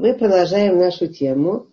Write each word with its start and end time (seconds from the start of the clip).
Мы 0.00 0.14
продолжаем 0.14 0.78
нашу 0.78 1.08
тему. 1.08 1.66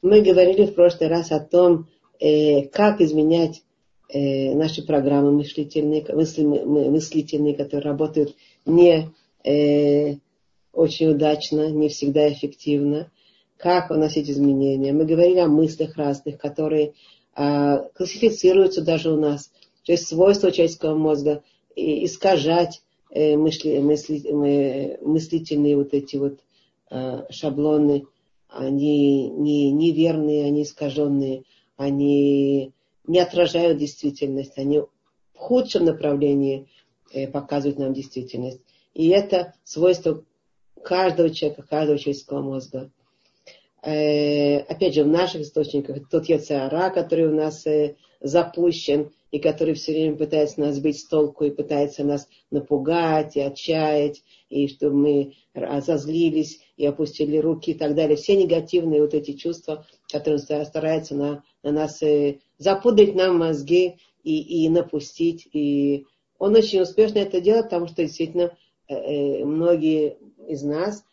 Мы 0.00 0.22
говорили 0.22 0.64
в 0.64 0.74
прошлый 0.74 1.10
раз 1.10 1.32
о 1.32 1.38
том, 1.38 1.86
э, 2.18 2.62
как 2.62 3.02
изменять 3.02 3.62
э, 4.08 4.54
наши 4.54 4.82
программы 4.82 5.32
мыслительные, 5.32 6.02
мысли, 6.14 6.44
мыслительные, 6.44 7.54
которые 7.54 7.90
работают 7.90 8.34
не 8.64 9.10
э, 9.44 10.16
очень 10.72 11.08
удачно, 11.08 11.68
не 11.68 11.90
всегда 11.90 12.32
эффективно. 12.32 13.10
Как 13.58 13.90
вносить 13.90 14.30
изменения. 14.30 14.94
Мы 14.94 15.04
говорили 15.04 15.40
о 15.40 15.48
мыслях 15.48 15.98
разных, 15.98 16.38
которые 16.38 16.94
э, 17.36 17.80
классифицируются 17.94 18.80
даже 18.80 19.12
у 19.12 19.20
нас. 19.20 19.50
То 19.84 19.92
есть 19.92 20.06
свойства 20.06 20.50
человеческого 20.50 20.96
мозга 20.96 21.42
искажать 21.76 22.80
э, 23.10 23.36
мысли, 23.36 23.78
мысли, 23.80 24.98
мыслительные 25.02 25.76
вот 25.76 25.92
эти 25.92 26.16
вот 26.16 26.32
э, 26.32 26.47
шаблоны, 27.30 28.06
они 28.48 29.28
не, 29.28 29.70
неверные, 29.72 30.46
они 30.46 30.62
искаженные, 30.62 31.44
они 31.76 32.72
не 33.06 33.18
отражают 33.20 33.78
действительность, 33.78 34.56
они 34.56 34.80
в 34.80 34.88
худшем 35.34 35.84
направлении 35.84 36.68
э, 37.12 37.28
показывают 37.28 37.78
нам 37.78 37.92
действительность. 37.92 38.60
И 38.94 39.08
это 39.08 39.54
свойство 39.64 40.24
каждого 40.82 41.30
человека, 41.30 41.62
каждого 41.62 41.98
человеческого 41.98 42.42
мозга. 42.42 42.90
Опять 43.80 44.94
же, 44.94 45.04
в 45.04 45.08
наших 45.08 45.42
источниках 45.42 46.08
тот 46.08 46.28
яцеара, 46.28 46.90
который 46.90 47.28
у 47.28 47.34
нас 47.34 47.64
запущен, 48.20 49.12
и 49.30 49.38
который 49.38 49.74
все 49.74 49.92
время 49.92 50.16
пытается 50.16 50.60
нас 50.60 50.76
сбить 50.76 51.00
с 51.00 51.06
толку 51.06 51.44
и 51.44 51.50
пытается 51.50 52.04
нас 52.04 52.28
напугать 52.50 53.36
и 53.36 53.40
отчаять, 53.40 54.22
и 54.48 54.68
чтобы 54.68 54.96
мы 54.96 55.34
разозлились 55.54 56.60
и 56.76 56.86
опустили 56.86 57.36
руки 57.36 57.72
и 57.72 57.74
так 57.74 57.94
далее. 57.94 58.16
Все 58.16 58.36
негативные 58.36 59.02
вот 59.02 59.14
эти 59.14 59.32
чувства, 59.32 59.86
которые 60.10 60.38
стараются 60.38 61.14
на, 61.14 61.44
на 61.62 61.72
нас 61.72 62.02
э, 62.02 62.38
запудрить 62.56 63.14
нам 63.14 63.38
мозги 63.38 63.96
и, 64.22 64.64
и 64.64 64.68
напустить. 64.68 65.48
И 65.52 66.06
он 66.38 66.56
очень 66.56 66.80
успешно 66.80 67.18
это 67.18 67.40
делает, 67.40 67.64
потому 67.66 67.86
что 67.86 68.02
действительно 68.02 68.56
э, 68.88 68.94
э, 68.94 69.44
многие 69.44 70.16
из 70.46 70.62
нас 70.62 71.04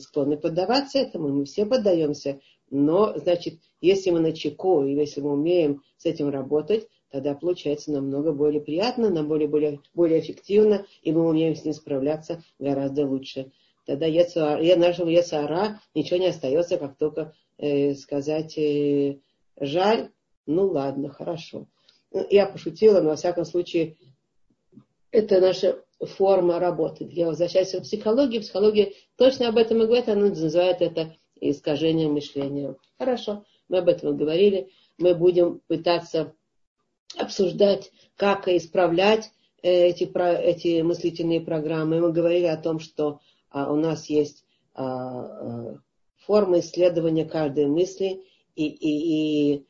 склонны 0.00 0.38
поддаваться 0.38 0.98
этому, 0.98 1.28
мы 1.28 1.44
все 1.44 1.66
поддаемся, 1.66 2.40
но, 2.70 3.12
значит, 3.18 3.58
если 3.82 4.10
мы 4.10 4.20
на 4.20 4.32
чеку, 4.32 4.84
и 4.84 4.94
если 4.94 5.20
мы 5.20 5.32
умеем 5.32 5.82
с 5.98 6.06
этим 6.06 6.30
работать, 6.30 6.88
тогда 7.10 7.34
получается 7.34 7.92
намного 7.92 8.32
более 8.32 8.60
приятно, 8.60 9.10
нам 9.10 9.28
более, 9.28 9.48
более, 9.48 9.80
более 9.94 10.20
эффективно, 10.20 10.86
и 11.02 11.12
мы 11.12 11.28
умеем 11.28 11.54
с 11.54 11.64
ним 11.64 11.74
справляться 11.74 12.42
гораздо 12.58 13.06
лучше. 13.06 13.52
Тогда 13.84 14.06
я, 14.06 14.24
я 14.58 14.76
нашего 14.76 15.08
Ясара 15.08 15.80
ничего 15.94 16.18
не 16.18 16.28
остается, 16.28 16.78
как 16.78 16.96
только 16.96 17.34
э, 17.58 17.94
сказать 17.94 18.56
э, 18.56 19.18
жаль, 19.60 20.10
ну 20.46 20.66
ладно, 20.68 21.08
хорошо. 21.08 21.66
Я 22.30 22.46
пошутила, 22.46 23.00
но 23.00 23.10
во 23.10 23.16
всяком 23.16 23.44
случае, 23.44 23.96
это 25.10 25.40
наша 25.40 25.82
форма 26.00 26.58
работы. 26.58 27.08
Я 27.10 27.26
возвращаюсь 27.26 27.74
в 27.74 27.82
психологию. 27.82 28.42
Психология 28.42 28.92
точно 29.16 29.48
об 29.48 29.56
этом 29.56 29.82
и 29.82 29.86
говорит, 29.86 30.08
она 30.08 30.28
называет 30.28 30.80
это 30.80 31.14
искажение 31.40 32.08
мышления. 32.08 32.76
Хорошо, 32.98 33.44
мы 33.72 33.78
об 33.78 33.88
этом 33.88 34.16
говорили. 34.16 34.68
Мы 34.98 35.14
будем 35.14 35.60
пытаться 35.66 36.34
обсуждать, 37.16 37.90
как 38.16 38.46
исправлять 38.46 39.32
э, 39.62 39.88
эти, 39.88 40.04
эти 40.04 40.82
мыслительные 40.82 41.40
программы. 41.40 42.00
Мы 42.00 42.12
говорили 42.12 42.44
о 42.44 42.58
том, 42.58 42.78
что 42.78 43.20
а, 43.48 43.72
у 43.72 43.76
нас 43.76 44.10
есть 44.10 44.44
а, 44.74 44.84
а, 44.84 45.78
форма 46.18 46.60
исследования 46.60 47.24
каждой 47.24 47.66
мысли 47.66 48.22
и, 48.54 48.66
и, 48.66 49.56
и 49.56 49.66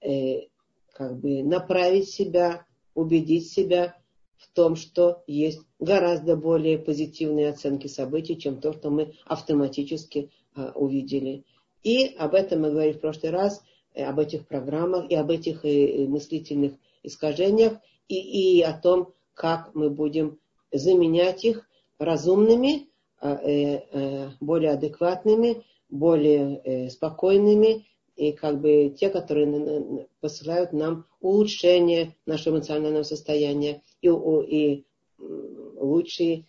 э, 0.00 0.48
как 0.94 1.20
бы 1.20 1.42
направить 1.42 2.08
себя, 2.08 2.64
убедить 2.94 3.50
себя 3.50 3.96
в 4.38 4.50
том, 4.54 4.76
что 4.76 5.22
есть 5.26 5.60
гораздо 5.78 6.36
более 6.36 6.78
позитивные 6.78 7.50
оценки 7.50 7.86
событий, 7.86 8.38
чем 8.38 8.60
то, 8.60 8.72
что 8.72 8.88
мы 8.90 9.14
автоматически 9.26 10.30
а, 10.54 10.72
увидели. 10.74 11.44
И 11.82 12.14
об 12.18 12.34
этом 12.34 12.62
мы 12.62 12.70
говорили 12.70 12.94
в 12.94 13.00
прошлый 13.00 13.32
раз, 13.32 13.62
э, 13.94 14.04
об 14.04 14.18
этих 14.18 14.46
программах 14.46 15.10
и 15.10 15.14
об 15.14 15.30
этих 15.30 15.64
э, 15.64 16.06
мыслительных 16.06 16.74
искажениях, 17.02 17.74
и, 18.08 18.58
и 18.58 18.62
о 18.62 18.72
том, 18.72 19.12
как 19.34 19.74
мы 19.74 19.90
будем 19.90 20.38
заменять 20.70 21.44
их 21.44 21.68
разумными, 21.98 22.88
а, 23.20 23.34
э, 23.36 24.30
более 24.40 24.72
адекватными, 24.72 25.64
более 25.88 26.90
спокойными, 26.90 27.86
и 28.16 28.32
как 28.32 28.60
бы 28.60 28.94
те, 28.98 29.10
которые 29.10 30.06
посылают 30.20 30.72
нам 30.72 31.06
улучшение 31.20 32.16
нашего 32.26 32.56
эмоционального 32.56 33.02
состояния 33.02 33.82
и, 34.00 34.08
и 34.08 34.84
лучшие 35.18 36.46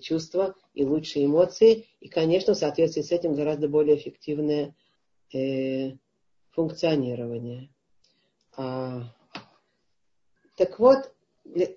чувства 0.00 0.54
и 0.74 0.84
лучшие 0.84 1.26
эмоции. 1.26 1.86
И, 2.00 2.08
конечно, 2.08 2.54
в 2.54 2.58
соответствии 2.58 3.02
с 3.02 3.12
этим 3.12 3.34
гораздо 3.34 3.68
более 3.68 3.96
эффективное 3.96 4.74
э, 5.32 5.92
функционирование. 6.50 7.70
А, 8.56 9.02
так 10.56 10.78
вот, 10.78 11.12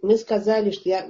мы 0.02 0.18
сказали, 0.18 0.72
что 0.72 0.90
я, 0.90 1.08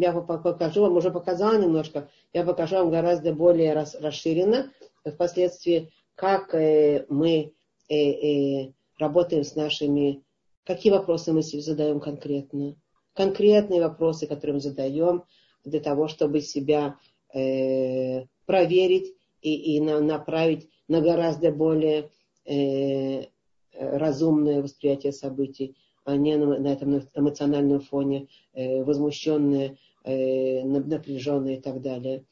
я 0.00 0.12
покажу 0.12 0.82
вам, 0.82 0.96
уже 0.96 1.10
показала 1.10 1.58
немножко, 1.58 2.08
я 2.32 2.44
покажу 2.44 2.76
вам 2.76 2.90
гораздо 2.90 3.32
более 3.32 3.72
рас, 3.72 3.96
расширенно 3.98 4.72
впоследствии, 5.04 5.90
как 6.14 6.54
э, 6.54 7.06
мы 7.08 7.54
э, 7.88 7.94
э, 7.94 8.72
работаем 8.98 9.44
с 9.44 9.54
нашими, 9.54 10.22
какие 10.64 10.92
вопросы 10.92 11.32
мы 11.32 11.42
себе 11.42 11.62
задаем 11.62 12.00
конкретно. 12.00 12.76
Конкретные 13.14 13.80
вопросы, 13.80 14.26
которые 14.26 14.54
мы 14.54 14.60
задаем, 14.60 15.24
для 15.64 15.80
того, 15.80 16.08
чтобы 16.08 16.40
себя 16.40 16.96
э, 17.34 18.24
проверить 18.46 19.14
и, 19.42 19.76
и 19.76 19.80
на, 19.80 20.00
направить 20.00 20.68
на 20.88 21.00
гораздо 21.00 21.52
более 21.52 22.10
э, 22.44 23.26
разумное 23.72 24.62
восприятие 24.62 25.12
событий, 25.12 25.76
а 26.04 26.16
не 26.16 26.36
на, 26.36 26.58
на 26.58 26.68
этом 26.68 27.02
эмоциональном 27.14 27.80
фоне, 27.80 28.28
э, 28.52 28.82
возмущенные, 28.82 29.78
э, 30.04 30.64
напряженные 30.64 31.58
и 31.58 31.60
так 31.60 31.80
далее. 31.80 32.24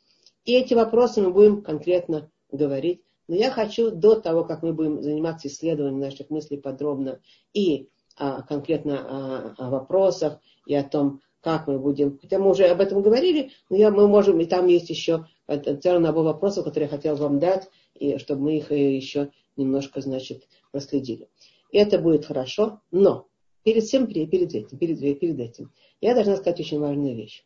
И 0.44 0.54
эти 0.54 0.74
вопросы 0.74 1.22
мы 1.22 1.30
будем 1.30 1.62
конкретно 1.62 2.30
говорить. 2.50 3.02
Но 3.28 3.34
я 3.36 3.50
хочу 3.50 3.90
до 3.90 4.18
того, 4.18 4.44
как 4.44 4.62
мы 4.62 4.72
будем 4.72 5.02
заниматься 5.02 5.48
исследованием 5.48 6.00
наших 6.00 6.30
мыслей 6.30 6.56
подробно 6.56 7.20
и 7.52 7.90
а, 8.16 8.42
конкретно 8.42 9.54
о, 9.58 9.66
о 9.66 9.70
вопросах 9.70 10.40
и 10.66 10.74
о 10.74 10.82
том, 10.82 11.20
как 11.40 11.66
мы 11.66 11.78
будем, 11.78 12.18
хотя 12.20 12.38
мы 12.38 12.50
уже 12.50 12.64
об 12.66 12.80
этом 12.80 13.02
говорили, 13.02 13.52
но 13.70 13.76
я, 13.76 13.90
мы 13.90 14.08
можем, 14.08 14.40
и 14.40 14.46
там 14.46 14.66
есть 14.66 14.90
еще 14.90 15.26
целый 15.46 16.00
набор 16.00 16.24
вопросов, 16.24 16.64
которые 16.64 16.88
я 16.90 16.96
хотел 16.96 17.16
вам 17.16 17.38
дать, 17.38 17.68
и 17.94 18.18
чтобы 18.18 18.42
мы 18.42 18.56
их 18.58 18.70
еще 18.70 19.30
немножко, 19.56 20.00
значит, 20.00 20.48
проследили. 20.72 21.28
Это 21.72 21.98
будет 21.98 22.24
хорошо, 22.24 22.80
но 22.90 23.26
перед 23.62 23.84
всем, 23.84 24.06
перед 24.06 24.32
этим, 24.34 24.78
перед, 24.78 24.98
перед 24.98 25.38
этим, 25.38 25.72
я 26.00 26.14
должна 26.14 26.36
сказать 26.36 26.60
очень 26.60 26.80
важную 26.80 27.14
вещь. 27.14 27.44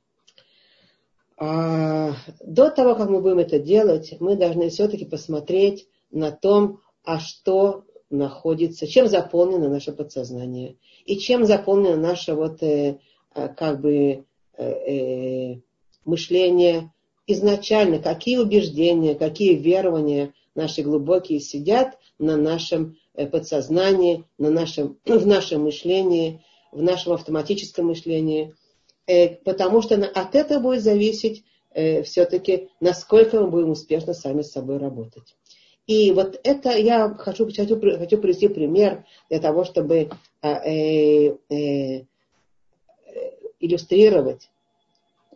А, 1.36 2.14
до 2.44 2.70
того, 2.70 2.94
как 2.94 3.10
мы 3.10 3.20
будем 3.20 3.40
это 3.40 3.58
делать, 3.58 4.14
мы 4.20 4.36
должны 4.36 4.70
все-таки 4.70 5.04
посмотреть 5.04 5.88
на 6.10 6.30
том, 6.30 6.80
а 7.04 7.18
что 7.18 7.84
находится, 8.10 8.86
чем 8.86 9.06
заполнено 9.08 9.68
наше 9.68 9.92
подсознание, 9.92 10.76
и 11.04 11.18
чем 11.18 11.44
заполнено 11.44 11.96
наше 11.96 12.34
вот 12.34 12.62
э, 12.62 12.98
Э, 12.98 12.98
как 13.34 13.80
бы 13.80 14.24
э, 14.56 14.64
э, 14.64 15.60
мышление 16.04 16.92
изначально, 17.26 17.98
какие 17.98 18.38
убеждения, 18.38 19.14
какие 19.14 19.54
верования 19.54 20.34
наши 20.54 20.82
глубокие 20.82 21.40
сидят 21.40 21.98
на 22.18 22.36
нашем 22.36 22.96
подсознании, 23.30 24.24
на 24.38 24.50
нашем, 24.50 24.98
в 25.04 25.26
нашем 25.26 25.62
мышлении, 25.62 26.44
в 26.72 26.82
нашем 26.82 27.12
автоматическом 27.12 27.86
мышлении, 27.86 28.54
потому 29.44 29.82
что 29.82 29.94
от 29.94 30.34
этого 30.34 30.60
будет 30.60 30.82
зависеть 30.82 31.44
все-таки, 32.04 32.68
насколько 32.80 33.40
мы 33.40 33.48
будем 33.48 33.70
успешно 33.70 34.14
сами 34.14 34.42
с 34.42 34.52
собой 34.52 34.78
работать. 34.78 35.34
И 35.86 36.12
вот 36.12 36.38
это 36.44 36.70
я 36.70 37.08
хочу, 37.10 37.46
хочу, 37.46 37.80
хочу 37.80 38.18
привести 38.18 38.48
пример 38.48 39.04
для 39.28 39.40
того, 39.40 39.64
чтобы 39.64 40.10
э, 40.42 41.36
э, 41.48 42.04
иллюстрировать, 43.62 44.50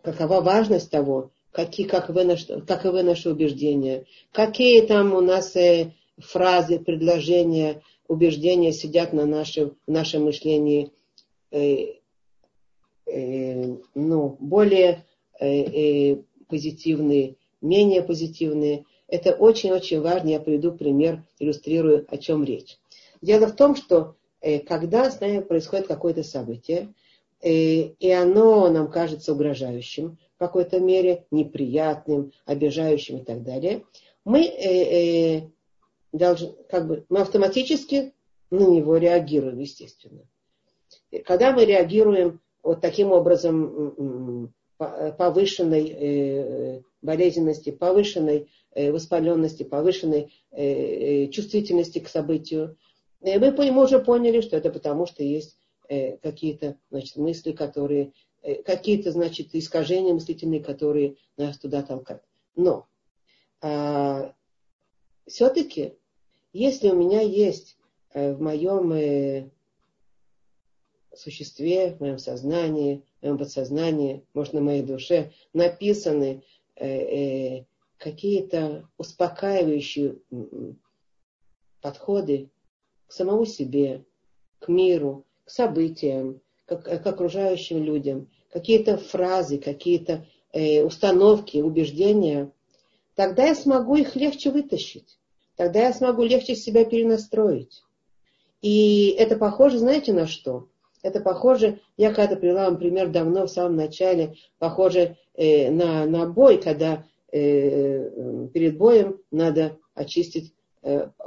какова 0.03 0.41
важность 0.41 0.91
того, 0.91 1.31
какие, 1.51 1.87
каковы, 1.87 2.23
наши, 2.23 2.61
каковы 2.61 3.01
наши 3.01 3.29
убеждения, 3.31 4.05
какие 4.31 4.81
там 4.81 5.13
у 5.13 5.21
нас 5.21 5.55
э, 5.55 5.93
фразы, 6.19 6.79
предложения, 6.79 7.81
убеждения 8.07 8.71
сидят 8.71 9.13
на 9.13 9.25
нашем, 9.25 9.75
в 9.87 9.91
нашем 9.91 10.25
мышлении 10.25 10.91
э, 11.51 11.95
э, 13.07 13.75
ну, 13.95 14.37
более 14.39 15.05
э, 15.39 15.47
э, 15.47 16.17
позитивные, 16.47 17.35
менее 17.61 18.03
позитивные. 18.03 18.85
Это 19.07 19.33
очень-очень 19.33 20.01
важно. 20.01 20.29
Я 20.29 20.39
приведу 20.39 20.73
пример, 20.73 21.23
иллюстрирую, 21.39 22.05
о 22.09 22.17
чем 22.17 22.43
речь. 22.43 22.77
Дело 23.21 23.47
в 23.47 23.55
том, 23.55 23.75
что 23.75 24.15
э, 24.41 24.59
когда 24.59 25.09
с 25.09 25.19
нами 25.19 25.39
происходит 25.39 25.87
какое-то 25.87 26.23
событие, 26.23 26.93
и 27.41 28.11
оно 28.11 28.69
нам 28.69 28.89
кажется 28.89 29.33
угрожающим, 29.33 30.17
в 30.35 30.39
какой-то 30.39 30.79
мере 30.79 31.25
неприятным, 31.31 32.31
обижающим 32.45 33.17
и 33.17 33.23
так 33.23 33.43
далее, 33.43 33.83
мы, 34.23 34.45
э, 34.45 35.37
э, 35.37 35.49
должны, 36.11 36.53
как 36.69 36.87
бы, 36.87 37.05
мы 37.09 37.21
автоматически 37.21 38.13
на 38.51 38.67
него 38.67 38.97
реагируем, 38.97 39.57
естественно. 39.59 40.27
Когда 41.25 41.51
мы 41.51 41.65
реагируем 41.65 42.39
вот 42.61 42.81
таким 42.81 43.11
образом 43.11 44.53
повышенной 44.77 45.89
э, 45.89 46.81
болезненности, 47.01 47.71
повышенной 47.71 48.49
э, 48.75 48.91
воспаленности, 48.91 49.63
повышенной 49.63 50.31
э, 50.51 51.27
чувствительности 51.27 51.99
к 51.99 52.09
событию, 52.09 52.77
мы 53.21 53.83
уже 53.83 53.99
поняли, 53.99 54.41
что 54.41 54.55
это 54.55 54.69
потому, 54.69 55.07
что 55.07 55.23
есть 55.23 55.57
какие-то 55.87 56.77
значит, 56.89 57.15
мысли, 57.17 57.51
которые, 57.51 58.13
какие-то 58.65 59.11
значит, 59.11 59.53
искажения 59.53 60.13
мыслительные, 60.13 60.63
которые 60.63 61.15
нас 61.37 61.57
туда 61.57 61.83
толкают. 61.83 62.23
Но 62.55 62.87
а, 63.61 64.33
все-таки, 65.25 65.93
если 66.53 66.89
у 66.89 66.95
меня 66.95 67.21
есть 67.21 67.77
в 68.13 68.41
моем 68.41 69.51
существе, 71.17 71.95
в 71.95 71.99
моем 71.99 72.17
сознании, 72.17 73.03
в 73.19 73.23
моем 73.23 73.37
подсознании, 73.37 74.25
может, 74.33 74.53
на 74.53 74.61
моей 74.61 74.83
душе 74.83 75.31
написаны 75.53 76.43
э, 76.75 76.87
э, 76.87 77.65
какие-то 77.97 78.87
успокаивающие 78.97 80.17
подходы 81.81 82.49
к 83.07 83.11
самому 83.11 83.45
себе, 83.45 84.05
к 84.59 84.67
миру, 84.67 85.25
к 85.47 85.49
событиям, 85.49 86.41
к, 86.65 86.75
к 86.75 87.07
окружающим 87.07 87.81
людям, 87.81 88.29
какие-то 88.51 88.97
фразы, 88.97 89.57
какие-то 89.57 90.25
э, 90.51 90.83
установки, 90.83 91.59
убеждения, 91.59 92.51
тогда 93.15 93.45
я 93.45 93.55
смогу 93.55 93.95
их 93.95 94.17
легче 94.17 94.51
вытащить. 94.51 95.17
Тогда 95.55 95.83
я 95.83 95.93
смогу 95.93 96.23
легче 96.23 96.53
себя 96.53 96.83
перенастроить. 96.83 97.81
И 98.61 99.15
это 99.17 99.37
похоже, 99.37 99.79
знаете, 99.79 100.11
на 100.11 100.27
что? 100.27 100.67
Это 101.01 101.21
похоже, 101.21 101.79
я 101.95 102.09
когда-то 102.09 102.35
привела 102.35 102.65
вам 102.65 102.77
пример 102.77 103.07
давно, 103.07 103.47
в 103.47 103.51
самом 103.51 103.77
начале, 103.77 104.35
похоже 104.59 105.15
э, 105.35 105.71
на, 105.71 106.05
на 106.05 106.27
бой, 106.27 106.61
когда 106.61 107.05
э, 107.31 108.49
перед 108.53 108.77
боем 108.77 109.21
надо 109.31 109.77
очистить, 109.95 110.51
э, 110.51 110.56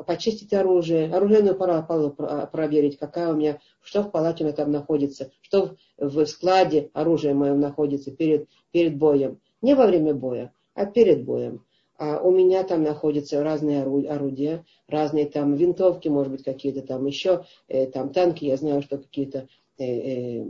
почистить 0.07 0.53
оружие, 0.53 1.12
оружейную 1.15 1.57
палату 1.57 2.15
проверить, 2.53 2.99
какая 2.99 3.33
у 3.33 3.37
меня, 3.37 3.61
что 3.83 4.03
в 4.03 4.11
палате 4.11 4.45
у 4.45 4.47
меня 4.47 4.57
там 4.57 4.71
находится, 4.71 5.31
что 5.43 5.77
в, 5.99 6.25
складе 6.27 6.91
оружия 6.93 7.35
моем 7.35 7.61
находится 7.61 8.11
перед, 8.11 8.49
перед 8.71 8.97
боем. 8.97 9.41
Не 9.62 9.75
во 9.75 9.87
время 9.87 10.15
боя, 10.15 10.53
а 10.75 10.87
перед 10.87 11.25
боем. 11.25 11.65
А 11.99 12.19
у 12.21 12.31
меня 12.31 12.65
там 12.65 12.83
находятся 12.83 13.43
разные 13.43 13.83
орудия, 13.83 14.65
разные 14.89 15.27
там 15.27 15.55
винтовки, 15.55 16.09
может 16.09 16.33
быть, 16.33 16.45
какие-то 16.45 16.81
там 16.81 17.05
еще, 17.05 17.45
э, 17.69 17.87
там 17.87 18.11
танки, 18.11 18.47
я 18.47 18.57
знаю, 18.57 18.81
что 18.81 18.97
какие-то 18.97 19.49
Э, 19.81 19.85
э, 19.85 20.45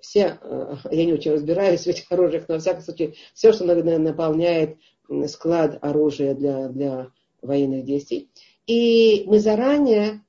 все, 0.00 0.38
э, 0.40 0.74
я 0.92 1.04
не 1.04 1.12
очень 1.12 1.32
разбираюсь 1.32 1.82
в 1.82 1.88
этих 1.88 2.10
оружиях, 2.10 2.44
но, 2.48 2.54
во 2.54 2.60
всяком 2.60 2.82
случае, 2.82 3.14
все, 3.34 3.52
что 3.52 3.64
наполняет 3.64 4.78
склад 5.26 5.78
оружия 5.82 6.34
для, 6.34 6.68
для 6.68 7.10
военных 7.42 7.84
действий. 7.84 8.30
И 8.66 9.24
мы 9.26 9.40
заранее 9.40 10.22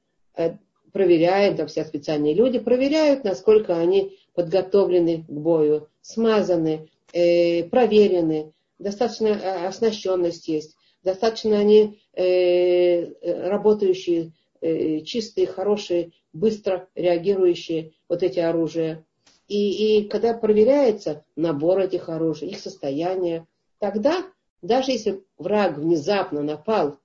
проверяем, 0.91 1.55
там 1.55 1.67
все 1.67 1.85
специальные 1.85 2.33
люди 2.33 2.59
проверяют, 2.59 3.23
насколько 3.23 3.77
они 3.77 4.17
подготовлены 4.33 5.23
к 5.23 5.29
бою, 5.29 5.87
смазаны, 6.01 6.89
э, 7.13 7.63
проверены, 7.65 8.53
достаточно 8.79 9.67
оснащенность 9.67 10.47
есть, 10.47 10.75
достаточно 11.03 11.57
они 11.57 11.99
э, 12.13 13.47
работающие, 13.47 14.31
э, 14.61 15.01
чистые, 15.01 15.47
хорошие 15.47 16.11
быстро 16.33 16.87
реагирующие 16.95 17.93
вот 18.07 18.23
эти 18.23 18.39
оружия. 18.39 19.05
И, 19.47 19.99
и 19.99 20.07
когда 20.07 20.33
проверяется 20.33 21.25
набор 21.35 21.79
этих 21.79 22.07
оружий, 22.09 22.49
их 22.49 22.59
состояние, 22.59 23.47
тогда, 23.79 24.23
даже 24.61 24.91
если 24.91 25.23
враг 25.37 25.77
внезапно 25.77 26.41
напал, 26.41 26.99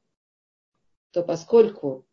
то 1.11 1.23
поскольку 1.23 2.05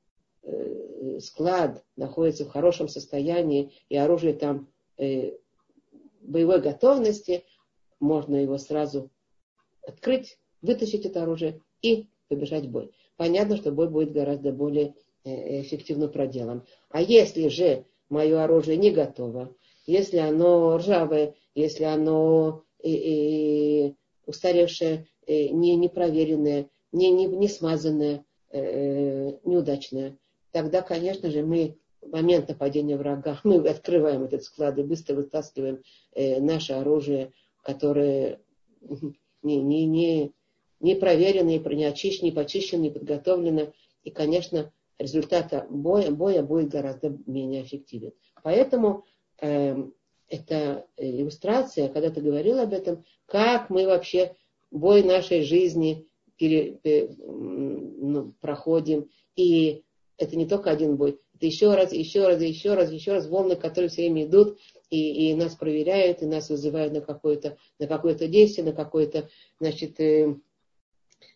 э, 0.43 1.19
склад 1.19 1.83
находится 1.95 2.45
в 2.45 2.49
хорошем 2.49 2.87
состоянии 2.87 3.73
и 3.89 3.97
оружие 3.97 4.33
там 4.33 4.67
э, 4.97 5.33
боевой 6.21 6.61
готовности, 6.61 7.43
можно 7.99 8.35
его 8.35 8.57
сразу 8.57 9.09
открыть, 9.85 10.37
вытащить 10.61 11.05
это 11.05 11.23
оружие 11.23 11.61
и 11.81 12.07
побежать 12.29 12.65
в 12.65 12.71
бой. 12.71 12.93
Понятно, 13.17 13.57
что 13.57 13.71
бой 13.71 13.89
будет 13.89 14.11
гораздо 14.11 14.51
более 14.51 14.95
Э, 15.25 15.61
эффективно 15.61 16.09
проделан. 16.09 16.65
А 16.89 17.01
если 17.01 17.47
же 17.47 17.85
мое 18.09 18.43
оружие 18.43 18.75
не 18.75 18.91
готово, 18.91 19.55
если 19.85 20.17
оно 20.17 20.75
ржавое, 20.75 21.35
если 21.55 21.85
оно 21.85 22.65
и, 22.81 22.91
и 22.93 23.95
устаревшее, 24.25 25.07
не, 25.27 25.75
не 25.75 25.89
проверенное, 25.89 26.69
не, 26.91 27.11
не, 27.11 27.25
не 27.25 27.47
смазанное, 27.47 28.25
э, 28.51 29.37
неудачное, 29.43 30.17
тогда, 30.51 30.81
конечно 30.81 31.29
же, 31.31 31.43
мы 31.43 31.77
в 32.01 32.11
момент 32.11 32.49
нападения 32.49 32.97
врага, 32.97 33.39
мы 33.43 33.57
открываем 33.67 34.23
этот 34.23 34.43
склад 34.43 34.77
и 34.77 34.83
быстро 34.83 35.15
вытаскиваем 35.15 35.81
э, 36.13 36.39
наше 36.39 36.73
оружие, 36.73 37.33
которое 37.61 38.39
не, 39.43 39.61
не, 39.61 39.85
не, 39.85 40.31
не 40.79 40.95
проверено, 40.95 41.49
не 41.49 41.85
очищено, 41.85 42.25
не 42.25 42.31
почищено, 42.31 42.81
не 42.81 42.89
подготовлено. 42.89 43.73
И, 44.03 44.11
конечно, 44.11 44.71
результата 44.99 45.65
боя, 45.69 46.11
боя 46.11 46.43
будет 46.43 46.69
гораздо 46.69 47.17
менее 47.25 47.63
эффективен. 47.63 48.11
Поэтому 48.43 49.05
э, 49.41 49.75
эта 50.27 50.85
иллюстрация, 50.97 51.89
когда 51.89 52.09
ты 52.09 52.21
говорил 52.21 52.59
об 52.59 52.73
этом, 52.73 53.05
как 53.25 53.69
мы 53.69 53.85
вообще 53.85 54.35
бой 54.73 55.03
нашей 55.03 55.43
жизни 55.43 56.07
пере, 56.37 56.73
пере, 56.81 57.15
ну, 57.17 58.33
проходим. 58.41 59.09
И 59.35 59.83
это 60.17 60.35
не 60.35 60.45
только 60.45 60.71
один 60.71 60.97
бой, 60.97 61.19
это 61.35 61.45
еще 61.45 61.73
раз, 61.73 61.93
еще 61.93 62.27
раз, 62.27 62.41
еще 62.41 62.73
раз, 62.73 62.91
еще 62.91 63.13
раз 63.13 63.27
волны, 63.27 63.55
которые 63.55 63.89
все 63.89 64.03
время 64.03 64.25
идут, 64.25 64.57
и, 64.89 65.31
и 65.31 65.35
нас 65.35 65.55
проверяют, 65.55 66.21
и 66.21 66.25
нас 66.25 66.49
вызывают 66.49 66.93
на 66.93 67.01
какое-то, 67.01 67.57
на 67.79 67.87
какое-то 67.87 68.27
действие, 68.27 68.65
на 68.65 68.73
какое-то, 68.73 69.29
значит, 69.59 69.99
э, 69.99 70.35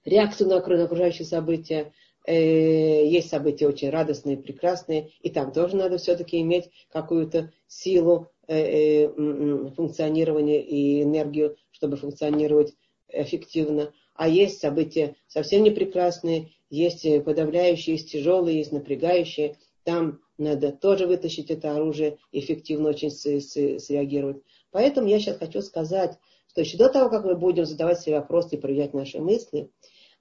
реакцию 0.05 0.49
на 0.49 0.57
окружающие 0.57 1.25
события. 1.25 1.93
Э, 2.25 3.07
есть 3.07 3.29
события 3.29 3.67
очень 3.67 3.89
радостные, 3.89 4.37
прекрасные, 4.37 5.11
и 5.21 5.29
там 5.29 5.51
тоже 5.51 5.75
надо 5.75 5.97
все-таки 5.97 6.41
иметь 6.41 6.69
какую-то 6.89 7.51
силу 7.67 8.29
э, 8.47 9.05
э, 9.05 9.69
функционирования 9.75 10.61
и 10.61 11.03
энергию, 11.03 11.55
чтобы 11.71 11.95
функционировать 11.95 12.73
эффективно. 13.09 13.93
А 14.13 14.27
есть 14.27 14.59
события 14.59 15.15
совсем 15.27 15.63
не 15.63 15.71
прекрасные, 15.71 16.51
есть 16.69 17.05
подавляющие, 17.23 17.95
есть 17.95 18.11
тяжелые, 18.11 18.57
есть 18.57 18.71
напрягающие. 18.71 19.57
Там 19.83 20.19
надо 20.37 20.71
тоже 20.71 21.07
вытащить 21.07 21.49
это 21.49 21.75
оружие, 21.75 22.17
эффективно 22.31 22.89
очень 22.89 23.11
среагировать. 23.11 24.41
Поэтому 24.71 25.07
я 25.07 25.19
сейчас 25.19 25.37
хочу 25.37 25.61
сказать, 25.61 26.17
что 26.49 26.61
еще 26.61 26.77
до 26.77 26.89
того, 26.89 27.09
как 27.09 27.23
мы 27.25 27.35
будем 27.35 27.65
задавать 27.65 28.01
себе 28.01 28.15
вопросы 28.15 28.55
и 28.55 28.59
проверять 28.59 28.93
наши 28.93 29.19
мысли, 29.19 29.71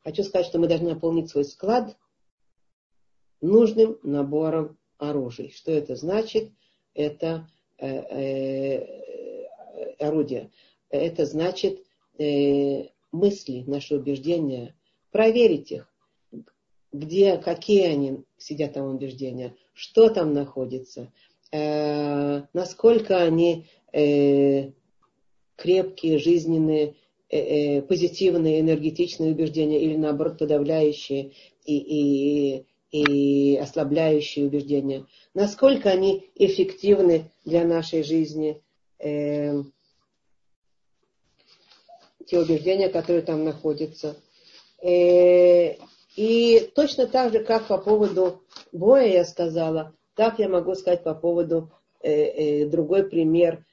Хочу 0.06 0.22
сказать, 0.22 0.46
что 0.46 0.60
мы 0.60 0.68
должны 0.68 0.90
наполнить 0.90 1.30
свой 1.30 1.44
склад 1.44 1.96
нужным 3.40 3.98
набором 4.04 4.78
оружия. 4.98 5.50
Что 5.50 5.72
это 5.72 5.96
значит? 5.96 6.52
Это 6.94 7.50
э, 7.76 7.88
э, 7.88 9.46
орудие. 9.98 10.52
Это 10.90 11.26
значит 11.26 11.84
э, 12.18 12.88
мысли, 13.12 13.64
наши 13.66 13.96
убеждения. 13.96 14.75
Проверить 15.11 15.73
их. 15.73 15.92
Где, 16.92 17.37
какие 17.37 17.87
они 17.87 18.25
сидят 18.38 18.75
там 18.75 18.94
убеждения, 18.94 19.54
что 19.73 20.08
там 20.08 20.32
находится, 20.32 21.12
э, 21.52 22.42
насколько 22.52 23.23
они 23.23 23.66
э, 23.92 24.73
крепкие, 25.56 26.18
жизненные, 26.18 26.94
Э, 27.28 27.38
э, 27.78 27.82
позитивные, 27.82 28.61
энергетичные 28.61 29.32
убеждения 29.32 29.82
или 29.82 29.96
наоборот 29.96 30.38
подавляющие 30.38 31.32
и, 31.64 31.76
и, 31.76 32.66
и 32.92 33.56
ослабляющие 33.56 34.46
убеждения. 34.46 35.06
Насколько 35.35 35.90
они 35.90 36.30
эффективны 36.37 37.32
для 37.44 37.64
нашей 37.64 38.04
жизни. 38.04 38.62
Э, 39.00 39.61
те 42.26 42.38
убеждения, 42.38 42.88
которые 42.88 43.23
там 43.23 43.45
находятся. 43.45 44.16
Э, 44.83 45.76
и 46.16 46.71
точно 46.75 47.06
так 47.06 47.33
же, 47.33 47.45
как 47.45 47.66
по 47.66 47.78
поводу 47.78 48.42
боя 48.73 49.06
я 49.06 49.25
сказала, 49.25 49.95
так 50.14 50.38
я 50.38 50.49
могу 50.49 50.75
сказать 50.75 51.02
по 51.02 51.14
поводу 51.14 51.71
э, 52.00 52.12
э, 52.12 52.66
другой 52.66 53.09
пример, 53.09 53.64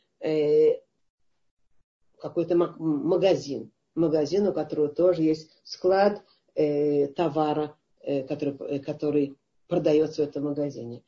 какой-то 2.18 2.56
магазин. 2.56 3.72
Магазин, 3.94 4.48
у 4.48 4.54
которого 4.54 4.88
тоже 4.88 5.24
есть 5.24 5.52
склад 5.66 6.24
товара, 6.56 7.76
который, 8.30 8.80
который 8.80 9.36
продается 9.68 10.24
в 10.24 10.30
этом 10.30 10.46
магазине. 10.46 11.04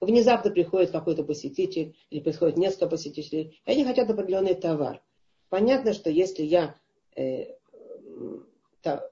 Внезапно 0.00 0.50
приходит 0.50 0.90
какой-то 0.90 1.22
посетитель, 1.22 1.96
или 2.10 2.18
приходит 2.18 2.56
несколько 2.56 2.88
посетителей, 2.88 3.60
и 3.64 3.70
они 3.70 3.84
хотят 3.84 4.10
определенный 4.10 4.56
товар. 4.56 5.00
Понятно, 5.48 5.92
что 5.92 6.10
если 6.10 6.42
я 6.42 6.74
э, 7.16 7.46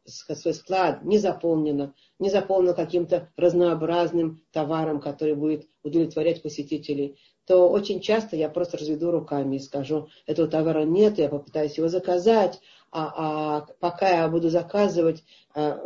свой 0.05 0.55
склад 0.55 1.03
не 1.05 1.19
заполнено, 1.19 1.95
не 2.19 2.31
заполнено 2.31 2.75
каким-то 2.75 3.31
разнообразным 3.37 4.43
товаром, 4.53 5.01
который 5.01 5.35
будет 5.35 5.67
удовлетворять 5.83 6.43
посетителей, 6.43 7.19
то 7.47 7.69
очень 7.69 8.01
часто 8.01 8.37
я 8.37 8.49
просто 8.49 8.77
разведу 8.77 9.11
руками 9.11 9.57
и 9.57 9.61
скажу, 9.61 10.09
этого 10.27 10.49
товара 10.49 10.85
нет, 10.85 11.19
я 11.19 11.29
попытаюсь 11.29 11.77
его 11.77 11.89
заказать, 11.89 12.61
а, 12.91 13.13
а 13.17 13.67
пока 13.81 14.23
я 14.23 14.29
буду 14.29 14.51
заказывать, 14.51 15.23
а, 15.55 15.81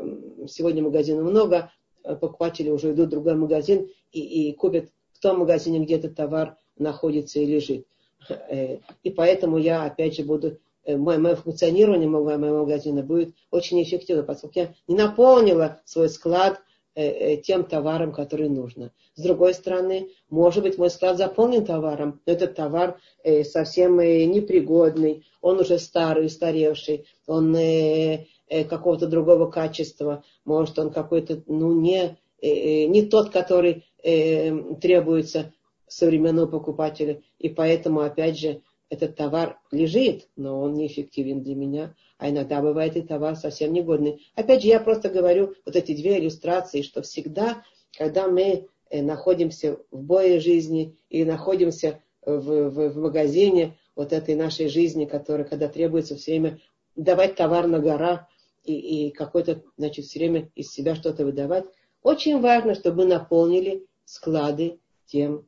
сегодня 0.49 0.83
магазинов 0.83 1.31
много, 1.31 1.71
покупатели 2.03 2.71
уже 2.71 2.93
идут 2.93 3.09
в 3.09 3.11
другой 3.11 3.35
магазин 3.35 3.91
и, 4.11 4.49
и 4.49 4.53
купят 4.55 4.89
в 5.13 5.21
том 5.21 5.41
магазине, 5.41 5.81
где 5.81 5.97
этот 5.97 6.17
товар 6.17 6.57
находится 6.79 7.41
и 7.41 7.47
лежит. 7.47 7.87
Э, 8.29 8.79
и 9.03 9.11
поэтому 9.11 9.59
я, 9.59 9.85
опять 9.85 10.17
же, 10.17 10.25
буду 10.25 10.59
Э, 10.85 10.97
мое, 10.97 11.19
мое 11.19 11.37
функционирование 11.37 12.09
моего, 12.09 12.39
моего 12.39 12.61
магазина 12.61 13.03
будет 13.03 13.35
очень 13.51 13.83
эффективно, 13.83 14.23
поскольку 14.23 14.59
я 14.59 14.75
не 14.89 14.97
наполнила 14.97 15.81
свой 15.85 16.09
склад 16.09 16.61
э, 16.95 17.37
тем 17.37 17.65
товаром, 17.65 18.13
который 18.13 18.49
нужно. 18.49 18.93
С 19.15 19.23
другой 19.23 19.55
стороны, 19.55 20.11
может 20.31 20.63
быть, 20.63 20.79
мой 20.79 20.91
склад 20.91 21.19
заполнен 21.19 21.65
товаром, 21.65 22.21
но 22.25 22.33
этот 22.33 22.55
товар 22.55 22.99
совсем 23.45 23.99
непригодный, 23.99 25.27
он 25.43 25.61
уже 25.61 25.79
старый, 25.79 26.27
устаревший, 26.27 27.07
он 27.27 27.55
какого-то 28.69 29.07
другого 29.07 29.51
качества, 29.51 30.25
может, 30.45 30.79
он 30.79 30.91
какой-то, 30.91 31.43
ну, 31.47 31.79
не, 31.79 32.17
не 32.41 33.03
тот, 33.03 33.31
который 33.31 33.85
требуется 34.03 35.53
современному 35.91 36.49
покупателю. 36.49 37.23
И 37.39 37.49
поэтому, 37.49 38.01
опять 38.01 38.39
же, 38.39 38.63
этот 38.89 39.17
товар 39.17 39.59
лежит, 39.71 40.29
но 40.37 40.61
он 40.61 40.75
неэффективен 40.75 41.43
для 41.43 41.55
меня. 41.55 41.95
А 42.19 42.29
иногда 42.29 42.61
бывает 42.61 42.97
и 42.97 43.03
товар 43.03 43.37
совсем 43.37 43.73
негодный. 43.73 44.27
Опять 44.35 44.63
же, 44.63 44.69
я 44.69 44.81
просто 44.81 45.09
говорю 45.09 45.55
вот 45.65 45.77
эти 45.77 45.95
две 45.95 46.19
иллюстрации, 46.19 46.83
что 46.83 47.03
всегда, 47.03 47.63
когда 47.97 48.29
мы 48.29 48.69
э, 48.91 49.03
находимся 49.03 49.79
в 49.91 50.03
бое 50.03 50.41
жизни 50.41 50.97
и 51.09 51.25
находимся 51.25 52.03
в, 52.25 52.71
в, 52.71 52.91
в 52.91 52.99
магазине 52.99 53.77
вот 53.95 54.13
этой 54.13 54.35
нашей 54.35 54.69
жизни, 54.69 55.05
которая, 55.05 55.47
когда 55.47 55.69
требуется 55.69 56.17
все 56.17 56.33
время 56.33 56.59
давать 56.97 57.37
товар 57.37 57.67
на 57.67 57.79
гора 57.79 58.29
и, 58.65 59.09
и 59.09 59.11
какой-то, 59.11 59.63
значит, 59.77 60.05
все 60.05 60.19
время 60.19 60.51
из 60.55 60.71
себя 60.71 60.95
что-то 60.95 61.25
выдавать, 61.25 61.65
очень 62.03 62.41
важно, 62.41 62.75
чтобы 62.75 63.05
мы 63.05 63.07
наполнили 63.07 63.87
склады 64.05 64.79
тем, 65.07 65.47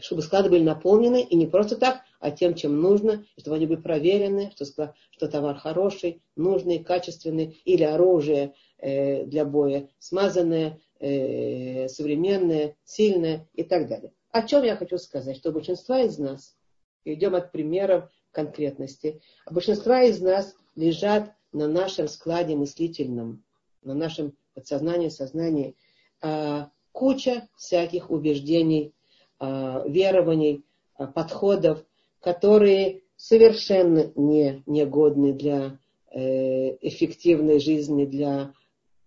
чтобы 0.00 0.22
склады 0.22 0.48
были 0.48 0.62
наполнены, 0.62 1.22
и 1.22 1.36
не 1.36 1.46
просто 1.46 1.76
так, 1.76 2.02
а 2.20 2.30
тем, 2.30 2.54
чем 2.54 2.80
нужно, 2.80 3.24
чтобы 3.36 3.56
они 3.56 3.66
были 3.66 3.80
проверены, 3.80 4.52
что, 4.54 4.94
что 5.10 5.28
товар 5.28 5.56
хороший, 5.56 6.22
нужный, 6.36 6.82
качественный, 6.82 7.60
или 7.64 7.84
оружие 7.84 8.54
э, 8.78 9.24
для 9.24 9.44
боя 9.44 9.88
смазанное, 9.98 10.80
э, 11.00 11.88
современное, 11.88 12.76
сильное 12.84 13.48
и 13.54 13.62
так 13.62 13.88
далее. 13.88 14.12
О 14.30 14.42
чем 14.42 14.64
я 14.64 14.76
хочу 14.76 14.98
сказать? 14.98 15.36
Что 15.36 15.52
большинство 15.52 15.96
из 15.96 16.18
нас, 16.18 16.56
идем 17.04 17.34
от 17.34 17.52
примеров 17.52 18.10
конкретности, 18.32 19.20
а 19.46 19.52
большинство 19.52 19.94
из 19.96 20.20
нас 20.20 20.54
лежат 20.76 21.32
на 21.52 21.66
нашем 21.66 22.08
складе 22.08 22.56
мыслительном, 22.56 23.44
на 23.82 23.94
нашем 23.94 24.36
подсознании, 24.54 25.08
сознании, 25.08 25.76
э, 26.22 26.66
куча 26.92 27.48
всяких 27.56 28.10
убеждений, 28.10 28.92
э, 28.92 28.97
верований, 29.40 30.64
э, 30.98 31.06
подходов, 31.06 31.84
которые 32.20 33.02
совершенно 33.16 34.12
не 34.16 34.62
негодны 34.66 35.32
для 35.32 35.78
э, 36.10 36.76
эффективной 36.80 37.60
жизни, 37.60 38.04
для 38.04 38.52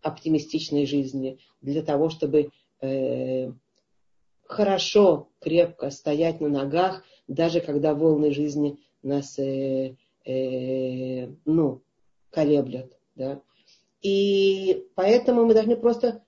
оптимистичной 0.02 0.86
жизни, 0.86 1.40
для 1.62 1.82
того, 1.82 2.10
чтобы 2.10 2.50
э, 2.82 3.52
хорошо, 4.44 5.30
крепко 5.40 5.90
стоять 5.90 6.42
на 6.42 6.50
ногах, 6.50 7.04
даже 7.28 7.62
когда 7.62 7.94
волны 7.94 8.32
жизни 8.32 8.80
нас 9.04 9.40
э, 9.40 9.96
э, 10.26 11.28
ну, 11.46 11.82
колеблят. 12.30 12.98
Да? 13.16 13.42
И 14.02 14.88
поэтому 14.96 15.46
мы 15.46 15.54
должны 15.54 15.76
просто, 15.76 16.24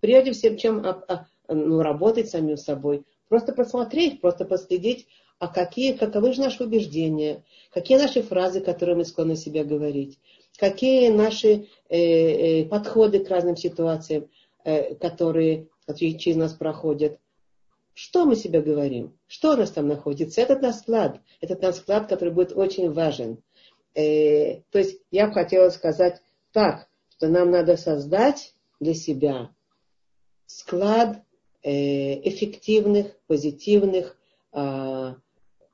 прежде 0.00 0.32
всего, 0.32 0.56
чем 0.56 0.78
а, 0.78 1.04
а, 1.08 1.26
ну, 1.48 1.82
работать 1.82 2.30
самим 2.30 2.56
собой, 2.56 3.04
просто 3.28 3.52
посмотреть, 3.52 4.20
просто 4.20 4.44
последить, 4.44 5.06
а 5.38 5.48
какие, 5.48 5.92
каковы 5.92 6.32
же 6.32 6.40
наши 6.40 6.64
убеждения, 6.64 7.44
какие 7.72 7.98
наши 7.98 8.22
фразы, 8.22 8.60
которые 8.60 8.96
мы 8.96 9.04
склонны 9.04 9.36
себе 9.36 9.64
говорить, 9.64 10.18
какие 10.56 11.08
наши 11.08 11.68
э, 11.88 11.98
э, 11.98 12.64
подходы 12.66 13.24
к 13.24 13.28
разным 13.28 13.56
ситуациям, 13.56 14.28
э, 14.64 14.94
которые, 14.94 15.68
которые 15.86 16.18
через 16.18 16.36
нас 16.36 16.52
проходят. 16.54 17.18
Что 17.92 18.26
мы 18.26 18.36
себе 18.36 18.60
говорим? 18.60 19.16
Что 19.26 19.52
у 19.52 19.56
нас 19.56 19.70
там 19.70 19.88
находится? 19.88 20.40
Этот 20.40 20.60
наш 20.60 20.76
склад. 20.76 21.20
Этот 21.40 21.62
наш 21.62 21.76
склад, 21.76 22.08
который 22.08 22.32
будет 22.32 22.52
очень 22.52 22.90
важен. 22.92 23.42
Э, 23.94 24.60
то 24.70 24.78
есть 24.78 25.00
я 25.10 25.28
бы 25.28 25.32
хотела 25.32 25.70
сказать 25.70 26.20
так, 26.52 26.88
что 27.10 27.28
нам 27.28 27.50
надо 27.50 27.76
создать 27.76 28.54
для 28.80 28.94
себя 28.94 29.50
склад 30.46 31.22
эффективных, 31.68 33.16
позитивных, 33.26 34.16
а, 34.52 35.16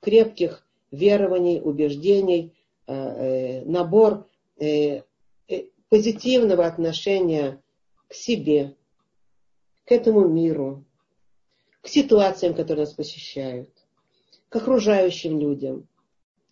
крепких 0.00 0.66
верований, 0.90 1.60
убеждений, 1.60 2.54
э, 2.86 2.94
э, 2.94 3.64
набор 3.64 4.26
э, 4.58 5.02
позитивного 5.88 6.66
отношения 6.66 7.60
к 8.08 8.14
себе, 8.14 8.76
к 9.84 9.92
этому 9.92 10.28
миру, 10.28 10.84
к 11.80 11.88
ситуациям, 11.88 12.54
которые 12.54 12.84
нас 12.86 12.94
посещают, 12.94 13.70
к 14.48 14.56
окружающим 14.56 15.38
людям. 15.38 15.88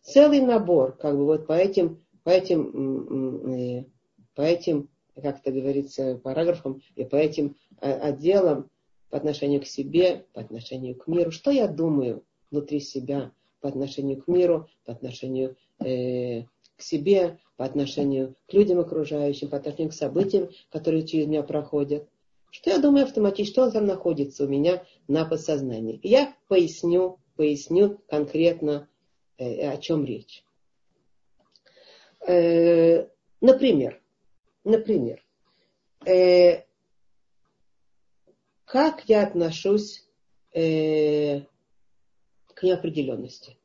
Целый 0.02 0.40
набор, 0.40 0.92
как 0.92 1.16
бы 1.16 1.26
вот 1.26 1.47
по 1.47 1.52
этим, 1.52 2.02
по 2.25 2.30
этим, 2.30 3.87
по 4.35 4.42
этим, 4.42 4.88
как 5.14 5.40
это 5.40 5.52
говорится, 5.52 6.18
параграфам 6.23 6.82
и 6.97 7.04
по 7.04 7.16
этим 7.16 7.56
отделам 7.80 8.70
по 9.11 9.17
отношению 9.17 9.61
к 9.61 9.67
себе, 9.67 10.25
по 10.33 10.40
отношению 10.40 10.97
к 10.97 11.07
миру. 11.07 11.31
Что 11.31 11.50
я 11.50 11.69
думаю 11.69 12.25
внутри 12.50 12.81
себя, 12.81 13.33
по 13.61 13.69
отношению 13.69 14.23
к 14.23 14.29
миру, 14.29 14.69
по 14.85 14.93
отношению 14.93 15.57
э, 15.81 16.43
к 16.76 16.83
себе, 16.83 17.38
по 17.57 17.64
отношению 17.64 18.35
к 18.49 18.55
людям 18.55 18.79
окружающим, 18.79 19.49
по 19.49 19.59
отношению 19.59 19.90
к 19.90 19.95
событиям, 19.95 20.49
которые 20.71 21.07
через 21.07 21.26
меня 21.26 21.43
проходят. 21.43 22.09
Что 22.50 22.71
я 22.71 22.79
думаю 22.79 23.05
автоматически, 23.05 23.52
что 23.52 23.71
там 23.71 23.87
находится 23.87 24.45
у 24.45 24.49
меня 24.49 24.85
на 25.07 25.25
подсознании. 25.25 26.00
Я 26.02 26.35
поясню, 26.49 27.19
поясню 27.37 28.00
конкретно, 28.09 28.88
э, 29.38 29.71
о 29.71 29.76
чем 29.76 30.05
речь. 30.05 30.45
Э, 32.26 33.07
например, 33.40 34.00
например, 34.64 35.23
э, 36.07 36.64
как 38.71 39.03
я 39.09 39.25
отношусь 39.25 40.07
э, 40.55 41.41
к 42.55 42.62
неопределенности. 42.62 43.57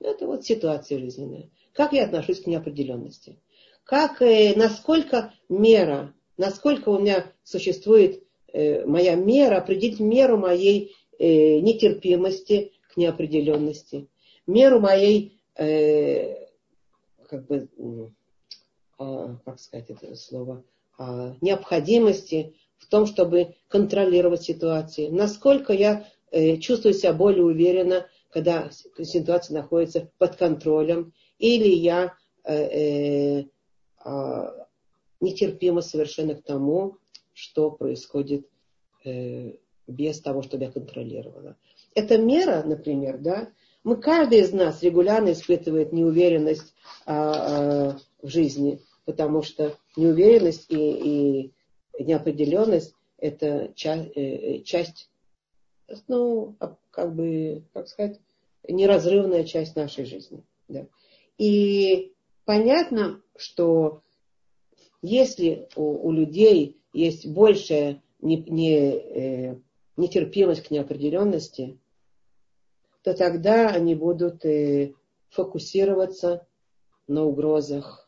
Это 0.00 0.26
вот 0.26 0.44
ситуация 0.44 0.98
жизненная. 0.98 1.48
Как 1.72 1.92
я 1.92 2.04
отношусь 2.04 2.42
к 2.42 2.46
неопределенности? 2.48 3.38
Как, 3.84 4.20
э, 4.20 4.54
насколько 4.56 5.32
мера, 5.48 6.12
насколько 6.36 6.88
у 6.88 6.98
меня 6.98 7.32
существует 7.44 8.24
э, 8.48 8.84
моя 8.84 9.14
мера, 9.14 9.58
определить 9.58 10.00
меру 10.00 10.38
моей 10.38 10.96
э, 11.20 11.60
нетерпимости 11.60 12.72
к 12.92 12.96
неопределенности, 12.96 14.08
меру 14.44 14.80
моей, 14.80 15.40
э, 15.54 16.48
как 17.28 17.46
бы, 17.46 17.68
э, 18.98 19.36
как 19.44 19.60
сказать 19.60 19.90
это 19.90 20.16
слово, 20.16 20.64
необходимости 21.40 22.54
в 22.78 22.86
том, 22.86 23.06
чтобы 23.06 23.54
контролировать 23.68 24.42
ситуации. 24.42 25.08
Насколько 25.08 25.72
я 25.72 26.06
э, 26.30 26.56
чувствую 26.56 26.94
себя 26.94 27.12
более 27.12 27.44
уверенно, 27.44 28.06
когда 28.30 28.70
ситуация 28.70 29.54
находится 29.54 30.10
под 30.18 30.36
контролем, 30.36 31.12
или 31.38 31.68
я 31.68 32.14
э, 32.44 32.54
э, 32.54 33.44
а, 34.04 34.66
нетерпима 35.20 35.80
совершенно 35.80 36.34
к 36.34 36.42
тому, 36.42 36.98
что 37.32 37.70
происходит 37.70 38.48
без 39.86 40.20
того, 40.20 40.42
чтобы 40.42 40.64
я 40.64 40.70
контролировала. 40.70 41.56
Эта 41.94 42.18
мера, 42.18 42.62
например, 42.64 43.18
да, 43.18 43.48
мы, 43.84 43.96
каждый 43.96 44.40
из 44.40 44.52
нас 44.52 44.82
регулярно 44.82 45.32
испытывает 45.32 45.92
неуверенность 45.92 46.74
а, 47.06 47.32
а, 47.32 47.98
в 48.20 48.28
жизни, 48.28 48.80
потому 49.08 49.40
что 49.40 49.74
неуверенность 49.96 50.66
и, 50.68 51.46
и 51.96 52.04
неопределенность 52.04 52.94
это 53.16 53.72
часть, 53.74 54.14
э, 54.14 54.60
часть, 54.64 55.10
ну, 56.08 56.58
как 56.90 57.14
бы, 57.14 57.64
как 57.72 57.88
сказать, 57.88 58.20
неразрывная 58.68 59.44
часть 59.44 59.76
нашей 59.76 60.04
жизни. 60.04 60.44
Да. 60.68 60.86
И 61.38 62.12
понятно, 62.44 63.22
что 63.34 64.02
если 65.00 65.70
у, 65.74 66.06
у 66.06 66.12
людей 66.12 66.78
есть 66.92 67.26
большая 67.26 68.02
не, 68.20 68.36
не, 68.36 68.90
э, 68.90 69.58
нетерпимость 69.96 70.64
к 70.64 70.70
неопределенности, 70.70 71.78
то 73.02 73.14
тогда 73.14 73.70
они 73.70 73.94
будут 73.94 74.44
э, 74.44 74.92
фокусироваться 75.30 76.46
на 77.06 77.24
угрозах, 77.24 78.04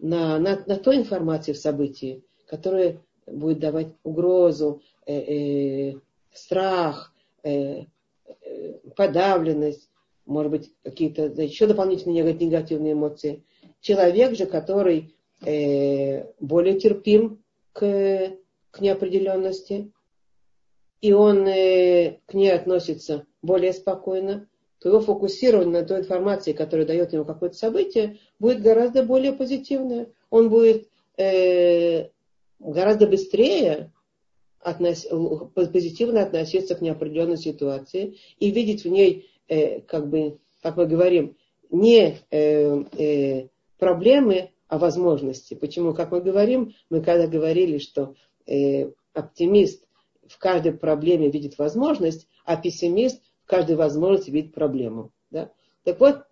на, 0.00 0.38
на, 0.38 0.62
на 0.66 0.76
той 0.76 0.96
информации 0.96 1.52
в 1.52 1.58
событии, 1.58 2.24
которая 2.46 3.00
будет 3.26 3.60
давать 3.60 3.88
угрозу, 4.02 4.82
э, 5.06 5.14
э, 5.14 5.94
страх, 6.32 7.14
э, 7.42 7.84
э, 8.26 8.72
подавленность, 8.96 9.88
может 10.26 10.50
быть, 10.50 10.72
какие-то 10.82 11.24
еще 11.42 11.66
дополнительные 11.66 12.34
негативные 12.34 12.92
эмоции. 12.92 13.42
Человек 13.80 14.36
же, 14.36 14.46
который 14.46 15.14
э, 15.44 16.24
более 16.40 16.78
терпим 16.78 17.42
к, 17.72 18.32
к 18.70 18.80
неопределенности, 18.80 19.92
и 21.00 21.12
он 21.12 21.46
э, 21.46 22.18
к 22.26 22.34
ней 22.34 22.52
относится 22.52 23.26
более 23.42 23.72
спокойно, 23.72 24.48
то 24.80 24.88
его 24.88 25.00
фокусирование 25.00 25.80
на 25.80 25.86
той 25.86 26.00
информации, 26.00 26.52
которая 26.52 26.86
дает 26.86 27.12
ему 27.12 27.24
какое-то 27.24 27.56
событие, 27.56 28.18
будет 28.38 28.62
гораздо 28.62 29.02
более 29.02 29.32
позитивное. 29.32 30.08
Он 30.30 30.48
будет 30.48 30.88
э, 31.18 32.08
гораздо 32.58 33.06
быстрее 33.06 33.92
относ, 34.58 35.06
позитивно 35.54 36.22
относиться 36.22 36.74
к 36.74 36.80
неопределенной 36.80 37.36
ситуации 37.36 38.16
и 38.38 38.50
видеть 38.50 38.84
в 38.84 38.88
ней, 38.88 39.30
э, 39.48 39.80
как 39.80 40.08
бы, 40.08 40.38
как 40.62 40.78
мы 40.78 40.86
говорим, 40.86 41.36
не 41.70 42.18
э, 42.30 42.84
э, 42.96 43.48
проблемы, 43.78 44.50
а 44.66 44.78
возможности. 44.78 45.54
Почему? 45.54 45.92
Как 45.92 46.12
мы 46.12 46.20
говорим, 46.22 46.74
мы 46.88 47.02
когда 47.02 47.26
говорили, 47.26 47.78
что 47.78 48.14
э, 48.46 48.92
оптимист 49.12 49.84
в 50.26 50.38
каждой 50.38 50.72
проблеме 50.72 51.28
видит 51.28 51.58
возможность, 51.58 52.28
а 52.44 52.56
пессимист 52.56 53.20
каждой 53.50 53.74
возможности 53.74 54.30
видит 54.30 54.54
проблему. 54.54 55.10
Да? 55.30 55.50
Так 55.84 55.98
вот, 55.98 56.22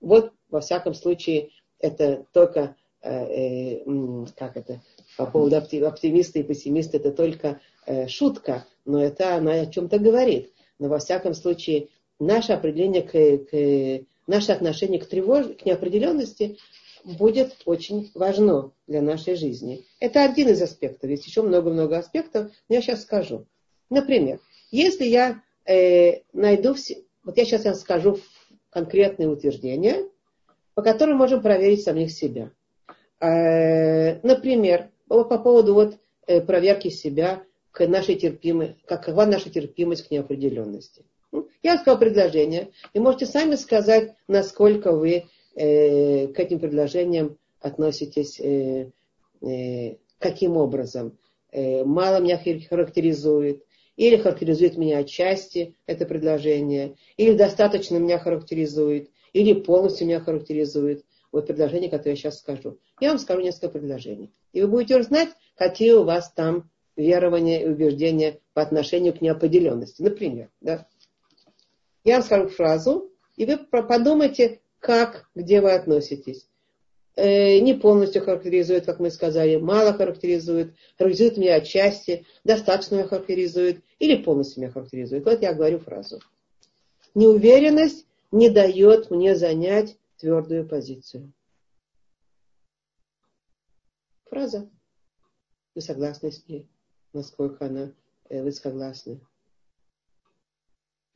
вот, 0.00 0.32
во 0.48 0.60
всяком 0.60 0.94
случае, 0.94 1.50
это 1.80 2.24
только, 2.32 2.76
э, 3.02 3.80
э, 3.80 4.26
как 4.36 4.56
это, 4.56 4.80
по 5.16 5.26
поводу 5.26 5.56
оптимиста 5.56 6.38
и 6.38 6.44
пессимиста, 6.44 6.98
это 6.98 7.10
только 7.10 7.60
э, 7.84 8.06
шутка, 8.06 8.64
но 8.84 9.02
это 9.02 9.34
она 9.34 9.54
о 9.54 9.66
чем-то 9.66 9.98
говорит. 9.98 10.52
Но 10.78 10.88
во 10.88 10.98
всяком 10.98 11.34
случае, 11.34 11.88
наше 12.20 12.52
определение 12.52 13.02
к, 13.02 13.50
к 13.50 14.06
наше 14.28 14.52
отношение 14.52 15.00
к 15.00 15.08
тревож, 15.08 15.46
к 15.56 15.66
неопределенности 15.66 16.58
будет 17.02 17.56
очень 17.64 18.10
важно 18.14 18.70
для 18.86 19.02
нашей 19.02 19.34
жизни. 19.34 19.84
Это 19.98 20.24
один 20.24 20.48
из 20.48 20.62
аспектов. 20.62 21.10
Есть 21.10 21.26
еще 21.26 21.42
много-много 21.42 21.98
аспектов, 21.98 22.52
но 22.68 22.76
я 22.76 22.82
сейчас 22.82 23.02
скажу. 23.02 23.46
Например, 23.90 24.38
если 24.70 25.06
я 25.06 25.42
э, 25.68 26.22
найду 26.32 26.74
все... 26.74 27.04
Вот 27.24 27.36
я 27.36 27.44
сейчас 27.44 27.64
вам 27.64 27.74
скажу 27.74 28.18
конкретные 28.70 29.28
утверждения, 29.28 30.08
по 30.74 30.82
которым 30.82 31.18
можем 31.18 31.42
проверить 31.42 31.82
самих 31.82 32.10
себя. 32.10 32.50
Э, 33.20 34.20
например, 34.26 34.90
по 35.08 35.24
поводу 35.24 35.74
вот, 35.74 35.98
э, 36.26 36.40
проверки 36.40 36.88
себя 36.88 37.42
к 37.70 37.86
нашей 37.86 38.14
терпимой, 38.16 38.76
какова 38.86 39.26
наша 39.26 39.50
терпимость 39.50 40.08
к 40.08 40.10
неопределенности. 40.10 41.04
Ну, 41.30 41.48
я 41.62 41.76
сказал 41.76 41.98
предложение, 41.98 42.70
и 42.94 42.98
можете 42.98 43.26
сами 43.26 43.54
сказать, 43.54 44.14
насколько 44.26 44.92
вы 44.92 45.26
к 45.54 45.60
этим 46.38 46.60
предложениям 46.60 47.36
относитесь, 47.60 48.40
каким 50.20 50.56
образом. 50.56 51.18
Мало 51.52 52.20
меня 52.20 52.40
характеризует, 52.68 53.64
или 53.98 54.16
характеризует 54.16 54.78
меня 54.78 54.98
отчасти, 54.98 55.74
это 55.86 56.06
предложение, 56.06 56.94
или 57.16 57.34
достаточно 57.36 57.96
меня 57.96 58.20
характеризует, 58.20 59.10
или 59.32 59.52
полностью 59.52 60.06
меня 60.06 60.20
характеризует. 60.20 61.04
Вот 61.32 61.48
предложение, 61.48 61.90
которое 61.90 62.12
я 62.12 62.16
сейчас 62.16 62.38
скажу. 62.38 62.78
Я 63.00 63.08
вам 63.10 63.18
скажу 63.18 63.40
несколько 63.40 63.70
предложений. 63.70 64.30
И 64.52 64.62
вы 64.62 64.68
будете 64.68 64.98
узнать, 64.98 65.30
какие 65.56 65.92
у 65.92 66.04
вас 66.04 66.32
там 66.32 66.70
верования 66.96 67.64
и 67.64 67.68
убеждения 67.68 68.38
по 68.54 68.62
отношению 68.62 69.14
к 69.14 69.20
неопределенности. 69.20 70.00
Например, 70.00 70.48
да? 70.60 70.86
я 72.04 72.14
вам 72.14 72.22
скажу 72.22 72.48
фразу, 72.48 73.10
и 73.36 73.46
вы 73.46 73.58
подумайте, 73.58 74.60
как, 74.78 75.28
где 75.34 75.60
вы 75.60 75.72
относитесь. 75.72 76.48
Э, 77.18 77.58
не 77.58 77.74
полностью 77.74 78.22
характеризует, 78.22 78.86
как 78.86 79.00
мы 79.00 79.10
сказали, 79.10 79.56
мало 79.56 79.92
характеризует, 79.92 80.76
характеризует 80.96 81.36
меня 81.36 81.56
отчасти, 81.56 82.24
достаточно 82.44 82.94
меня 82.94 83.08
характеризует 83.08 83.82
или 83.98 84.22
полностью 84.22 84.62
меня 84.62 84.70
характеризует. 84.70 85.24
Вот 85.24 85.42
я 85.42 85.52
говорю 85.52 85.80
фразу. 85.80 86.20
Неуверенность 87.16 88.06
не 88.30 88.50
дает 88.50 89.10
мне 89.10 89.34
занять 89.34 89.98
твердую 90.18 90.68
позицию. 90.68 91.32
Фраза. 94.26 94.70
Вы 95.74 95.80
согласны 95.80 96.30
с 96.30 96.46
ней? 96.46 96.70
Насколько 97.12 97.66
она, 97.66 97.92
э, 98.28 98.44
вы 98.44 98.52
согласны? 98.52 99.18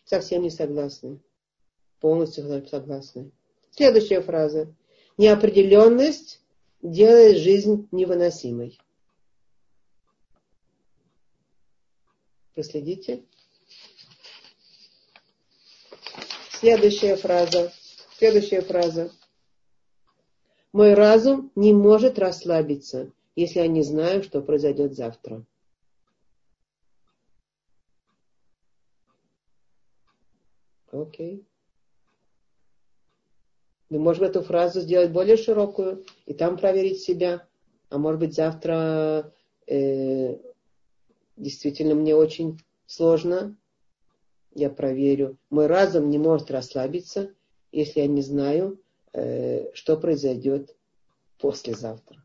Совсем 0.05 0.43
не 0.43 0.51
согласны. 0.51 1.21
Полностью 2.01 2.43
согласны. 2.67 3.31
Следующая 3.71 4.21
фраза. 4.21 4.75
Неопределенность 5.23 6.41
делает 6.83 7.39
жизнь 7.39 7.87
невыносимой. 7.93 8.81
Проследите. 12.57 13.25
Следующая 16.51 17.15
фраза. 17.15 17.73
Следующая 18.19 18.63
фраза. 18.63 19.13
Мой 20.73 20.95
разум 20.95 21.53
не 21.55 21.73
может 21.73 22.19
расслабиться, 22.19 23.13
если 23.37 23.61
я 23.61 23.69
не 23.69 23.85
знаю, 23.85 24.25
что 24.25 24.43
произойдет 24.43 24.97
завтра. 24.97 25.47
Окей. 30.91 31.37
Okay. 31.37 31.52
Мы 33.93 33.99
можем 33.99 34.25
эту 34.25 34.41
фразу 34.41 34.81
сделать 34.81 35.11
более 35.11 35.37
широкую 35.37 36.07
и 36.25 36.33
там 36.33 36.57
проверить 36.57 37.03
себя. 37.03 37.47
А 37.91 37.99
может 37.99 38.21
быть 38.21 38.35
завтра 38.35 39.31
э, 39.67 40.39
действительно 41.37 41.95
мне 41.95 42.17
очень 42.17 42.59
сложно. 42.87 43.55
Я 44.55 44.71
проверю. 44.71 45.37
Мой 45.51 45.67
разум 45.67 46.09
не 46.09 46.17
может 46.17 46.51
расслабиться, 46.51 47.35
если 47.71 48.01
я 48.01 48.07
не 48.07 48.23
знаю, 48.23 48.81
э, 49.13 49.71
что 49.75 49.99
произойдет 49.99 50.75
послезавтра. 51.39 52.25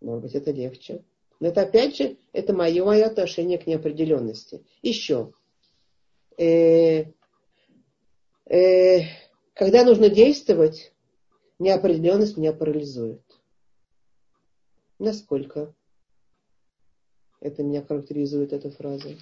Может 0.00 0.22
быть, 0.22 0.34
это 0.36 0.52
легче. 0.52 1.02
Но 1.40 1.48
это 1.48 1.62
опять 1.62 1.96
же, 1.96 2.18
это 2.32 2.52
мое, 2.52 2.84
мое 2.84 3.06
отношение 3.06 3.58
к 3.58 3.66
неопределенности. 3.66 4.64
Еще. 4.80 5.32
Э, 6.36 7.06
э, 8.48 9.02
когда 9.54 9.84
нужно 9.84 10.08
действовать, 10.08 10.92
неопределенность 11.58 12.36
меня 12.36 12.52
парализует. 12.52 13.22
Насколько 14.98 15.74
это 17.40 17.62
меня 17.62 17.82
характеризует, 17.82 18.52
эта 18.52 18.70
фраза. 18.70 19.16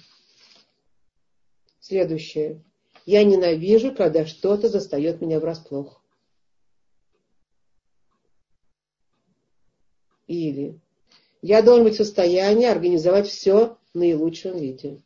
Следующее. 1.79 2.63
Я 3.05 3.23
ненавижу, 3.23 3.93
когда 3.93 4.25
что-то 4.25 4.69
застает 4.69 5.21
меня 5.21 5.39
врасплох. 5.39 6.01
Или 10.27 10.79
я 11.41 11.61
должен 11.61 11.85
быть 11.85 11.93
в 11.93 11.97
состоянии 11.97 12.65
организовать 12.65 13.27
все 13.27 13.77
в 13.93 13.97
наилучшем 13.97 14.57
виде. 14.57 15.01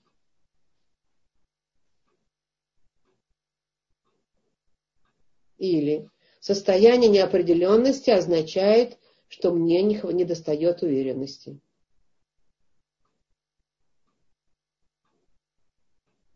Или 5.61 6.09
Состояние 6.39 7.07
неопределенности 7.07 8.09
означает, 8.09 8.97
что 9.27 9.51
мне 9.51 9.83
не, 9.83 10.25
достает 10.25 10.81
уверенности. 10.81 11.59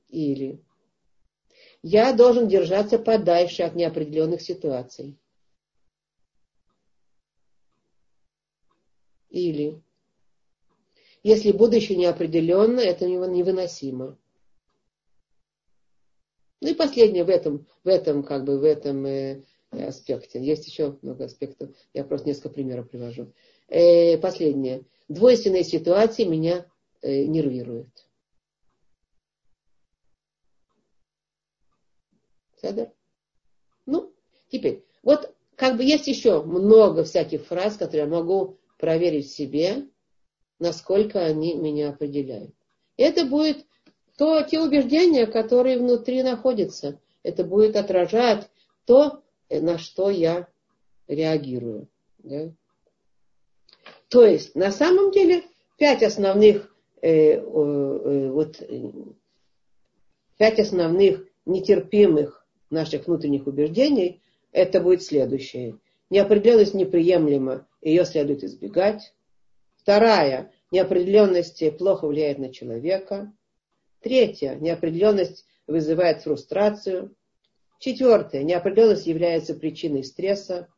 Или 0.09 0.63
я 1.81 2.13
должен 2.13 2.47
держаться 2.47 2.99
подальше 2.99 3.63
от 3.63 3.73
неопределенных 3.73 4.41
ситуаций. 4.41 5.17
Или 9.31 9.81
если 11.23 11.51
будущее 11.51 11.97
неопределенно, 11.97 12.79
это 12.79 13.07
невыносимо. 13.07 14.19
Ну 16.65 16.71
и 16.71 16.73
последнее 16.73 17.23
в 17.23 17.29
этом, 17.29 17.67
в 17.83 17.87
этом, 17.87 18.23
как 18.23 18.43
бы, 18.43 18.57
в 18.57 18.63
этом 18.63 19.05
э, 19.05 19.43
аспекте. 19.69 20.43
Есть 20.43 20.65
еще 20.65 20.97
много 21.03 21.25
аспектов. 21.25 21.69
Я 21.93 22.03
просто 22.03 22.27
несколько 22.27 22.49
примеров 22.49 22.89
привожу. 22.89 23.31
Э, 23.67 24.17
последнее. 24.17 24.83
Двойственные 25.07 25.63
ситуации 25.63 26.23
меня 26.23 26.65
э, 27.03 27.25
нервируют. 27.25 28.09
Седер? 32.59 32.91
Ну, 33.85 34.11
теперь, 34.49 34.83
вот 35.03 35.35
как 35.55 35.77
бы 35.77 35.83
есть 35.83 36.07
еще 36.07 36.41
много 36.41 37.03
всяких 37.03 37.45
фраз, 37.45 37.77
которые 37.77 38.05
я 38.05 38.11
могу 38.11 38.57
проверить 38.79 39.27
в 39.27 39.35
себе, 39.35 39.87
насколько 40.57 41.23
они 41.23 41.53
меня 41.53 41.89
определяют. 41.89 42.55
Это 42.97 43.23
будет 43.23 43.67
то, 44.17 44.41
те 44.43 44.59
убеждения, 44.59 45.25
которые 45.25 45.77
внутри 45.77 46.23
находятся. 46.23 46.99
Это 47.23 47.43
будет 47.43 47.75
отражать 47.75 48.49
то, 48.85 49.21
на 49.49 49.77
что 49.77 50.09
я 50.09 50.47
реагирую. 51.07 51.87
Да? 52.19 52.51
То 54.09 54.25
есть, 54.25 54.55
на 54.55 54.71
самом 54.71 55.11
деле, 55.11 55.43
пять 55.77 56.03
основных, 56.03 56.73
э, 57.01 57.33
э, 57.33 58.29
вот, 58.31 58.61
пять 60.37 60.59
основных 60.59 61.27
нетерпимых 61.45 62.45
наших 62.69 63.07
внутренних 63.07 63.47
убеждений, 63.47 64.21
это 64.51 64.79
будет 64.79 65.03
следующее. 65.03 65.77
Неопределенность 66.09 66.73
неприемлема, 66.73 67.67
ее 67.81 68.05
следует 68.05 68.43
избегать. 68.43 69.13
Вторая, 69.75 70.51
неопределенность 70.71 71.63
плохо 71.77 72.07
влияет 72.07 72.39
на 72.39 72.51
человека. 72.51 73.33
Третья, 74.05 74.53
неопределенность 74.53 75.47
вызывает 75.65 76.21
фрустрацию. 76.21 77.15
Четвертое, 77.79 78.43
неопределенность 78.43 79.07
является 79.07 79.55
причиной 79.55 80.03
стресса. 80.03 80.71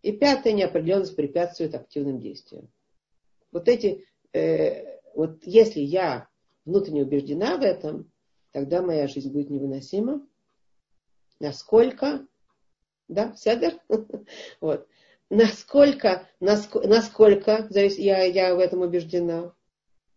И 0.00 0.12
пятое, 0.12 0.54
неопределенность 0.54 1.14
препятствует 1.14 1.74
активным 1.74 2.20
действиям. 2.20 2.72
Вот 3.52 3.68
эти, 3.68 4.06
э, 4.32 4.98
вот 5.14 5.44
если 5.44 5.80
я 5.80 6.26
внутренне 6.64 7.02
убеждена 7.02 7.58
в 7.58 7.60
этом, 7.60 8.10
тогда 8.52 8.80
моя 8.80 9.06
жизнь 9.06 9.30
будет 9.30 9.50
невыносима. 9.50 10.26
Насколько? 11.38 12.26
Да, 13.08 13.36
Седер? 13.36 13.78
вот 14.62 14.88
насколько, 15.28 16.26
насколько, 16.40 16.88
насколько 16.88 17.68
я, 17.68 18.24
я 18.24 18.54
в 18.54 18.58
этом 18.58 18.80
убеждена. 18.80 19.52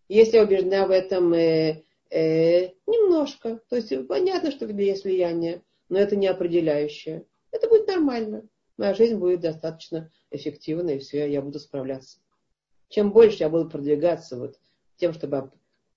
Если 0.09 0.37
я 0.37 0.43
убеждена 0.43 0.87
в 0.87 0.91
этом 0.91 1.33
э, 1.33 1.83
э, 2.09 2.69
немножко, 2.87 3.59
то 3.69 3.75
есть 3.75 4.07
понятно, 4.07 4.51
что 4.51 4.65
есть 4.65 5.03
влияние, 5.03 5.63
но 5.89 5.99
это 5.99 6.15
не 6.15 6.27
определяющее. 6.27 7.25
Это 7.51 7.67
будет 7.67 7.87
нормально. 7.87 8.47
Моя 8.77 8.93
жизнь 8.93 9.15
будет 9.15 9.41
достаточно 9.41 10.11
эффективна, 10.31 10.91
и 10.91 10.99
все, 10.99 11.29
я 11.29 11.41
буду 11.41 11.59
справляться. 11.59 12.19
Чем 12.89 13.11
больше 13.11 13.39
я 13.39 13.49
буду 13.49 13.69
продвигаться 13.69 14.37
вот 14.37 14.59
тем, 14.97 15.13
чтобы 15.13 15.51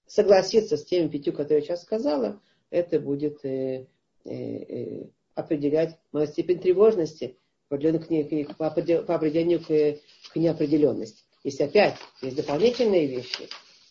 согласиться 0.07 0.77
с 0.77 0.85
теми 0.85 1.09
пятью, 1.09 1.33
которые 1.33 1.59
я 1.59 1.65
сейчас 1.65 1.83
сказала, 1.83 2.41
это 2.71 2.99
будет 2.99 3.45
э, 3.45 3.87
э, 4.25 4.31
э, 4.33 5.07
определять 5.35 5.99
мою 6.13 6.27
степень 6.27 6.59
тревожности 6.59 7.37
по 7.69 7.77
определению 7.77 9.61
к, 9.61 10.01
к, 10.33 10.37
неопределенности. 10.37 11.23
Есть 11.45 11.61
опять, 11.61 11.97
есть 12.23 12.37
дополнительные 12.37 13.07
вещи. 13.07 13.49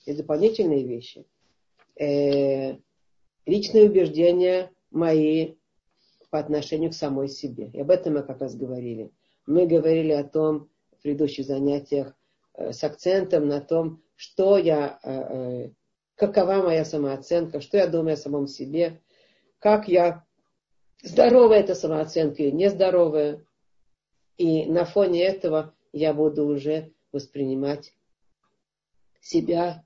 Есть 0.10 0.22
дополнительные 0.22 0.84
вещи. 0.84 1.24
Э, 1.96 2.78
личные 3.46 3.86
убеждения 3.86 4.72
мои 4.90 5.54
по 6.32 6.40
отношению 6.40 6.90
к 6.90 6.96
самой 6.96 7.28
себе. 7.28 7.70
И 7.74 7.80
об 7.80 7.92
этом 7.92 8.16
мы 8.16 8.24
как 8.24 8.42
раз 8.42 8.56
говорили. 8.56 9.12
Мы 9.46 9.68
говорили 9.68 10.12
о 10.14 10.24
том 10.24 10.68
в 10.98 11.04
предыдущих 11.04 11.46
занятиях 11.46 12.16
э, 12.56 12.72
с 12.72 12.84
акцентом 12.84 13.48
на 13.48 13.62
том, 13.62 14.02
что 14.16 14.58
я, 14.58 15.00
э, 15.04 15.70
какова 16.16 16.64
моя 16.64 16.86
самооценка, 16.86 17.62
что 17.62 17.78
я 17.78 17.86
думаю 17.86 18.14
о 18.16 18.18
самом 18.18 18.48
себе, 18.48 19.00
как 19.60 19.88
я 19.88 20.26
здоровая 21.04 21.60
эта 21.60 21.76
самооценка 21.76 22.42
или 22.42 22.50
нездоровая, 22.50 23.46
и 24.38 24.66
на 24.66 24.86
фоне 24.86 25.24
этого 25.24 25.76
я 25.94 26.16
буду 26.16 26.48
уже 26.48 26.94
воспринимать 27.12 27.94
себя 29.22 29.84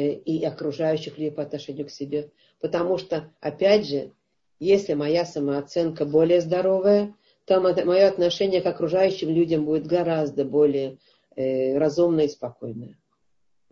и 0.00 0.44
окружающих 0.44 1.16
людей 1.18 1.30
по 1.30 1.42
отношению 1.42 1.86
к 1.86 1.90
себе. 1.90 2.30
Потому 2.60 2.98
что, 2.98 3.32
опять 3.40 3.86
же, 3.86 4.12
если 4.58 4.94
моя 4.94 5.24
самооценка 5.24 6.04
более 6.04 6.40
здоровая, 6.40 7.14
то 7.46 7.60
мое 7.60 8.08
отношение 8.08 8.60
к 8.60 8.66
окружающим 8.66 9.30
людям 9.30 9.64
будет 9.64 9.86
гораздо 9.86 10.44
более 10.44 10.98
э, 11.36 11.78
разумное 11.78 12.24
и 12.24 12.28
спокойное. 12.28 12.98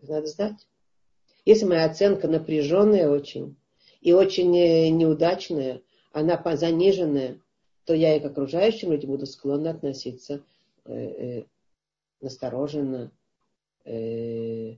Надо 0.01 0.27
знать. 0.27 0.67
Если 1.45 1.65
моя 1.65 1.85
оценка 1.85 2.29
напряженная 2.29 3.09
очень 3.09 3.57
и 4.01 4.13
очень 4.13 4.57
э, 4.57 4.89
неудачная, 4.91 5.83
она 6.13 6.41
заниженная, 6.57 7.41
то 7.85 7.95
я 7.95 8.17
и 8.17 8.21
к 8.21 8.25
окружающим 8.25 8.93
людям 8.93 9.11
буду 9.11 9.27
склонна 9.27 9.71
относиться 9.71 10.43
э, 10.85 10.95
э, 10.95 11.45
настороженно, 12.21 13.11
э, 13.85 13.93
э, 13.93 14.77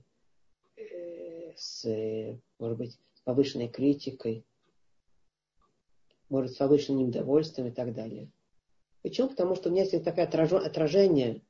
с, 1.57 1.85
может 2.59 2.77
быть, 2.77 2.97
повышенной 3.23 3.67
критикой, 3.67 4.45
может, 6.29 6.53
с 6.53 6.55
повышенным 6.55 7.07
недовольством 7.07 7.67
и 7.67 7.71
так 7.71 7.93
далее. 7.93 8.29
Почему? 9.01 9.29
Потому 9.29 9.55
что 9.55 9.69
у 9.69 9.71
меня 9.71 9.83
есть 9.83 10.03
такое 10.03 10.25
отражение 10.25 11.41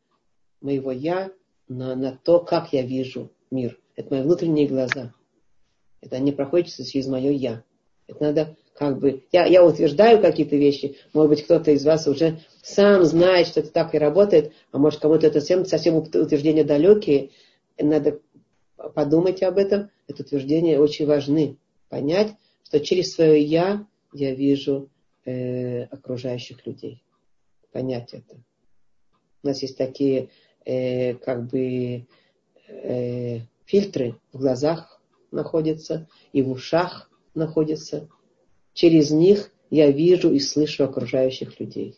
моего 0.62 0.92
«я» 0.92 1.32
на, 1.68 1.96
на 1.96 2.18
то, 2.24 2.40
как 2.40 2.74
я 2.74 2.82
вижу 2.82 3.32
мир. 3.52 3.80
Это 3.96 4.14
мои 4.14 4.24
внутренние 4.24 4.68
глаза. 4.68 5.14
Это 6.02 6.16
они 6.18 6.32
проходят 6.32 6.68
через 6.68 7.08
мое 7.08 7.32
«я». 7.32 7.64
Это 8.08 8.24
надо 8.24 8.56
как 8.78 9.00
бы, 9.00 9.24
я, 9.32 9.46
я 9.46 9.66
утверждаю 9.66 10.22
какие-то 10.22 10.56
вещи, 10.56 10.98
может 11.14 11.30
быть, 11.32 11.44
кто-то 11.44 11.72
из 11.72 11.84
вас 11.84 12.08
уже 12.08 12.42
сам 12.62 13.04
знает, 13.06 13.48
что 13.48 13.62
это 13.62 13.72
так 13.72 13.96
и 13.96 13.98
работает, 13.98 14.54
а 14.72 14.78
может, 14.78 15.00
кому-то 15.00 15.26
это 15.26 15.40
совсем, 15.40 15.66
совсем 15.66 15.96
утверждения 15.96 16.64
далекие, 16.64 17.32
надо 17.80 18.20
подумать 18.94 19.42
об 19.42 19.58
этом, 19.58 19.90
это 20.08 20.24
утверждения 20.24 20.80
очень 20.80 21.06
важны, 21.06 21.58
понять, 21.90 22.34
что 22.64 22.80
через 22.80 23.14
свое 23.14 23.42
«я» 23.42 23.86
я 24.14 24.34
вижу 24.34 24.90
э, 25.26 25.84
окружающих 25.84 26.66
людей, 26.66 27.04
понять 27.72 28.14
это. 28.14 28.36
У 29.44 29.48
нас 29.48 29.62
есть 29.62 29.78
такие, 29.78 30.30
э, 30.66 31.16
как 31.16 31.48
бы, 31.48 32.06
э, 32.68 33.40
фильтры 33.66 34.20
в 34.32 34.40
глазах 34.40 35.02
находятся 35.32 36.08
и 36.32 36.42
в 36.42 36.52
ушах 36.52 37.12
находятся, 37.36 38.10
через 38.74 39.12
них 39.12 39.52
я 39.70 39.92
вижу 39.92 40.32
и 40.32 40.40
слышу 40.40 40.86
окружающих 40.86 41.60
людей. 41.60 41.98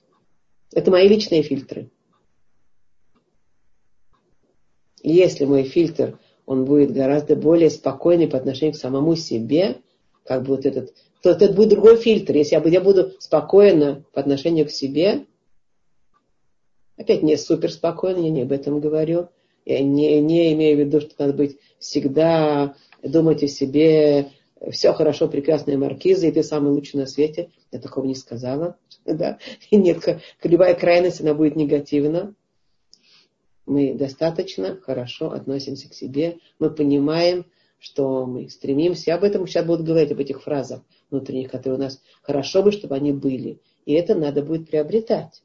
Это 0.71 0.91
мои 0.91 1.07
личные 1.07 1.43
фильтры. 1.43 1.89
Если 5.01 5.45
мой 5.45 5.63
фильтр, 5.63 6.19
он 6.49 6.65
будет 6.65 6.91
гораздо 6.91 7.35
более 7.35 7.69
спокойный 7.69 8.27
по 8.27 8.35
отношению 8.35 8.73
к 8.73 8.77
самому 8.79 9.15
себе, 9.15 9.77
как 10.25 10.41
бы 10.41 10.55
вот 10.55 10.65
этот, 10.65 10.95
то 11.21 11.29
это 11.29 11.53
будет 11.53 11.69
другой 11.69 11.97
фильтр. 11.97 12.35
Если 12.35 12.55
я, 12.55 12.61
я 12.65 12.81
буду 12.81 13.11
спокойно 13.19 14.03
по 14.13 14.19
отношению 14.19 14.65
к 14.65 14.71
себе, 14.71 15.27
опять 16.97 17.21
не 17.21 17.37
супер 17.37 17.71
спокойно, 17.71 18.17
я 18.17 18.31
не 18.31 18.41
об 18.41 18.51
этом 18.51 18.79
говорю, 18.79 19.29
я 19.63 19.79
не, 19.81 20.19
не 20.21 20.51
имею 20.53 20.77
в 20.77 20.79
виду, 20.79 21.01
что 21.01 21.13
надо 21.19 21.33
быть 21.33 21.59
всегда 21.77 22.73
думать 23.03 23.43
о 23.43 23.47
себе 23.47 24.31
все 24.71 24.91
хорошо, 24.93 25.27
прекрасная 25.27 25.77
маркиза, 25.77 26.25
и 26.25 26.31
ты 26.31 26.41
самый 26.41 26.71
лучший 26.71 26.99
на 26.99 27.05
свете. 27.05 27.51
Я 27.71 27.77
такого 27.79 28.05
не 28.05 28.15
сказала. 28.15 28.75
Да? 29.05 29.37
И 29.69 29.77
нет, 29.77 30.03
любая 30.43 30.73
крайность, 30.73 31.21
она 31.21 31.35
будет 31.35 31.55
негативна. 31.55 32.33
Мы 33.69 33.93
достаточно 33.93 34.77
хорошо 34.81 35.31
относимся 35.31 35.87
к 35.87 35.93
себе. 35.93 36.39
Мы 36.57 36.71
понимаем, 36.71 37.45
что 37.77 38.25
мы 38.25 38.49
стремимся. 38.49 39.13
Об 39.13 39.23
этом 39.23 39.45
сейчас 39.45 39.63
будут 39.63 39.85
говорить, 39.85 40.11
об 40.11 40.19
этих 40.19 40.41
фразах 40.41 40.81
внутренних, 41.11 41.51
которые 41.51 41.77
у 41.77 41.81
нас 41.83 42.01
хорошо 42.23 42.63
бы, 42.63 42.71
чтобы 42.71 42.95
они 42.95 43.11
были. 43.11 43.59
И 43.85 43.93
это 43.93 44.15
надо 44.15 44.41
будет 44.41 44.67
приобретать. 44.67 45.43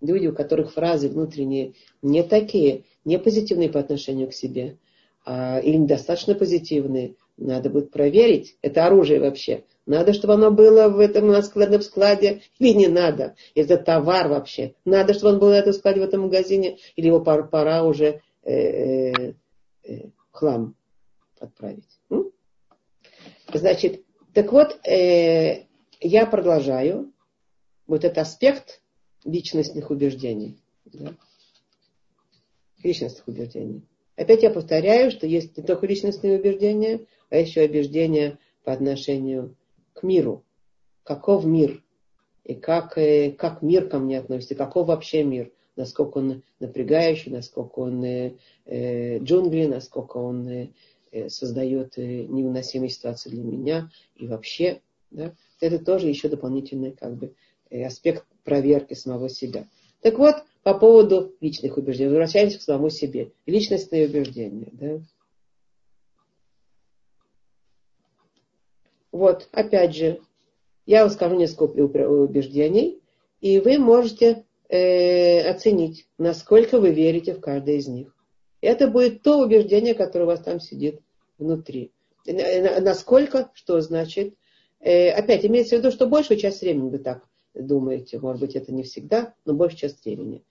Люди, 0.00 0.28
у 0.28 0.32
которых 0.32 0.72
фразы 0.72 1.08
внутренние 1.08 1.74
не 2.00 2.22
такие, 2.22 2.84
не 3.04 3.18
позитивные 3.18 3.68
по 3.68 3.80
отношению 3.80 4.28
к 4.28 4.34
себе, 4.34 4.78
а, 5.26 5.58
или 5.58 5.76
недостаточно 5.76 6.36
позитивные, 6.36 7.16
надо 7.36 7.70
будет 7.70 7.90
проверить. 7.90 8.56
Это 8.62 8.86
оружие 8.86 9.20
вообще. 9.20 9.64
Надо, 9.86 10.12
чтобы 10.14 10.34
оно 10.34 10.50
было 10.50 10.88
в 10.88 10.98
этом 10.98 11.42
складном 11.42 11.82
складе, 11.82 12.42
или 12.58 12.72
не 12.72 12.88
надо. 12.88 13.34
Это 13.54 13.76
товар 13.76 14.28
вообще. 14.28 14.74
Надо, 14.84 15.12
чтобы 15.14 15.34
он 15.34 15.38
был 15.40 15.48
на 15.50 15.58
этом 15.58 15.72
складе 15.72 16.00
в 16.00 16.04
этом 16.04 16.22
магазине, 16.22 16.78
или 16.96 17.08
его 17.08 17.20
пора, 17.20 17.42
пора 17.42 17.84
уже 17.84 18.22
э, 18.42 18.52
э, 18.52 19.34
э, 19.84 20.08
хлам 20.30 20.74
отправить. 21.38 22.00
М? 22.10 22.30
Значит, 23.52 24.04
так 24.32 24.50
вот, 24.52 24.78
э, 24.86 25.66
я 26.00 26.26
продолжаю 26.26 27.12
вот 27.86 28.04
этот 28.04 28.18
аспект 28.18 28.80
личностных 29.24 29.90
убеждений. 29.90 30.58
Да? 30.86 31.14
Личностных 32.82 33.28
убеждений. 33.28 33.82
Опять 34.16 34.42
я 34.42 34.50
повторяю, 34.50 35.10
что 35.10 35.26
есть 35.26 35.56
не 35.56 35.64
только 35.64 35.86
личностные 35.86 36.38
убеждения, 36.38 37.06
а 37.30 37.36
еще 37.36 37.62
убеждения 37.62 38.38
по 38.62 38.72
отношению 38.72 39.56
к 39.92 40.02
миру. 40.02 40.44
Каков 41.02 41.44
мир? 41.44 41.82
И 42.44 42.54
как, 42.54 42.96
э, 42.98 43.32
как 43.32 43.62
мир 43.62 43.88
ко 43.88 43.98
мне 43.98 44.18
относится? 44.18 44.54
Каков 44.54 44.88
вообще 44.88 45.24
мир? 45.24 45.50
Насколько 45.76 46.18
он 46.18 46.42
напрягающий, 46.60 47.32
насколько 47.32 47.80
он 47.80 48.04
э, 48.04 48.34
э 48.66 49.18
джунгли, 49.18 49.66
насколько 49.66 50.18
он 50.18 50.48
э, 50.48 50.68
э, 51.10 51.28
создает 51.28 51.96
невыносимые 51.96 52.90
ситуации 52.90 53.30
для 53.30 53.42
меня 53.42 53.90
и 54.14 54.28
вообще. 54.28 54.80
Да? 55.10 55.34
Это 55.60 55.84
тоже 55.84 56.08
еще 56.08 56.28
дополнительный 56.28 56.92
как 56.92 57.16
бы, 57.16 57.34
аспект 57.70 58.24
проверки 58.44 58.94
самого 58.94 59.28
себя. 59.28 59.66
Так 60.04 60.18
вот, 60.18 60.44
по 60.62 60.74
поводу 60.74 61.34
личных 61.40 61.78
убеждений. 61.78 62.10
Возвращаемся 62.10 62.58
к 62.58 62.62
самому 62.62 62.90
себе. 62.90 63.32
Личностные 63.46 64.06
убеждения. 64.06 64.68
Да? 64.72 65.00
Вот, 69.12 69.48
опять 69.50 69.96
же, 69.96 70.20
я 70.84 71.04
вам 71.04 71.10
скажу 71.10 71.36
несколько 71.36 71.62
убеждений, 71.72 73.00
и 73.40 73.58
вы 73.60 73.78
можете 73.78 74.44
э, 74.68 75.48
оценить, 75.48 76.06
насколько 76.18 76.78
вы 76.78 76.90
верите 76.90 77.32
в 77.32 77.40
каждое 77.40 77.76
из 77.76 77.88
них. 77.88 78.14
Это 78.60 78.88
будет 78.88 79.22
то 79.22 79.38
убеждение, 79.38 79.94
которое 79.94 80.24
у 80.24 80.28
вас 80.28 80.40
там 80.40 80.60
сидит 80.60 81.00
внутри. 81.38 81.92
Насколько, 82.26 83.50
что 83.54 83.80
значит? 83.80 84.34
Э, 84.80 85.12
опять, 85.12 85.46
имеется 85.46 85.76
в 85.76 85.78
виду, 85.78 85.90
что 85.90 86.06
большую 86.06 86.38
часть 86.38 86.60
времени 86.60 86.90
вы 86.90 86.98
так 86.98 87.26
думаете. 87.54 88.18
Может 88.18 88.40
быть, 88.40 88.56
это 88.56 88.72
не 88.72 88.82
всегда, 88.82 89.34
но 89.44 89.54
большую 89.54 89.80
часть 89.80 90.04
времени. 90.04 90.42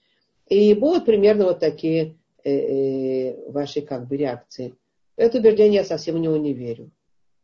И 0.48 0.74
будут 0.74 1.06
примерно 1.06 1.46
вот 1.46 1.60
такие 1.60 2.16
э, 2.44 2.52
э, 2.52 3.52
ваши 3.52 3.82
как 3.82 4.08
бы 4.08 4.18
реакции. 4.18 4.76
Это 5.16 5.38
убеждение 5.38 5.80
я 5.82 5.86
совсем 5.86 6.16
в 6.16 6.20
него 6.20 6.38
не 6.38 6.54
верю. 6.54 6.92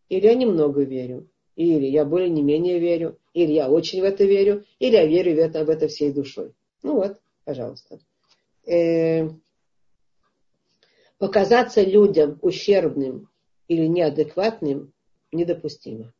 Или 0.09 0.25
я 0.25 0.35
немного 0.35 0.81
верю. 0.81 1.27
Или 1.55 1.85
я 1.87 2.05
более 2.05 2.29
не 2.29 2.41
менее 2.41 2.79
верю. 2.79 3.17
Или 3.33 3.53
я 3.53 3.69
очень 3.69 4.01
в 4.01 4.05
это 4.05 4.23
верю. 4.23 4.65
Или 4.79 4.95
я 4.95 5.05
верю 5.05 5.35
в 5.35 5.39
это, 5.39 5.65
в 5.65 5.69
это 5.69 5.87
всей 5.87 6.11
душой. 6.11 6.53
Ну 6.83 6.95
вот, 6.95 7.19
пожалуйста. 7.45 7.99
Э, 8.65 9.29
показаться 11.17 11.81
людям 11.83 12.39
ущербным 12.41 13.29
или 13.67 13.85
неадекватным 13.85 14.93
недопустимо. 15.31 16.13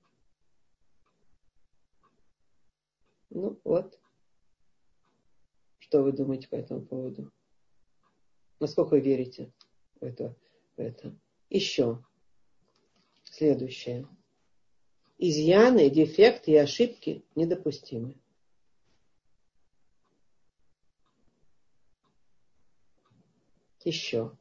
Ну 3.30 3.60
вот. 3.64 4.00
Что 5.80 6.04
вы 6.04 6.12
думаете 6.12 6.48
по 6.48 6.56
этому 6.56 6.82
поводу? 6.82 7.32
Насколько 8.60 8.92
вы 8.92 9.00
верите 9.00 9.52
в 10.00 10.04
это? 10.04 10.36
В 10.76 10.82
это? 10.82 11.16
Еще. 11.50 12.04
Следующее. 13.24 14.08
Изъяны, 15.18 15.90
дефекты 15.90 16.52
и 16.52 16.56
ошибки 16.56 17.24
недопустимы. 17.36 18.16
Еще. 23.84 24.38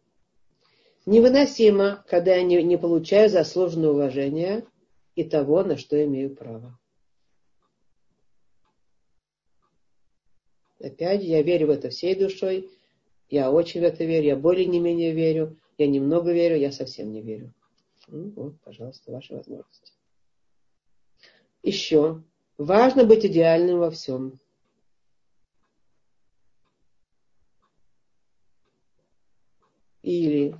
Невыносимо, 1.06 2.04
когда 2.08 2.34
я 2.34 2.42
не, 2.42 2.62
не 2.62 2.76
получаю 2.76 3.30
заслуженное 3.30 3.90
уважение 3.90 4.66
и 5.14 5.24
того, 5.24 5.62
на 5.62 5.78
что 5.78 6.02
имею 6.04 6.34
право. 6.34 6.77
Опять 10.80 11.24
я 11.24 11.42
верю 11.42 11.68
в 11.68 11.70
это 11.70 11.90
всей 11.90 12.14
душой. 12.14 12.70
Я 13.28 13.50
очень 13.50 13.80
в 13.80 13.84
это 13.84 14.04
верю. 14.04 14.26
Я 14.26 14.36
более 14.36 14.66
не 14.66 14.80
менее 14.80 15.12
верю. 15.12 15.56
Я 15.76 15.86
немного 15.86 16.32
верю, 16.32 16.56
я 16.56 16.72
совсем 16.72 17.12
не 17.12 17.22
верю. 17.22 17.52
Ну, 18.06 18.32
вот, 18.36 18.60
пожалуйста, 18.60 19.12
ваши 19.12 19.34
возможности. 19.34 19.92
Еще. 21.62 22.22
Важно 22.56 23.04
быть 23.04 23.24
идеальным 23.24 23.78
во 23.78 23.90
всем. 23.90 24.40
Или, 30.02 30.56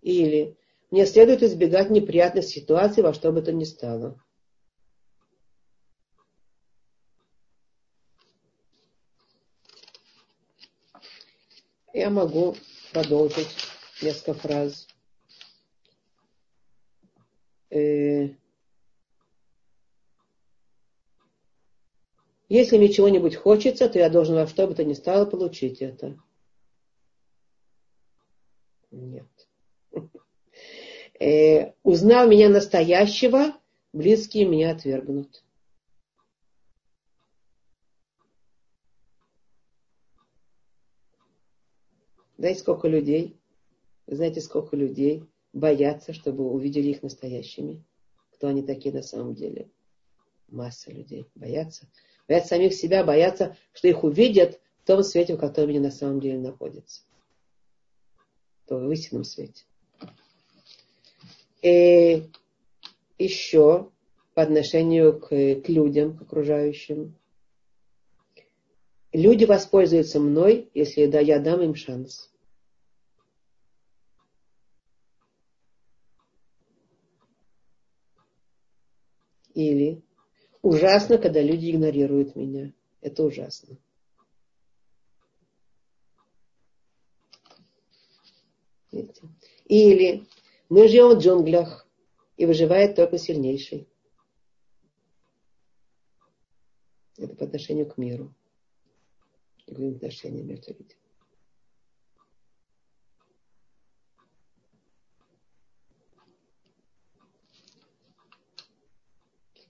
или 0.00 0.56
мне 0.90 1.06
следует 1.06 1.42
избегать 1.42 1.90
неприятных 1.90 2.44
ситуаций 2.44 3.02
во 3.02 3.12
что 3.12 3.30
бы 3.30 3.42
то 3.42 3.52
ни 3.52 3.64
стало. 3.64 4.23
Я 11.94 12.10
могу 12.10 12.56
продолжить 12.92 13.46
несколько 14.02 14.34
фраз. 14.34 14.88
Э, 17.70 18.30
если 22.48 22.78
мне 22.78 22.92
чего-нибудь 22.92 23.36
хочется, 23.36 23.88
то 23.88 24.00
я 24.00 24.10
должен 24.10 24.34
во 24.34 24.48
что 24.48 24.66
бы 24.66 24.74
то 24.74 24.82
ни 24.82 24.94
стало 24.94 25.24
получить 25.24 25.80
это. 25.80 26.18
Нет. 28.90 29.28
Э, 31.20 31.74
узнав 31.84 32.28
меня 32.28 32.48
настоящего, 32.48 33.56
близкие 33.92 34.46
меня 34.46 34.72
отвергнут. 34.72 35.43
Знаете, 42.44 42.60
сколько 42.60 42.88
людей? 42.88 43.40
Знаете, 44.06 44.42
сколько 44.42 44.76
людей 44.76 45.24
боятся, 45.54 46.12
чтобы 46.12 46.44
увидели 46.44 46.88
их 46.88 47.02
настоящими? 47.02 47.82
Кто 48.32 48.48
они 48.48 48.62
такие 48.62 48.94
на 48.94 49.00
самом 49.00 49.34
деле? 49.34 49.70
Масса 50.48 50.90
людей 50.90 51.26
боятся. 51.34 51.88
Боятся 52.28 52.48
самих 52.50 52.74
себя, 52.74 53.02
боятся, 53.02 53.56
что 53.72 53.88
их 53.88 54.04
увидят 54.04 54.60
в 54.82 54.86
том 54.86 55.02
свете, 55.02 55.36
в 55.36 55.38
котором 55.38 55.70
они 55.70 55.78
на 55.78 55.90
самом 55.90 56.20
деле 56.20 56.38
находятся. 56.38 57.00
То 58.66 58.76
в 58.76 58.92
истинном 58.92 59.24
свете. 59.24 59.64
И 61.62 62.28
еще 63.18 63.90
по 64.34 64.42
отношению 64.42 65.18
к, 65.18 65.28
к 65.28 65.68
людям, 65.70 66.18
к 66.18 66.20
окружающим. 66.20 67.16
Люди 69.14 69.46
воспользуются 69.46 70.20
мной, 70.20 70.70
если 70.74 71.10
я 71.22 71.38
дам 71.38 71.62
им 71.62 71.74
шанс. 71.74 72.33
Или 79.54 80.02
ужасно, 80.62 81.18
когда 81.18 81.40
люди 81.40 81.70
игнорируют 81.70 82.36
меня. 82.36 82.72
Это 83.00 83.22
ужасно. 83.22 83.78
Или 89.66 90.26
мы 90.68 90.88
живем 90.88 91.16
в 91.16 91.22
джунглях, 91.22 91.84
и 92.36 92.46
выживает 92.46 92.96
только 92.96 93.18
сильнейший. 93.18 93.88
Это 97.16 97.34
по 97.36 97.44
отношению 97.44 97.86
к 97.86 97.96
миру. 97.96 98.34
И 99.66 99.94
отношения 99.94 100.42
между 100.42 100.72
людьми. 100.72 101.03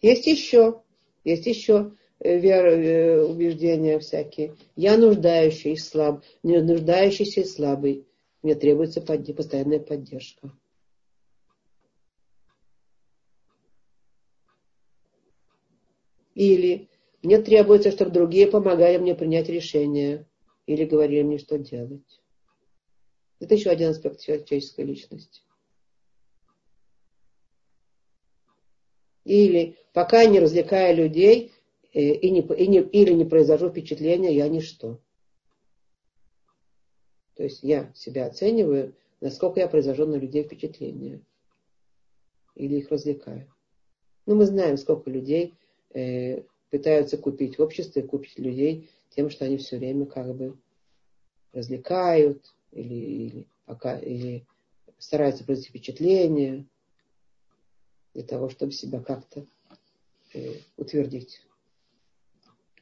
Есть 0.04 0.26
еще, 0.26 0.82
есть 1.24 1.46
еще 1.46 1.92
э, 2.18 2.38
вера, 2.38 2.72
э, 2.72 3.22
убеждения 3.24 3.98
всякие. 3.98 4.54
Я 4.76 4.98
нуждающийся, 4.98 5.82
слаб, 5.82 6.22
нуждающийся 6.42 7.40
и 7.40 7.44
слабый. 7.44 8.06
Мне 8.42 8.54
требуется 8.54 9.00
постоянная 9.00 9.80
поддержка. 9.80 10.52
Или 16.34 16.90
Мне 17.22 17.40
требуется, 17.40 17.90
чтобы 17.90 18.10
другие 18.10 18.46
помогали 18.46 18.98
мне 18.98 19.14
принять 19.14 19.48
решение 19.48 20.26
или 20.66 20.84
говорили 20.84 21.22
мне, 21.22 21.38
что 21.38 21.56
делать. 21.56 22.20
Это 23.40 23.54
еще 23.54 23.70
один 23.70 23.88
аспект 23.88 24.20
человеческой 24.20 24.84
личности. 24.84 25.40
Или 29.24 29.76
пока 29.92 30.24
не 30.26 30.38
развлекаю 30.38 30.96
людей 30.96 31.52
э, 31.92 32.00
и 32.00 32.30
не, 32.30 32.40
и 32.40 32.66
не, 32.66 32.80
или 32.80 33.12
не 33.12 33.24
произвожу 33.24 33.70
впечатления, 33.70 34.34
я 34.34 34.48
ничто. 34.48 35.00
То 37.36 37.42
есть 37.42 37.62
я 37.62 37.92
себя 37.94 38.26
оцениваю, 38.26 38.94
насколько 39.20 39.60
я 39.60 39.68
произвожу 39.68 40.06
на 40.06 40.16
людей 40.16 40.44
впечатления. 40.44 41.20
Или 42.54 42.76
их 42.76 42.90
развлекаю. 42.90 43.52
Ну, 44.26 44.36
мы 44.36 44.46
знаем, 44.46 44.76
сколько 44.76 45.10
людей 45.10 45.54
э, 45.92 46.42
пытаются 46.70 47.18
купить 47.18 47.58
в 47.58 47.62
обществе, 47.62 48.02
купить 48.02 48.38
людей 48.38 48.88
тем, 49.10 49.30
что 49.30 49.44
они 49.44 49.56
все 49.56 49.78
время 49.78 50.06
как 50.06 50.34
бы 50.34 50.56
развлекают 51.52 52.54
или, 52.72 52.94
или, 52.94 53.48
пока, 53.64 53.98
или 53.98 54.46
стараются 54.98 55.44
произвести 55.44 55.70
впечатление 55.70 56.66
для 58.14 58.22
того, 58.22 58.48
чтобы 58.48 58.72
себя 58.72 59.00
как-то 59.00 59.44
э, 60.32 60.54
утвердить. 60.76 61.40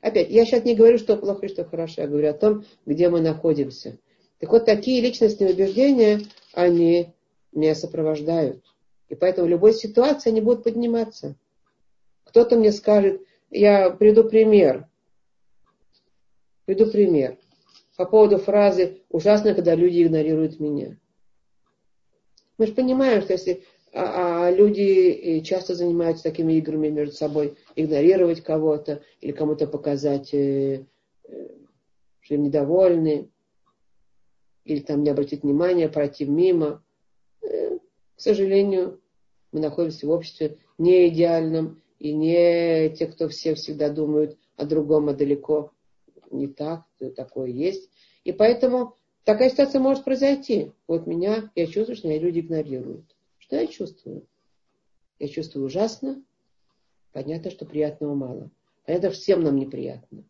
Опять, 0.01 0.31
я 0.31 0.45
сейчас 0.45 0.65
не 0.65 0.75
говорю, 0.75 0.99
что 0.99 1.17
плохо 1.17 1.47
и 1.47 1.49
что 1.49 1.65
хорошо, 1.65 2.03
я 2.03 2.09
говорю 2.09 2.29
о 2.29 2.35
том, 2.35 2.65
где 2.87 3.09
мы 3.09 3.21
находимся. 3.21 3.99
Так 4.39 4.51
вот, 4.51 4.65
такие 4.65 5.01
личностные 5.01 5.53
убеждения, 5.53 6.23
они 6.53 7.15
меня 7.53 7.75
сопровождают. 7.75 8.65
И 9.09 9.15
поэтому 9.15 9.47
в 9.47 9.51
любой 9.51 9.75
ситуации 9.75 10.31
они 10.31 10.41
будут 10.41 10.65
подниматься. 10.65 11.37
Кто-то 12.25 12.57
мне 12.57 12.73
скажет, 12.73 13.23
я 13.51 13.91
приду 13.91 14.25
пример. 14.25 14.89
Приду 16.65 16.87
пример. 16.87 17.39
По 17.97 18.05
поводу 18.05 18.39
фразы 18.39 19.03
«ужасно, 19.11 19.55
когда 19.55 19.75
люди 19.75 20.03
игнорируют 20.03 20.59
меня». 20.59 20.97
Мы 22.59 22.67
же 22.67 22.75
понимаем, 22.75 23.23
что 23.23 23.35
если 23.35 23.65
а, 23.95 24.47
а 24.47 24.51
люди 24.51 25.41
часто 25.45 25.75
занимаются 25.75 26.25
такими 26.25 26.55
играми 26.55 26.89
между 26.89 27.15
собой, 27.15 27.59
игнорировать 27.77 28.41
кого-то 28.41 29.03
или 29.21 29.33
кому-то 29.33 29.67
показать, 29.67 30.33
э, 30.33 30.87
э, 31.25 31.49
что 32.21 32.35
им 32.35 32.45
недовольны, 32.45 33.31
или 34.65 34.81
там 34.81 35.03
не 35.03 35.11
обратить 35.11 35.43
внимания, 35.43 35.91
пройти 35.91 36.25
мимо. 36.25 36.83
Э, 37.43 37.79
к 38.17 38.21
сожалению, 38.21 39.01
мы 39.53 39.61
находимся 39.61 40.07
в 40.07 40.11
обществе 40.11 40.57
не 40.79 41.09
идеальном, 41.09 41.83
и 41.99 42.15
не 42.15 42.89
те, 42.97 43.07
кто 43.07 43.29
все 43.29 43.55
всегда 43.55 43.91
думают 43.91 44.39
о 44.57 44.65
другом, 44.65 45.11
а 45.11 45.15
далеко 45.15 45.71
не 46.31 46.49
так, 46.49 46.85
такое 47.15 47.51
есть. 47.51 47.91
И 48.25 48.33
поэтому 48.33 48.97
такая 49.25 49.51
ситуация 49.51 49.81
может 49.81 50.03
произойти. 50.03 50.73
Вот 50.89 51.07
меня, 51.07 51.51
я 51.55 51.67
чувствую, 51.67 51.97
что 51.97 52.09
меня 52.09 52.19
люди 52.19 52.41
игнорируют. 52.41 53.05
Что 53.53 53.61
я 53.61 53.67
чувствую? 53.67 54.27
Я 55.19 55.29
чувствую 55.29 55.67
ужасно. 55.67 56.25
Понятно, 57.13 57.51
что 57.51 57.67
приятного 57.67 58.15
мало. 58.15 58.51
Понятно, 58.87 59.11
всем 59.11 59.43
нам 59.43 59.57
неприятно. 59.57 60.25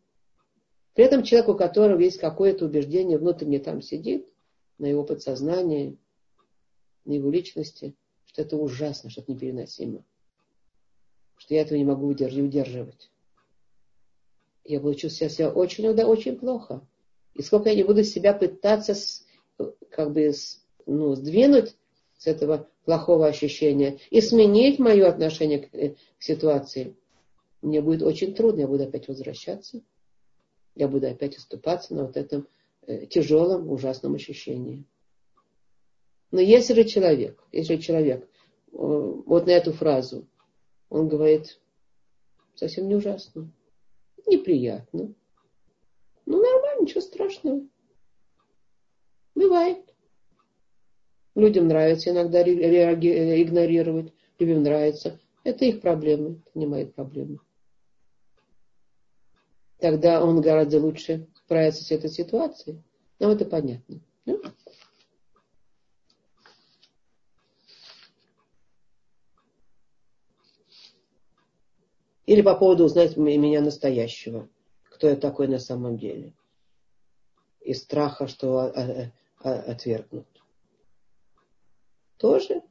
При 0.93 1.05
этом 1.05 1.23
человек, 1.23 1.47
у 1.47 1.55
которого 1.55 2.01
есть 2.01 2.19
какое-то 2.19 2.65
убеждение 2.65 3.17
внутренне 3.17 3.59
там 3.59 3.81
сидит, 3.81 4.27
на 4.77 4.87
его 4.87 5.05
подсознании, 5.05 5.97
на 7.05 7.13
его 7.13 7.31
личности, 7.31 7.95
что 8.25 8.41
это 8.41 8.57
ужасно, 8.57 9.09
что 9.09 9.21
это 9.21 9.31
непереносимо. 9.31 10.03
Что 11.37 11.53
я 11.53 11.61
этого 11.61 11.77
не 11.77 11.85
могу 11.85 12.07
удерживать. 12.07 13.09
Я 14.65 14.81
буду 14.81 14.95
чувствовать 14.95 15.31
себя 15.31 15.49
очень, 15.49 15.95
да, 15.95 16.05
очень 16.09 16.37
плохо. 16.37 16.85
И 17.35 17.41
сколько 17.41 17.69
я 17.69 17.75
не 17.75 17.85
буду 17.85 18.03
себя 18.03 18.33
пытаться 18.33 18.93
как 19.91 20.11
бы 20.11 20.33
ну, 20.85 21.15
сдвинуть 21.15 21.77
с 22.23 22.27
этого 22.27 22.69
плохого 22.85 23.27
ощущения. 23.27 23.99
И 24.09 24.21
сменить 24.21 24.79
мое 24.79 25.09
отношение 25.09 25.59
к, 25.59 25.75
э, 25.75 25.95
к 26.17 26.23
ситуации, 26.23 26.95
мне 27.61 27.81
будет 27.81 28.01
очень 28.01 28.33
трудно, 28.33 28.61
я 28.61 28.67
буду 28.67 28.83
опять 28.83 29.09
возвращаться, 29.09 29.81
я 30.73 30.87
буду 30.87 31.07
опять 31.07 31.35
оступаться 31.35 31.93
на 31.93 32.05
вот 32.05 32.15
этом 32.15 32.47
э, 32.87 33.07
тяжелом, 33.07 33.69
ужасном 33.69 34.15
ощущении. 34.15 34.85
Но 36.31 36.39
если 36.39 36.73
же 36.73 36.85
человек, 36.85 37.43
если 37.51 37.75
человек. 37.75 38.23
Э, 38.23 38.77
вот 38.77 39.45
на 39.45 39.51
эту 39.51 39.73
фразу, 39.73 40.25
он 40.87 41.09
говорит, 41.09 41.59
совсем 42.55 42.87
не 42.87 42.95
ужасно, 42.95 43.51
неприятно, 44.27 45.13
ну 46.25 46.41
нормально, 46.41 46.83
ничего 46.83 47.01
страшного, 47.01 47.67
бывает. 49.35 49.82
Людям 51.35 51.67
нравится 51.67 52.11
иногда 52.11 52.43
игнорировать, 52.43 54.13
людям 54.37 54.63
нравится. 54.63 55.19
Это 55.43 55.65
их 55.65 55.81
проблемы, 55.81 56.41
это 56.45 56.59
не 56.59 56.67
мои 56.67 56.85
проблемы. 56.85 57.39
Тогда 59.79 60.23
он 60.23 60.39
гораздо 60.41 60.79
лучше 60.79 61.27
справится 61.35 61.83
с 61.83 61.91
этой 61.91 62.09
ситуацией. 62.09 62.81
Нам 63.19 63.31
это 63.31 63.45
понятно. 63.45 63.99
Да? 64.25 64.35
Или 72.25 72.41
по 72.41 72.55
поводу 72.55 72.85
узнать 72.85 73.17
меня 73.17 73.59
настоящего. 73.59 74.47
Кто 74.83 75.09
я 75.09 75.15
такой 75.17 75.47
на 75.47 75.59
самом 75.59 75.97
деле. 75.97 76.33
Из 77.59 77.81
страха, 77.81 78.27
что 78.27 78.71
отвергнут 79.39 80.27
тоже 82.23 82.61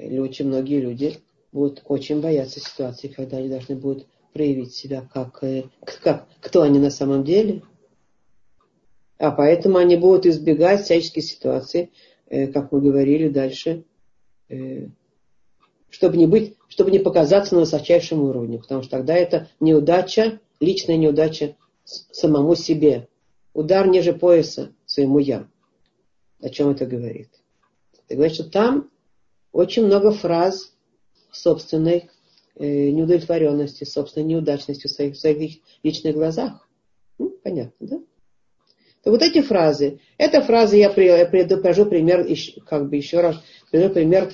очень 0.00 0.48
многие 0.48 0.80
люди 0.80 1.18
будут 1.52 1.82
очень 1.84 2.20
бояться 2.20 2.58
ситуации, 2.58 3.06
когда 3.06 3.36
они 3.36 3.48
должны 3.48 3.76
будут 3.76 4.08
проявить 4.32 4.74
себя 4.74 5.08
как, 5.14 5.44
э, 5.44 5.66
как 6.02 6.26
кто 6.40 6.62
они 6.62 6.80
на 6.80 6.90
самом 6.90 7.22
деле. 7.22 7.62
А 9.18 9.30
поэтому 9.30 9.78
они 9.78 9.96
будут 9.96 10.26
избегать 10.26 10.82
всяческих 10.82 11.22
ситуаций, 11.22 11.92
э, 12.26 12.48
как 12.48 12.72
мы 12.72 12.80
говорили 12.80 13.28
дальше, 13.28 13.84
э, 14.48 14.88
чтобы 15.88 16.16
не 16.16 16.26
быть, 16.26 16.56
чтобы 16.66 16.90
не 16.90 16.98
показаться 16.98 17.54
на 17.54 17.60
высочайшем 17.60 18.24
уровне, 18.24 18.58
потому 18.58 18.82
что 18.82 18.90
тогда 18.90 19.14
это 19.14 19.48
неудача, 19.60 20.40
личная 20.58 20.96
неудача 20.96 21.54
самому 21.84 22.56
себе. 22.56 23.06
Удар 23.54 23.86
ниже 23.86 24.14
пояса 24.14 24.72
своему 24.84 25.20
я. 25.20 25.46
О 26.40 26.48
чем 26.48 26.70
это 26.70 26.86
говорит? 26.86 27.30
Это 28.06 28.16
говорит, 28.16 28.34
что 28.34 28.44
там 28.44 28.90
очень 29.52 29.86
много 29.86 30.10
фраз 30.10 30.74
собственной 31.32 32.10
э, 32.56 32.90
неудовлетворенности, 32.90 33.84
собственной 33.84 34.26
неудачности 34.26 34.86
в 34.86 34.90
своих, 34.90 35.14
в 35.14 35.18
своих 35.18 35.58
личных 35.82 36.14
глазах. 36.14 36.68
Ну, 37.18 37.30
понятно, 37.42 37.86
да? 37.86 37.98
То 39.02 39.12
вот 39.12 39.22
эти 39.22 39.40
фразы, 39.40 40.00
эта 40.18 40.42
фраза 40.42 40.76
я 40.76 40.90
предупрежу 40.90 41.86
пример, 41.86 42.26
как 42.66 42.88
бы 42.88 42.96
еще 42.96 43.20
раз, 43.20 43.36
приведу 43.70 43.94
пример 43.94 44.32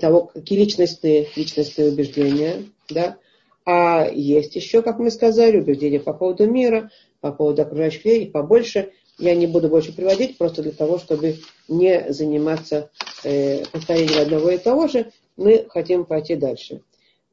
того, 0.00 0.24
какие 0.24 0.60
личностные, 0.60 1.28
личностные 1.36 1.90
убеждения, 1.90 2.64
да, 2.88 3.18
а 3.66 4.08
есть 4.10 4.56
еще, 4.56 4.80
как 4.80 4.98
мы 4.98 5.10
сказали, 5.10 5.60
убеждения 5.60 6.00
по 6.00 6.14
поводу 6.14 6.50
мира, 6.50 6.90
по 7.20 7.32
поводу 7.32 7.62
окружающих 7.62 8.04
людей, 8.06 8.24
и 8.24 8.30
побольше 8.30 8.92
я 9.18 9.34
не 9.34 9.46
буду 9.46 9.68
больше 9.68 9.94
приводить, 9.94 10.38
просто 10.38 10.62
для 10.62 10.72
того, 10.72 10.98
чтобы 10.98 11.36
не 11.68 12.12
заниматься 12.12 12.90
э, 13.22 13.64
повторением 13.66 14.22
одного 14.22 14.50
и 14.50 14.58
того 14.58 14.88
же, 14.88 15.12
мы 15.36 15.66
хотим 15.68 16.04
пойти 16.04 16.36
дальше. 16.36 16.82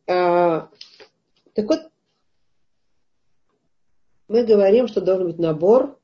А, 0.07 0.69
так 1.53 1.65
вот, 1.65 1.79
мы 4.27 4.43
говорим, 4.43 4.87
что 4.87 5.01
должен 5.01 5.27
быть 5.27 5.39
набор, 5.39 5.97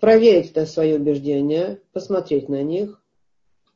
проверить 0.00 0.50
это 0.50 0.66
свои 0.66 0.94
убеждения, 0.94 1.80
посмотреть 1.92 2.48
на 2.48 2.62
них. 2.62 3.00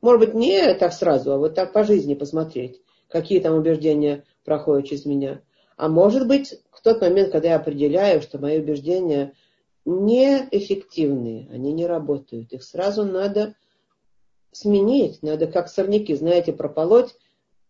Может 0.01 0.21
быть, 0.21 0.35
не 0.35 0.75
так 0.75 0.93
сразу, 0.93 1.33
а 1.33 1.39
вот 1.39 1.55
так 1.55 1.73
по 1.73 1.85
жизни 1.85 2.15
посмотреть, 2.15 2.81
какие 3.09 3.41
там 3.41 3.55
убеждения 3.55 4.25
проходят 4.45 4.87
через 4.87 5.05
меня. 5.07 5.41
А 5.77 5.89
может 5.89 6.27
быть, 6.27 6.61
в 6.71 6.83
тот 6.83 7.01
момент, 7.01 7.33
когда 7.33 7.51
я 7.51 7.57
определяю, 7.57 8.23
что 8.23 8.39
мои 8.39 8.59
убеждения 8.59 9.35
неэффективные, 9.85 11.49
они 11.51 11.73
не 11.73 11.87
работают. 11.87 12.53
Их 12.53 12.63
сразу 12.63 13.05
надо 13.05 13.55
сменить, 14.53 15.23
надо 15.23 15.47
как 15.47 15.69
сорняки, 15.69 16.15
знаете, 16.15 16.53
прополоть 16.53 17.15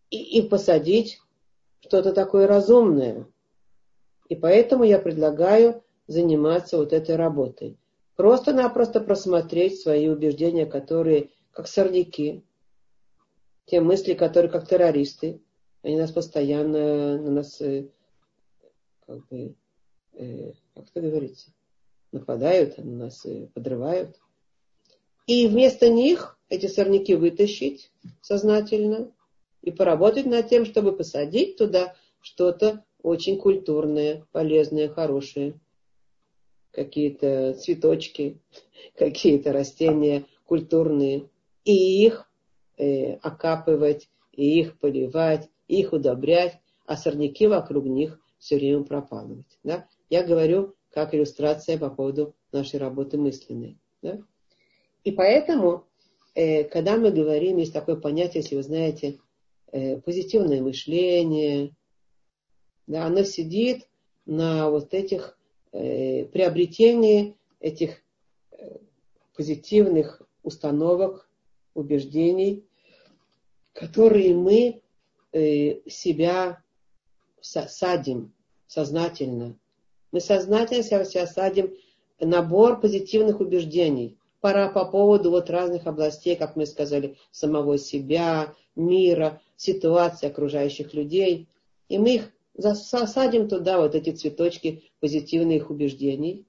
и, 0.09 0.39
и 0.39 0.47
посадить 0.47 1.19
что-то 1.81 2.13
такое 2.13 2.47
разумное. 2.47 3.27
И 4.29 4.35
поэтому 4.35 4.83
я 4.83 4.99
предлагаю 4.99 5.83
заниматься 6.07 6.77
вот 6.77 6.93
этой 6.93 7.15
работой. 7.15 7.77
Просто-напросто 8.15 9.01
просмотреть 9.01 9.81
свои 9.81 10.07
убеждения, 10.07 10.65
которые 10.65 11.29
как 11.51 11.67
сорняки, 11.67 12.43
те 13.65 13.81
мысли, 13.81 14.13
которые 14.13 14.51
как 14.51 14.67
террористы, 14.67 15.41
они 15.81 15.97
нас 15.97 16.11
постоянно 16.11 17.17
на 17.21 17.31
нас 17.31 17.61
э, 17.61 17.87
как 19.05 19.27
бы, 19.27 19.55
э, 20.13 20.53
как 20.73 20.85
это 20.93 21.01
говорится, 21.01 21.51
нападают, 22.15 22.77
на 22.77 23.05
нас 23.05 23.25
э, 23.25 23.47
подрывают. 23.53 24.19
И 25.27 25.47
вместо 25.47 25.89
них 25.89 26.39
эти 26.49 26.67
сорняки 26.67 27.15
вытащить 27.15 27.91
сознательно 28.21 29.11
и 29.61 29.71
поработать 29.71 30.25
над 30.25 30.47
тем, 30.49 30.65
чтобы 30.65 30.95
посадить 30.95 31.57
туда 31.57 31.95
что-то 32.21 32.83
очень 33.01 33.37
культурное, 33.37 34.25
полезное, 34.31 34.89
хорошее. 34.89 35.59
Какие-то 36.71 37.53
цветочки, 37.53 38.39
какие-то 38.95 39.51
растения 39.51 40.25
культурные. 40.45 41.29
И 41.63 42.05
их 42.05 42.29
э, 42.77 43.13
окапывать, 43.15 44.09
и 44.31 44.59
их 44.59 44.79
поливать, 44.79 45.49
и 45.67 45.79
их 45.79 45.93
удобрять, 45.93 46.59
а 46.85 46.95
сорняки 46.95 47.47
вокруг 47.47 47.85
них 47.85 48.19
все 48.37 48.57
время 48.57 48.83
пропалывать. 48.83 49.57
Да? 49.63 49.87
Я 50.09 50.23
говорю 50.23 50.75
как 50.95 51.13
иллюстрация 51.13 51.77
по 51.77 51.89
поводу 51.89 52.33
нашей 52.53 52.79
работы 52.79 53.17
мысленной. 53.17 53.77
Да? 54.01 54.17
И 55.03 55.11
поэтому, 55.11 55.85
э, 56.35 56.63
когда 56.63 56.95
мы 56.95 57.11
говорим, 57.11 57.57
есть 57.57 57.73
такое 57.73 57.97
понятие, 57.97 58.41
если 58.43 58.55
вы 58.55 58.63
знаете, 58.63 59.19
э, 59.73 59.99
позитивное 59.99 60.61
мышление, 60.61 61.75
да, 62.87 63.05
оно 63.05 63.23
сидит 63.23 63.89
на 64.25 64.69
вот 64.69 64.93
этих 64.93 65.37
э, 65.73 66.25
приобретении 66.27 67.35
этих 67.59 68.01
э, 68.51 68.77
позитивных 69.35 70.21
установок, 70.43 71.29
убеждений, 71.73 72.63
которые 73.73 74.33
мы 74.33 74.81
э, 75.33 75.89
себя 75.89 76.63
садим 77.41 78.33
сознательно. 78.67 79.59
Мы 80.11 80.21
сознательно 80.21 80.83
себя 80.83 81.27
садим 81.27 81.73
набор 82.19 82.79
позитивных 82.79 83.39
убеждений 83.39 84.17
пора 84.45 84.69
по 84.69 84.85
поводу 84.85 85.31
вот 85.31 85.49
разных 85.49 85.87
областей, 85.87 86.35
как 86.35 86.55
мы 86.55 86.67
сказали, 86.67 87.17
самого 87.31 87.79
себя, 87.79 88.53
мира, 88.75 89.41
ситуации 89.57 90.27
окружающих 90.27 90.93
людей. 90.93 91.47
И 91.89 91.97
мы 91.97 92.15
их 92.15 92.31
засадим 92.53 93.49
туда, 93.49 93.79
вот 93.79 93.95
эти 93.95 94.11
цветочки 94.11 94.83
позитивных 94.99 95.69
убеждений. 95.69 96.45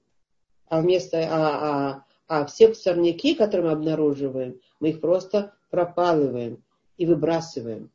А 0.69 0.81
вместо, 0.81 1.17
а, 1.19 2.03
а, 2.27 2.41
а 2.41 2.45
все 2.45 2.73
сорняки, 2.73 3.33
которые 3.33 3.67
мы 3.67 3.73
обнаруживаем, 3.73 4.59
мы 4.79 4.89
их 4.89 5.01
просто 5.01 5.53
пропалываем 5.71 6.63
и 6.97 7.05
выбрасываем. 7.05 7.89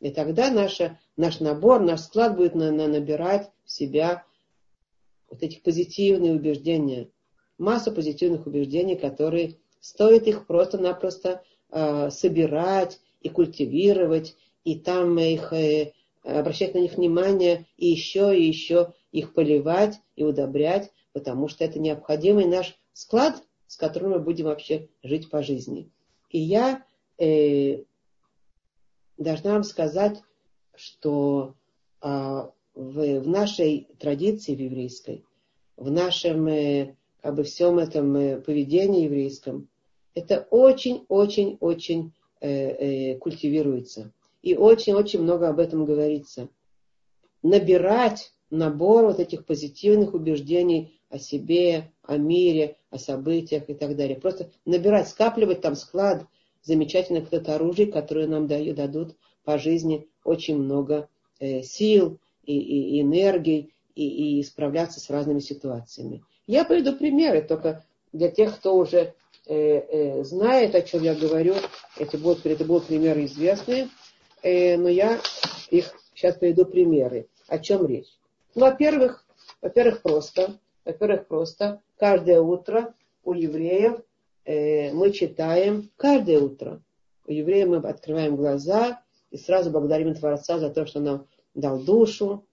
И 0.00 0.10
тогда 0.10 0.50
наша, 0.50 0.98
наш 1.16 1.40
набор, 1.40 1.80
наш 1.80 2.00
склад 2.00 2.36
будет 2.36 2.54
на, 2.54 2.70
на, 2.70 2.86
набирать 2.86 3.50
в 3.64 3.70
себя 3.70 4.24
вот 5.30 5.42
эти 5.42 5.60
позитивные 5.60 6.34
убеждения. 6.34 7.10
Массу 7.58 7.92
позитивных 7.92 8.46
убеждений, 8.46 8.96
которые 8.96 9.56
стоит 9.80 10.26
их 10.26 10.46
просто-напросто 10.46 11.42
э, 11.70 12.10
собирать 12.10 13.00
и 13.20 13.28
культивировать, 13.28 14.36
и 14.64 14.78
там 14.78 15.18
их, 15.18 15.52
э, 15.52 15.92
обращать 16.22 16.74
на 16.74 16.78
них 16.78 16.94
внимание, 16.94 17.66
и 17.76 17.88
еще, 17.88 18.36
и 18.36 18.46
еще 18.46 18.92
их 19.12 19.34
поливать 19.34 20.00
и 20.16 20.24
удобрять, 20.24 20.92
потому 21.12 21.48
что 21.48 21.64
это 21.64 21.78
необходимый 21.78 22.46
наш 22.46 22.78
склад, 22.92 23.42
с 23.66 23.76
которым 23.76 24.12
мы 24.12 24.18
будем 24.20 24.46
вообще 24.46 24.88
жить 25.02 25.30
по 25.30 25.42
жизни. 25.42 25.90
И 26.30 26.38
я 26.38 26.84
э, 27.18 27.82
должна 29.16 29.52
вам 29.52 29.64
сказать, 29.64 30.22
что 30.74 31.54
э, 32.02 32.48
в, 32.78 33.20
в 33.20 33.28
нашей 33.28 33.88
традиции 33.98 34.54
в 34.54 34.60
еврейской, 34.60 35.24
в 35.76 35.90
нашем 35.90 36.46
э, 36.46 36.94
как 37.20 37.34
бы 37.34 37.42
всем 37.42 37.78
этом 37.78 38.14
э, 38.16 38.40
поведении 38.40 39.04
еврейском, 39.04 39.68
это 40.14 40.46
очень-очень-очень 40.50 42.12
э, 42.40 42.48
э, 42.48 43.18
культивируется. 43.18 44.12
И 44.42 44.54
очень-очень 44.54 45.20
много 45.20 45.48
об 45.48 45.58
этом 45.58 45.84
говорится. 45.84 46.48
Набирать 47.42 48.32
набор 48.48 49.06
вот 49.06 49.18
этих 49.18 49.44
позитивных 49.44 50.14
убеждений 50.14 51.00
о 51.10 51.18
себе, 51.18 51.90
о 52.02 52.16
мире, 52.16 52.76
о 52.90 52.98
событиях 52.98 53.68
и 53.68 53.74
так 53.74 53.96
далее. 53.96 54.20
Просто 54.20 54.50
набирать, 54.64 55.08
скапливать 55.08 55.62
там 55.62 55.74
склад 55.74 56.26
замечательных 56.62 57.32
вот 57.32 57.48
оружий, 57.48 57.86
которые 57.86 58.28
нам 58.28 58.46
дают, 58.46 58.76
дадут 58.76 59.16
по 59.42 59.58
жизни 59.58 60.06
очень 60.22 60.58
много 60.58 61.08
э, 61.40 61.62
сил 61.62 62.20
и, 62.52 62.96
и, 62.96 63.02
энергий 63.02 63.74
и, 63.94 64.38
и 64.38 64.42
справляться 64.42 65.00
с 65.00 65.10
разными 65.10 65.40
ситуациями. 65.40 66.22
Я 66.46 66.64
приведу 66.64 66.96
примеры, 66.96 67.42
только 67.42 67.84
для 68.12 68.30
тех, 68.30 68.56
кто 68.56 68.76
уже 68.76 69.14
э, 69.46 69.54
э, 69.54 70.24
знает, 70.24 70.74
о 70.74 70.82
чем 70.82 71.02
я 71.02 71.14
говорю, 71.14 71.54
это 71.98 72.16
будут, 72.16 72.46
это 72.46 72.64
будут 72.64 72.86
примеры 72.86 73.26
известные, 73.26 73.88
э, 74.42 74.76
но 74.78 74.88
я 74.88 75.20
их 75.70 75.92
сейчас 76.14 76.36
приведу 76.36 76.64
примеры. 76.64 77.28
О 77.48 77.58
чем 77.58 77.86
речь? 77.86 78.18
Ну, 78.54 78.62
во-первых, 78.62 79.26
во-первых, 79.60 80.02
просто, 80.02 80.58
во-первых, 80.84 81.26
просто 81.26 81.82
каждое 81.98 82.40
утро 82.40 82.94
у 83.24 83.34
евреев 83.34 84.00
э, 84.44 84.92
мы 84.92 85.12
читаем 85.12 85.90
каждое 85.96 86.40
утро. 86.40 86.80
У 87.26 87.32
евреев 87.32 87.68
мы 87.68 87.76
открываем 87.76 88.36
глаза 88.36 89.02
и 89.30 89.36
сразу 89.36 89.70
благодарим 89.70 90.14
Творца 90.14 90.58
за 90.58 90.70
то, 90.70 90.86
что 90.86 91.00
нам 91.00 91.26
дал 91.58 91.78
душу. 91.78 92.46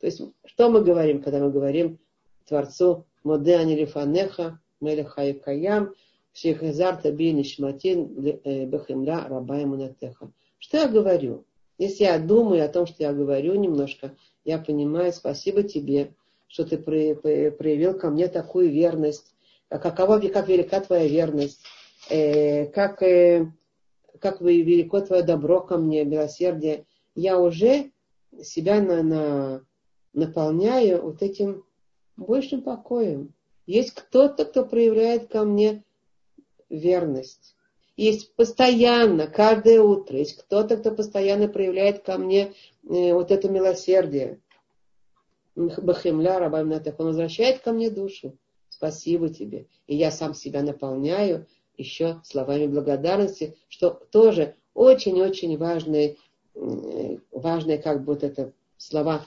То 0.00 0.06
есть, 0.06 0.22
что 0.44 0.70
мы 0.70 0.82
говорим, 0.82 1.22
когда 1.22 1.40
мы 1.40 1.50
говорим 1.50 1.98
Творцу 2.46 3.06
Модеани 3.24 3.74
Лифанеха, 3.74 4.60
Мелеха 4.80 5.32
Каям, 5.34 5.94
Шехазар 6.34 6.96
Таби 7.00 7.32
Нишматин 7.32 8.68
Бахимра 8.68 9.26
Раба 9.28 9.56
Мунатеха. 9.56 10.30
Что 10.58 10.78
я 10.78 10.88
говорю? 10.88 11.44
Если 11.78 12.04
я 12.04 12.18
думаю 12.18 12.64
о 12.64 12.68
том, 12.68 12.86
что 12.86 13.02
я 13.02 13.12
говорю 13.12 13.54
немножко, 13.54 14.14
я 14.44 14.58
понимаю, 14.58 15.12
спасибо 15.12 15.62
тебе, 15.62 16.14
что 16.46 16.64
ты 16.64 16.76
проявил 16.78 17.98
ко 17.98 18.10
мне 18.10 18.28
такую 18.28 18.70
верность. 18.70 19.34
А 19.68 19.78
какова, 19.78 20.20
как 20.20 20.48
велика 20.48 20.80
твоя 20.80 21.08
верность, 21.08 21.62
э, 22.10 22.66
как, 22.66 23.02
э, 23.02 23.50
как 24.18 24.40
велико 24.42 25.00
твое 25.00 25.22
добро 25.22 25.62
ко 25.62 25.78
мне, 25.78 26.04
милосердие. 26.04 26.84
Я 27.14 27.38
уже 27.38 27.90
себя 28.42 28.80
на, 28.80 29.02
на, 29.02 29.64
наполняю 30.12 31.02
вот 31.02 31.22
этим 31.22 31.64
большим 32.16 32.62
покоем. 32.62 33.34
Есть 33.66 33.92
кто-то, 33.92 34.44
кто 34.44 34.64
проявляет 34.64 35.28
ко 35.28 35.44
мне 35.44 35.84
верность. 36.68 37.56
Есть 37.96 38.34
постоянно, 38.34 39.26
каждое 39.26 39.80
утро, 39.80 40.18
есть 40.18 40.36
кто-то, 40.38 40.76
кто 40.78 40.92
постоянно 40.92 41.46
проявляет 41.46 42.02
ко 42.02 42.16
мне 42.16 42.54
э, 42.88 43.12
вот 43.12 43.30
это 43.30 43.48
милосердие. 43.48 44.40
Бахемля, 45.54 46.38
Рабамнатах, 46.38 46.98
он 46.98 47.08
возвращает 47.08 47.60
ко 47.60 47.72
мне 47.72 47.90
душу. 47.90 48.38
Спасибо 48.70 49.28
тебе. 49.28 49.66
И 49.86 49.94
я 49.94 50.10
сам 50.10 50.34
себя 50.34 50.62
наполняю 50.62 51.46
еще 51.76 52.20
словами 52.24 52.66
благодарности, 52.66 53.56
что 53.68 53.90
тоже 53.90 54.56
очень-очень 54.74 55.58
важные, 55.58 56.16
важные 56.54 57.78
как 57.78 58.04
бы 58.04 58.14
вот 58.14 58.22
это 58.22 58.52
слова 58.76 59.24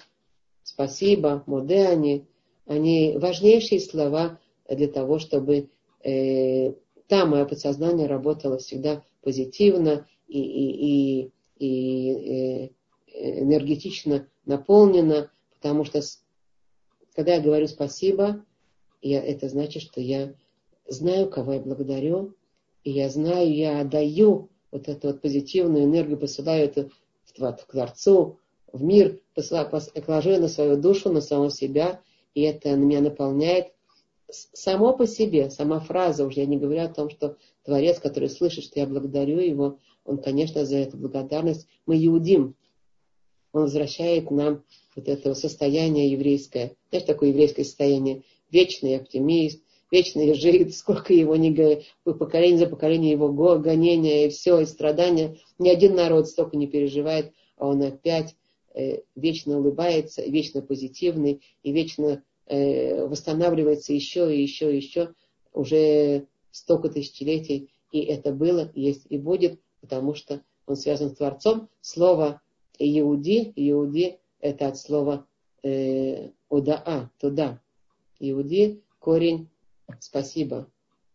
спасибо, 0.63 1.43
модеани, 1.45 2.27
они 2.65 3.15
важнейшие 3.17 3.79
слова 3.79 4.39
для 4.67 4.87
того, 4.87 5.19
чтобы 5.19 5.69
э, 6.03 6.73
там 7.07 7.29
мое 7.29 7.45
подсознание 7.45 8.07
работало 8.07 8.57
всегда 8.57 9.03
позитивно 9.21 10.07
и, 10.27 10.41
и, 10.41 11.21
и, 11.21 11.31
и 11.59 12.71
э, 13.13 13.41
энергетично 13.41 14.27
наполнено, 14.45 15.31
потому 15.53 15.85
что 15.85 16.01
когда 17.15 17.35
я 17.35 17.41
говорю 17.41 17.67
спасибо, 17.67 18.43
я, 19.01 19.23
это 19.23 19.47
значит, 19.49 19.83
что 19.83 20.01
я 20.01 20.33
знаю, 20.87 21.29
кого 21.29 21.53
я 21.53 21.59
благодарю, 21.59 22.33
и 22.83 22.91
я 22.91 23.09
знаю, 23.09 23.53
я 23.53 23.81
отдаю 23.81 24.49
вот 24.71 24.87
эту 24.87 25.07
вот 25.07 25.21
позитивную 25.21 25.85
энергию, 25.85 26.17
посылаю 26.17 26.65
это 26.65 26.89
в, 27.37 27.41
в 27.41 27.65
Творцу, 27.71 28.39
в 28.71 28.83
мир, 28.83 29.19
положу 29.33 30.37
на 30.37 30.47
свою 30.47 30.77
душу, 30.77 31.11
на 31.11 31.21
самого 31.21 31.51
себя– 31.51 32.01
и 32.35 32.41
это 32.41 32.75
меня 32.75 33.01
наполняет 33.01 33.73
само 34.29 34.95
по 34.95 35.07
себе, 35.07 35.49
сама 35.49 35.79
фраза, 35.79 36.25
уже 36.25 36.41
я 36.41 36.45
не 36.45 36.57
говорю 36.57 36.81
о 36.81 36.93
том, 36.93 37.09
что 37.09 37.37
Творец, 37.63 37.99
который 37.99 38.29
слышит, 38.29 38.65
что 38.65 38.79
я 38.79 38.85
благодарю 38.85 39.39
его, 39.39 39.79
он, 40.03 40.17
конечно, 40.21 40.65
за 40.65 40.77
эту 40.77 40.97
благодарность, 40.97 41.67
мы 41.85 41.95
иудим, 42.05 42.55
он 43.53 43.63
возвращает 43.63 44.29
нам 44.29 44.63
вот 44.95 45.07
это 45.07 45.33
состояние 45.33 46.11
еврейское. 46.11 46.75
Знаешь, 46.89 47.07
такое 47.07 47.29
еврейское 47.29 47.63
состояние? 47.63 48.23
Вечный 48.51 48.97
оптимист, 48.97 49.63
вечный 49.91 50.33
жид, 50.33 50.75
сколько 50.75 51.13
его 51.13 51.35
не 51.35 51.83
поколение 52.03 52.59
за 52.59 52.67
поколение 52.67 53.11
его 53.11 53.29
гонения 53.59 54.27
и 54.27 54.29
все, 54.29 54.59
и 54.59 54.65
страдания. 54.65 55.37
Ни 55.59 55.69
один 55.69 55.95
народ 55.95 56.27
столько 56.27 56.57
не 56.57 56.67
переживает, 56.67 57.33
а 57.57 57.67
он 57.67 57.81
опять 57.81 58.35
э, 58.73 59.01
вечно 59.15 59.59
улыбается, 59.59 60.23
вечно 60.23 60.61
позитивный 60.61 61.41
и 61.63 61.71
вечно 61.71 62.23
э, 62.47 63.05
восстанавливается 63.05 63.93
еще 63.93 64.35
и 64.35 64.41
еще 64.41 64.73
и 64.73 64.77
еще 64.77 65.13
уже 65.53 66.27
столько 66.51 66.89
тысячелетий. 66.89 67.69
И 67.91 68.01
это 68.01 68.31
было, 68.33 68.71
есть 68.75 69.05
и 69.09 69.17
будет, 69.17 69.59
потому 69.81 70.15
что 70.15 70.41
он 70.67 70.75
связан 70.75 71.11
с 71.11 71.17
Творцом. 71.17 71.69
Слово 71.81 72.41
Иуди, 72.77 73.53
Иуди 73.55 74.19
это 74.39 74.67
от 74.67 74.77
слова 74.77 75.25
э, 75.63 76.29
Удаа, 76.49 77.11
туда. 77.19 77.61
Иуди, 78.19 78.81
корень 78.99 79.49
спасибо. 79.99 80.67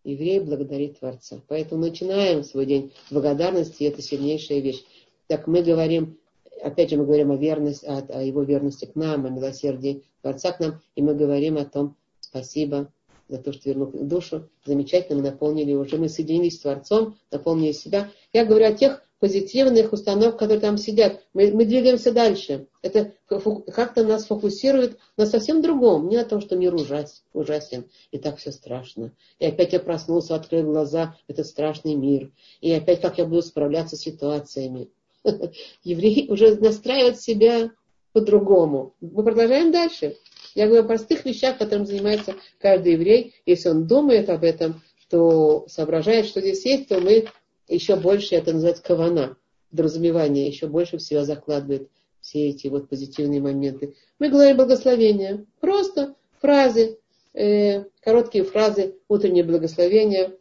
Еврей 0.05 0.41
благодарит 0.41 0.99
Творца. 0.99 1.41
Поэтому 1.49 1.83
начинаем 1.83 2.43
свой 2.43 2.67
день 2.67 2.93
благодарности, 3.11 3.83
и 3.83 3.87
это 3.87 4.01
сильнейшая 4.01 4.61
вещь. 4.61 4.83
Так 5.27 5.47
мы 5.47 5.63
говорим, 5.63 6.19
опять 6.63 6.91
же 6.91 6.97
мы 6.97 7.05
говорим 7.05 7.31
о 7.31 7.37
верности, 7.37 7.85
о, 7.85 7.99
о 7.99 8.23
его 8.23 8.43
верности 8.43 8.87
к 8.87 8.95
нам, 8.95 9.27
о 9.27 9.31
милосердии 9.31 10.05
Творца 10.23 10.53
к 10.53 10.61
нам, 10.61 10.81
и 10.95 11.03
мы 11.03 11.15
говорим 11.15 11.59
о 11.59 11.65
том, 11.65 11.97
спасибо 12.21 12.91
за 13.29 13.39
то, 13.39 13.53
что 13.53 13.69
вернул 13.69 13.91
душу. 13.93 14.49
Замечательно, 14.65 15.19
мы 15.19 15.31
наполнили 15.31 15.75
уже, 15.75 15.99
мы 15.99 16.09
соединились 16.09 16.57
с 16.57 16.61
Творцом, 16.61 17.17
наполнили 17.31 17.73
себя. 17.73 18.11
Я 18.33 18.45
говорю 18.45 18.67
о 18.67 18.73
тех 18.73 19.03
позитивных 19.21 19.93
установок, 19.93 20.39
которые 20.39 20.61
там 20.61 20.79
сидят. 20.79 21.21
Мы, 21.35 21.53
мы 21.53 21.67
двигаемся 21.67 22.11
дальше. 22.11 22.67
Это 22.83 23.13
как-то 23.29 24.03
нас 24.03 24.27
фокусирует 24.27 24.99
на 25.17 25.27
совсем 25.27 25.61
другом. 25.63 26.09
Не 26.09 26.17
о 26.17 26.25
том, 26.25 26.41
что 26.41 26.57
мир 26.57 26.75
ужас, 26.75 27.23
ужасен, 27.35 27.85
и 28.11 28.19
так 28.19 28.39
все 28.39 28.51
страшно. 28.51 29.13
И 29.39 29.47
опять 29.47 29.75
я 29.75 29.81
проснулся, 29.81 30.35
открыл 30.35 30.65
глаза, 30.65 31.17
этот 31.29 31.47
страшный 31.47 31.95
мир. 31.95 32.33
И 32.63 32.73
опять 32.73 33.03
как 33.03 33.19
я 33.19 33.27
буду 33.27 33.43
справляться 33.43 33.97
с 33.97 34.01
ситуациями. 34.01 34.89
Еврей 35.85 36.27
уже 36.31 36.57
настраивает 36.57 37.21
себя 37.21 37.71
по-другому. 38.13 38.95
Мы 39.03 39.23
продолжаем 39.23 39.71
дальше. 39.71 40.17
Я 40.55 40.67
говорю 40.67 40.85
о 40.85 40.89
простых 40.89 41.27
вещах, 41.27 41.59
которым 41.59 41.87
занимается 41.87 42.35
каждый 42.59 42.95
еврей. 42.95 43.35
Если 43.45 43.69
он 43.69 43.87
думает 43.87 44.31
об 44.31 44.43
этом, 44.43 44.83
то 45.11 45.67
соображает, 45.69 46.27
что 46.27 46.41
здесь 46.41 46.65
есть, 46.65 46.89
то 46.89 47.01
мы 47.01 47.27
еще 47.75 47.97
больше, 47.97 48.35
это 48.35 48.53
называется 48.53 48.83
кавана, 48.83 49.37
подразумевание, 49.71 50.47
еще 50.47 50.67
больше 50.67 50.99
в 50.99 51.03
себя 51.03 51.25
закладывает 51.25 51.89
все 52.21 52.49
эти 52.49 52.69
вот 52.69 52.89
позитивные 52.89 53.41
моменты. 53.41 53.95
Мы 54.19 54.29
говорим 54.29 54.57
благословение. 54.57 55.47
Просто 55.61 56.17
фразы, 56.41 56.99
э, 57.33 57.85
короткие 58.01 58.45
фразы, 58.45 58.97
утреннее 59.09 59.45
благословение. 59.45 60.37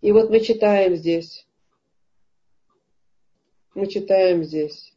И 0.00 0.12
вот 0.12 0.30
мы 0.30 0.40
читаем 0.40 0.96
здесь. 0.96 1.46
Мы 3.74 3.88
читаем 3.88 4.44
здесь. 4.44 4.94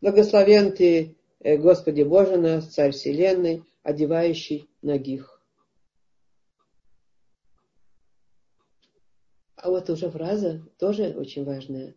Благословен 0.00 0.72
ты, 0.72 1.16
э, 1.40 1.56
Господи 1.56 2.02
Боже 2.02 2.36
наш, 2.36 2.64
Царь 2.66 2.92
Вселенной, 2.92 3.64
одевающий 3.82 4.68
ногих. 4.80 5.33
А 9.64 9.70
вот 9.70 9.88
уже 9.88 10.10
фраза 10.10 10.60
тоже 10.78 11.14
очень 11.16 11.42
важная. 11.42 11.94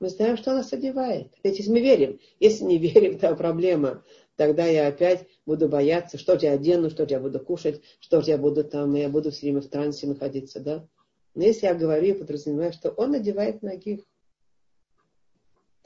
Мы 0.00 0.08
знаем, 0.08 0.38
что 0.38 0.54
нас 0.54 0.72
одевает. 0.72 1.30
Ведь 1.42 1.58
если 1.58 1.70
мы 1.70 1.80
верим, 1.80 2.18
если 2.40 2.64
не 2.64 2.78
верим, 2.78 3.18
то 3.20 3.36
проблема. 3.36 4.02
Тогда 4.36 4.64
я 4.64 4.86
опять 4.86 5.28
буду 5.44 5.68
бояться, 5.68 6.16
что 6.16 6.38
я 6.40 6.52
одену, 6.52 6.88
что 6.88 7.04
я 7.04 7.20
буду 7.20 7.40
кушать, 7.40 7.82
что 8.00 8.20
я 8.20 8.38
буду 8.38 8.64
там, 8.64 8.94
я 8.94 9.10
буду 9.10 9.30
все 9.32 9.42
время 9.42 9.60
в 9.60 9.68
трансе 9.68 10.06
находиться, 10.06 10.60
да. 10.60 10.88
Но 11.34 11.42
если 11.42 11.66
я 11.66 11.74
говорю 11.74 12.06
и 12.06 12.18
подразумеваю, 12.18 12.72
что 12.72 12.88
он 12.88 13.12
одевает 13.12 13.60
ногих, 13.60 14.00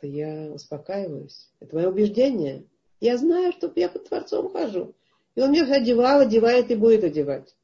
то 0.00 0.06
я 0.06 0.52
успокаиваюсь. 0.52 1.50
Это 1.58 1.74
мое 1.74 1.88
убеждение. 1.88 2.64
Я 3.00 3.16
знаю, 3.16 3.50
что 3.50 3.72
я 3.74 3.88
под 3.88 4.04
Творцом 4.04 4.52
хожу. 4.52 4.94
И 5.34 5.40
он 5.40 5.50
меня 5.50 5.64
одевал, 5.64 6.20
одевает 6.20 6.70
и 6.70 6.76
будет 6.76 7.02
одевать. 7.02 7.56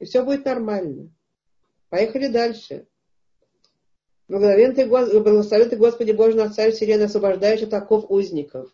И 0.00 0.04
все 0.04 0.22
будет 0.22 0.44
нормально. 0.44 1.10
Поехали 1.88 2.28
дальше. 2.28 2.86
Благословен 4.28 4.74
ты, 4.74 4.86
благословен 4.86 5.70
ты 5.70 5.76
Господи 5.76 6.12
Боже 6.12 6.36
наш 6.36 6.54
Царь 6.54 6.72
Вселенной, 6.72 7.06
освобождающий 7.06 7.66
таков 7.66 8.10
узников. 8.10 8.70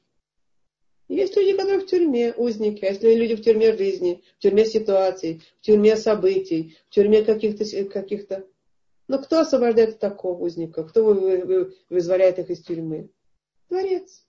Есть 1.07 1.37
люди, 1.37 1.53
которые 1.53 1.81
в 1.81 1.87
тюрьме, 1.87 2.33
узники, 2.33 2.85
а 2.85 2.89
если 2.89 3.15
люди 3.15 3.37
в 3.37 3.43
тюрьме 3.43 3.77
жизни, 3.77 4.23
в 4.39 4.43
тюрьме 4.43 4.65
ситуаций, 4.65 5.43
в 5.61 5.61
тюрьме 5.61 5.97
событий, 5.97 6.77
в 6.89 6.95
тюрьме 6.95 7.23
каких-то... 7.23 7.65
Каких 7.85 8.27
Но 9.07 9.23
кто 9.23 9.41
освобождает 9.41 10.01
такого 10.01 10.43
узника? 10.43 10.83
Кто 10.83 11.05
вызволяет 11.91 12.39
их 12.39 12.51
из 12.51 12.63
тюрьмы? 12.63 13.11
Творец. 13.69 14.25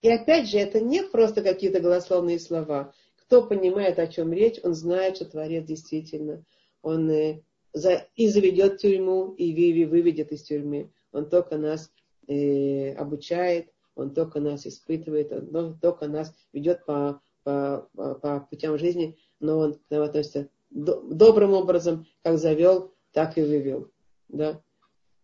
И 0.00 0.08
опять 0.08 0.48
же, 0.48 0.58
это 0.58 0.80
не 0.80 1.02
просто 1.02 1.42
какие-то 1.42 1.80
голословные 1.80 2.38
слова. 2.38 2.94
Кто 3.16 3.42
понимает, 3.42 3.98
о 3.98 4.06
чем 4.06 4.32
речь, 4.32 4.60
он 4.62 4.74
знает, 4.74 5.16
что 5.16 5.26
Творец 5.26 5.66
действительно, 5.66 6.44
он 6.80 7.10
э, 7.10 7.42
за, 7.72 8.06
и 8.16 8.28
заведет 8.28 8.78
тюрьму, 8.78 9.32
и 9.34 9.84
выведет 9.84 10.32
из 10.32 10.42
тюрьмы. 10.42 10.90
Он 11.12 11.28
только 11.28 11.56
нас 11.56 11.90
э, 12.26 12.92
обучает, 12.94 13.72
он 13.94 14.14
только 14.14 14.40
нас 14.40 14.66
испытывает, 14.66 15.32
он 15.32 15.78
только 15.78 16.06
нас 16.06 16.34
ведет 16.52 16.84
по, 16.84 17.20
по, 17.42 17.88
по 17.94 18.46
путям 18.48 18.78
жизни, 18.78 19.18
но 19.40 19.58
он 19.58 19.74
к 19.74 19.80
нам 19.90 20.02
относится 20.02 20.48
добрым 20.70 21.52
образом, 21.52 22.06
как 22.22 22.38
завел, 22.38 22.92
так 23.12 23.38
и 23.38 23.42
вывел. 23.42 23.90
Да? 24.28 24.62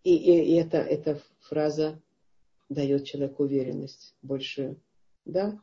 И, 0.03 0.15
и, 0.15 0.53
и 0.53 0.55
это, 0.57 0.79
эта 0.79 1.21
фраза 1.41 2.01
дает 2.69 3.05
человеку 3.05 3.45
уверенность 3.45 4.15
большую. 4.23 4.81
Да? 5.25 5.61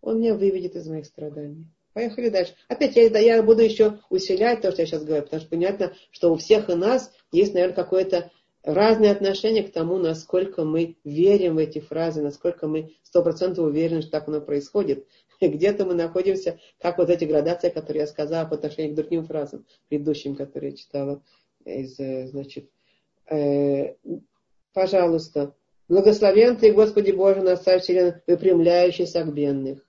Он 0.00 0.20
меня 0.20 0.34
выведет 0.34 0.76
из 0.76 0.88
моих 0.88 1.06
страданий. 1.06 1.66
Поехали 1.98 2.28
дальше. 2.28 2.54
Опять 2.68 2.94
я, 2.94 3.18
я 3.18 3.42
буду 3.42 3.60
еще 3.60 3.98
усилять 4.08 4.60
то, 4.60 4.70
что 4.70 4.82
я 4.82 4.86
сейчас 4.86 5.02
говорю, 5.02 5.24
потому 5.24 5.40
что 5.40 5.50
понятно, 5.50 5.94
что 6.12 6.32
у 6.32 6.36
всех 6.36 6.70
и 6.70 6.76
нас 6.76 7.12
есть, 7.32 7.54
наверное, 7.54 7.74
какое-то 7.74 8.30
разное 8.62 9.10
отношение 9.10 9.64
к 9.64 9.72
тому, 9.72 9.98
насколько 9.98 10.62
мы 10.62 10.96
верим 11.02 11.56
в 11.56 11.58
эти 11.58 11.80
фразы, 11.80 12.22
насколько 12.22 12.68
мы 12.68 12.94
сто 13.02 13.24
процентов 13.24 13.64
уверены, 13.64 14.02
что 14.02 14.12
так 14.12 14.28
оно 14.28 14.40
происходит. 14.40 15.08
Где-то 15.40 15.86
мы 15.86 15.94
находимся, 15.94 16.60
как 16.80 16.98
вот 16.98 17.10
эти 17.10 17.24
градации, 17.24 17.68
которые 17.68 18.02
я 18.02 18.06
сказала 18.06 18.46
по 18.46 18.54
отношению 18.54 18.92
к 18.92 18.96
другим 18.96 19.26
фразам, 19.26 19.66
предыдущим, 19.88 20.36
которые 20.36 20.70
я 20.70 20.76
читала 20.76 21.20
из, 21.64 21.98
э, 21.98 22.28
значит, 22.28 22.70
э, 23.28 23.96
пожалуйста, 24.72 25.52
благословен 25.88 26.58
ты, 26.58 26.72
Господи 26.72 27.10
Боже, 27.10 27.40
на 27.40 27.56
Вселенной, 27.56 28.22
выпрямляющий 28.28 29.08
согбенных. 29.08 29.87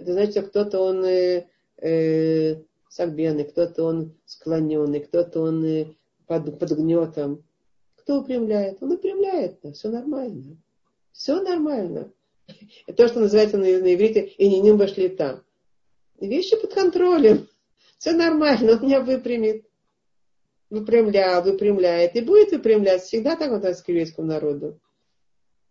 Это 0.00 0.14
значит, 0.14 0.48
кто-то 0.48 0.80
он 0.80 1.04
э, 1.04 1.46
э, 1.76 2.56
согбенный, 2.88 3.44
кто-то 3.44 3.84
он 3.84 4.14
склоненный, 4.24 5.00
кто-то 5.00 5.42
он 5.42 5.62
э, 5.62 5.94
под, 6.26 6.58
под 6.58 6.70
гнетом. 6.70 7.44
Кто 7.96 8.20
упрямляет? 8.20 8.82
Он 8.82 8.92
упрямляет, 8.92 9.58
да, 9.62 9.72
все 9.72 9.90
нормально. 9.90 10.56
Все 11.12 11.42
нормально. 11.42 12.10
Это 12.86 12.96
то, 12.96 13.08
что 13.08 13.20
называется 13.20 13.58
на, 13.58 13.64
на 13.64 13.94
иврите 13.94 14.24
«и 14.24 14.48
не 14.48 14.60
ним 14.60 14.78
вошли 14.78 15.10
там». 15.10 15.42
Вещи 16.18 16.58
под 16.58 16.72
контролем. 16.72 17.46
Все 17.98 18.12
нормально, 18.12 18.72
он 18.72 18.82
меня 18.82 19.02
выпрямит. 19.02 19.66
Выпрямлял, 20.70 21.42
выпрямляет. 21.42 22.16
И 22.16 22.22
будет 22.22 22.52
выпрямлять. 22.52 23.02
Всегда 23.02 23.36
так 23.36 23.50
вот 23.50 23.62
к 23.62 23.88
еврейскому 23.88 24.28
народу. 24.28 24.80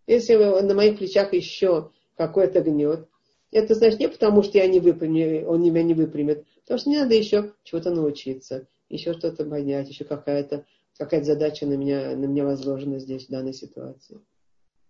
Если 0.05 0.35
на 0.35 0.75
моих 0.75 0.99
плечах 0.99 1.33
еще 1.33 1.89
какой-то 2.15 2.61
гнет, 2.61 3.08
это 3.51 3.75
значит 3.75 3.99
не 3.99 4.07
потому, 4.07 4.43
что 4.43 4.57
я 4.57 4.67
не 4.67 4.79
выпрямлю, 4.79 5.47
он 5.47 5.61
меня 5.61 5.83
не 5.83 5.93
выпрямит, 5.93 6.45
потому 6.61 6.79
что 6.79 6.89
мне 6.89 6.99
надо 6.99 7.15
еще 7.15 7.53
чего-то 7.63 7.91
научиться, 7.91 8.67
еще 8.89 9.13
что-то 9.13 9.45
понять, 9.45 9.89
еще 9.89 10.05
какая-то 10.05 10.65
какая 10.99 11.23
задача 11.23 11.65
на 11.65 11.75
меня, 11.75 12.15
на 12.15 12.25
меня 12.25 12.43
возложена 12.43 12.99
здесь, 12.99 13.25
в 13.25 13.31
данной 13.31 13.53
ситуации. 13.53 14.19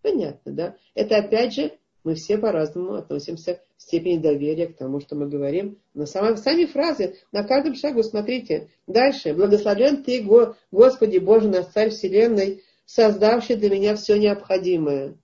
Понятно, 0.02 0.52
да? 0.52 0.76
Это 0.96 1.18
опять 1.18 1.54
же, 1.54 1.72
мы 2.04 2.16
все 2.16 2.38
по-разному 2.38 2.96
относимся 2.96 3.56
к 3.56 3.62
степени 3.78 4.18
доверия 4.18 4.68
к 4.68 4.76
тому, 4.76 5.02
что 5.02 5.16
мы 5.16 5.28
говорим. 5.28 5.78
Но 5.94 6.06
сами, 6.06 6.36
сами 6.36 6.66
фразы 6.66 7.18
на 7.32 7.44
каждом 7.44 7.76
шагу, 7.76 8.02
смотрите, 8.02 8.70
дальше. 8.88 9.34
Благословен 9.34 10.04
Ты, 10.04 10.26
Господи 10.72 11.18
Боже, 11.20 11.50
наш 11.50 11.68
Царь 11.68 11.92
Вселенной, 11.92 12.64
создавший 12.86 13.58
для 13.58 13.70
меня 13.70 13.96
все 13.96 14.18
необходимое. 14.18 15.16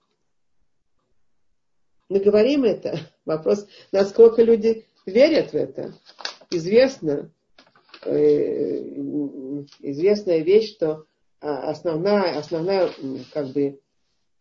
Мы 2.10 2.20
говорим 2.20 2.64
это. 2.64 3.00
Вопрос, 3.26 3.68
насколько 3.92 4.44
люди 4.44 4.86
верят 5.06 5.52
в 5.52 5.56
это. 5.56 5.94
Известно, 6.52 7.32
э, 8.06 8.80
известная 9.80 10.40
вещь, 10.40 10.74
что 10.74 11.06
основная, 11.40 12.38
основная, 12.38 12.90
как 13.34 13.50
бы, 13.50 13.80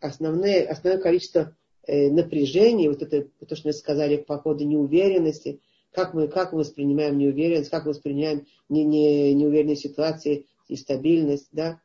основное, 0.01 0.67
основное 0.67 1.03
количество 1.03 1.57
э, 1.87 2.11
напряжения, 2.11 2.89
вот 2.89 3.03
это, 3.03 3.29
то, 3.47 3.57
что 3.57 3.69
мы 3.69 3.73
сказали 3.73 4.17
по 4.17 4.39
поводу 4.39 4.65
неуверенности, 4.65 5.61
как 5.93 6.13
мы, 6.13 6.29
как 6.29 6.53
мы 6.53 6.61
воспринимаем 6.61 7.19
неуверенность, 7.19 7.71
как 7.71 7.85
мы 7.85 7.91
воспринимаем 7.91 8.47
не, 8.69 8.85
не, 8.85 9.33
неуверенные 9.35 9.77
ситуации 9.77 10.47
и 10.69 10.77
стабильность, 10.77 11.49
да. 11.53 11.81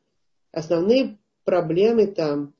Основные 0.52 1.18
проблемы 1.44 2.08
там 2.08 2.54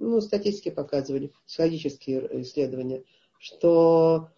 ну, 0.00 0.20
статистики 0.20 0.70
показывали, 0.70 1.32
психологические 1.46 2.42
исследования, 2.42 3.04
что 3.38 4.30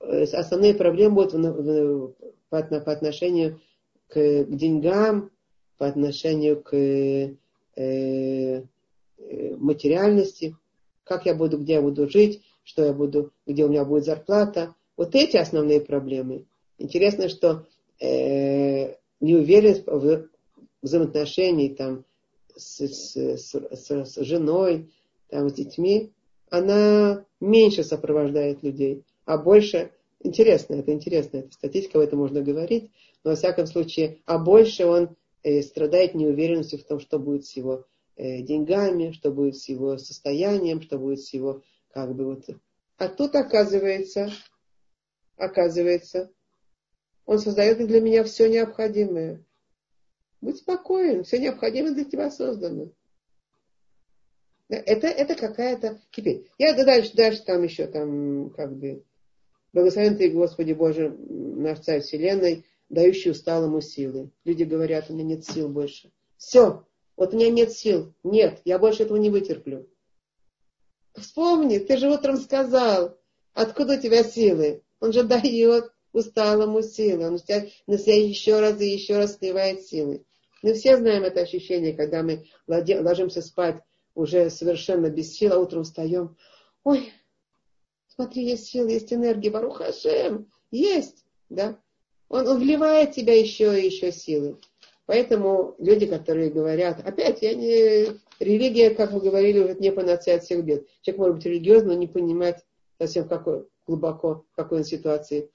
э, 0.00 0.22
основные 0.22 0.74
проблемы 0.74 1.16
будут 1.16 2.16
по, 2.48 2.58
отношению 2.58 3.60
к, 4.06 4.44
деньгам, 4.44 5.30
по 5.76 5.86
отношению 5.86 6.62
к 6.62 6.74
э, 6.74 7.34
э, 7.76 8.62
материальности, 9.56 10.56
как 11.04 11.26
я 11.26 11.34
буду, 11.34 11.58
где 11.58 11.74
я 11.74 11.82
буду 11.82 12.08
жить, 12.08 12.42
что 12.62 12.84
я 12.84 12.92
буду, 12.92 13.32
где 13.46 13.64
у 13.64 13.68
меня 13.68 13.84
будет 13.84 14.04
зарплата. 14.04 14.74
Вот 14.96 15.14
эти 15.14 15.36
основные 15.36 15.80
проблемы. 15.80 16.46
Интересно, 16.78 17.28
что 17.28 17.66
э, 18.00 18.94
неуверенность 19.20 19.86
в 19.86 20.28
взаимоотношении 20.82 21.74
там, 21.74 22.04
с, 22.54 22.80
с, 22.80 23.16
с, 23.16 24.04
с 24.04 24.16
женой, 24.24 24.90
там, 25.28 25.48
с 25.48 25.52
детьми, 25.52 26.12
она 26.50 27.24
меньше 27.40 27.84
сопровождает 27.84 28.62
людей, 28.62 29.04
а 29.24 29.38
больше, 29.38 29.92
интересно, 30.22 30.74
это 30.74 30.92
интересно, 30.92 31.38
это 31.38 31.52
статистика, 31.52 31.98
об 31.98 32.04
этом 32.04 32.18
можно 32.18 32.42
говорить, 32.42 32.90
но 33.24 33.30
во 33.30 33.36
всяком 33.36 33.66
случае, 33.66 34.18
а 34.26 34.38
больше 34.38 34.86
он 34.86 35.16
э, 35.42 35.62
страдает 35.62 36.14
неуверенностью 36.14 36.78
в 36.78 36.84
том, 36.84 37.00
что 37.00 37.18
будет 37.18 37.44
с 37.44 37.56
его 37.56 37.84
э, 38.16 38.42
деньгами, 38.42 39.12
что 39.12 39.30
будет 39.30 39.56
с 39.56 39.68
его 39.68 39.98
состоянием, 39.98 40.80
что 40.80 40.98
будет 40.98 41.20
с 41.20 41.32
его, 41.32 41.62
как 41.92 42.14
бы 42.14 42.24
вот. 42.24 42.44
А 42.96 43.08
тут 43.08 43.34
оказывается, 43.34 44.30
оказывается, 45.36 46.30
он 47.26 47.38
создает 47.38 47.86
для 47.86 48.00
меня 48.00 48.24
все 48.24 48.48
необходимое. 48.48 49.44
Будь 50.40 50.58
спокоен, 50.58 51.24
все 51.24 51.38
необходимое 51.38 51.92
для 51.92 52.04
тебя 52.04 52.30
создано. 52.30 52.90
Это, 54.68 55.06
это 55.06 55.34
какая-то... 55.34 56.00
Теперь, 56.10 56.46
я 56.58 56.74
дальше, 56.74 57.12
дальше 57.14 57.42
там 57.44 57.62
еще, 57.62 57.86
там, 57.86 58.50
как 58.50 58.76
бы, 58.76 59.02
благословен 59.72 60.16
ты, 60.16 60.30
Господи 60.30 60.72
Боже, 60.72 61.10
наш 61.10 61.80
Царь 61.80 62.02
Вселенной, 62.02 62.66
дающий 62.90 63.30
усталому 63.30 63.80
силы. 63.80 64.30
Люди 64.44 64.64
говорят, 64.64 65.08
у 65.08 65.14
меня 65.14 65.24
нет 65.24 65.44
сил 65.44 65.68
больше. 65.68 66.10
Все, 66.36 66.84
вот 67.16 67.32
у 67.32 67.36
меня 67.36 67.50
нет 67.50 67.72
сил. 67.72 68.14
Нет, 68.22 68.60
я 68.64 68.78
больше 68.78 69.04
этого 69.04 69.16
не 69.16 69.30
вытерплю. 69.30 69.88
Вспомни, 71.14 71.78
ты 71.78 71.96
же 71.96 72.10
утром 72.10 72.36
сказал, 72.36 73.18
откуда 73.54 73.94
у 73.94 74.00
тебя 74.00 74.22
силы? 74.22 74.82
Он 75.00 75.12
же 75.12 75.22
дает 75.24 75.92
усталому 76.12 76.82
силы. 76.82 77.26
Он 77.26 77.38
на 77.86 77.98
себя 77.98 78.22
еще 78.22 78.60
раз 78.60 78.80
и 78.80 78.86
еще 78.86 79.16
раз 79.16 79.36
сливает 79.36 79.82
силы. 79.82 80.24
Мы 80.62 80.74
все 80.74 80.96
знаем 80.96 81.24
это 81.24 81.40
ощущение, 81.40 81.94
когда 81.94 82.22
мы 82.22 82.44
ложимся 82.66 83.42
спать 83.42 83.82
уже 84.18 84.50
совершенно 84.50 85.08
без 85.10 85.32
сил, 85.32 85.52
а 85.52 85.58
утром 85.60 85.84
встаем. 85.84 86.36
Ой, 86.82 87.12
смотри, 88.08 88.44
есть 88.44 88.66
силы, 88.66 88.90
есть 88.90 89.12
энергия, 89.12 89.50
Баруха 89.50 89.84
Хашем, 89.84 90.50
есть, 90.72 91.24
да. 91.48 91.78
Он, 92.28 92.58
вливает 92.58 93.12
тебя 93.12 93.38
еще 93.38 93.80
и 93.80 93.86
еще 93.86 94.10
силы. 94.10 94.58
Поэтому 95.06 95.76
люди, 95.78 96.06
которые 96.06 96.50
говорят, 96.50 97.00
опять, 97.06 97.42
я 97.42 97.54
не, 97.54 98.18
религия, 98.40 98.90
как 98.90 99.12
мы 99.12 99.20
говорили, 99.20 99.60
уже 99.60 99.76
не 99.76 99.92
панацея 99.92 100.36
от 100.36 100.42
всех 100.42 100.64
бед. 100.64 100.86
Человек 101.02 101.18
может 101.18 101.36
быть 101.36 101.46
религиозным, 101.46 101.92
но 101.92 101.98
не 102.00 102.08
понимать 102.08 102.66
совсем 102.98 103.28
какой, 103.28 103.66
глубоко, 103.86 104.44
в 104.52 104.56
какой 104.56 104.78
он 104.78 104.84
ситуации 104.84 105.50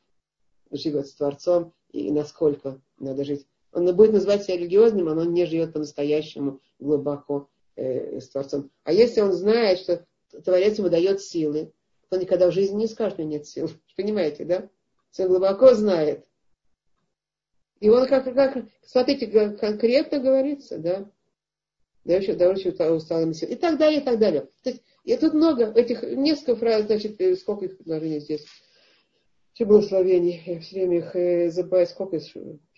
живет 0.72 1.08
с 1.08 1.14
Творцом 1.14 1.74
и 1.92 2.12
насколько 2.12 2.82
надо 2.98 3.26
жить. 3.26 3.46
Он 3.74 3.94
будет 3.94 4.14
называть 4.14 4.46
себя 4.46 4.56
религиозным, 4.56 5.06
но 5.06 5.22
он 5.22 5.34
не 5.34 5.46
живет 5.46 5.74
по-настоящему 5.74 6.62
глубоко 6.80 7.50
э, 7.76 8.20
с 8.20 8.30
Творцом. 8.30 8.72
А 8.84 8.92
если 8.92 9.22
он 9.22 9.34
знает, 9.34 9.80
что 9.80 10.06
Творец 10.44 10.78
ему 10.78 10.90
дает 10.90 11.22
силы, 11.22 11.72
он 12.10 12.20
никогда 12.20 12.50
в 12.50 12.54
жизни 12.54 12.76
не 12.76 12.88
скажет, 12.88 13.16
что 13.16 13.24
нет 13.24 13.48
сил. 13.48 13.70
Понимаете, 13.98 14.46
да? 14.46 14.70
Все 15.12 15.28
глубоко 15.28 15.74
знает. 15.74 16.26
И 17.80 17.90
он 17.90 18.08
как, 18.08 18.34
как 18.34 18.66
смотрите, 18.86 19.28
конкретно 19.28 20.20
говорится, 20.20 20.78
да? 20.78 21.10
Дающий, 22.06 22.34
дающий 22.34 22.70
усталым 22.70 23.34
сил. 23.34 23.50
И 23.50 23.56
так 23.56 23.78
далее, 23.78 24.02
и 24.02 24.04
так 24.04 24.20
далее. 24.20 24.50
То 24.64 24.70
есть, 24.70 24.84
и 25.04 25.16
тут 25.18 25.34
много 25.34 25.72
этих, 25.74 26.04
несколько 26.04 26.56
фраз, 26.56 26.86
значит, 26.86 27.20
э, 27.20 27.36
сколько 27.36 27.66
их 27.66 27.78
предложений 27.78 28.20
здесь. 28.22 28.46
Все 29.54 29.66
благословений. 29.66 30.42
Я 30.46 30.60
все 30.60 30.76
время 30.76 30.98
их 30.98 31.16
э, 31.16 31.50
забываю, 31.50 31.88
сколько 31.88 32.18
их, 32.18 32.34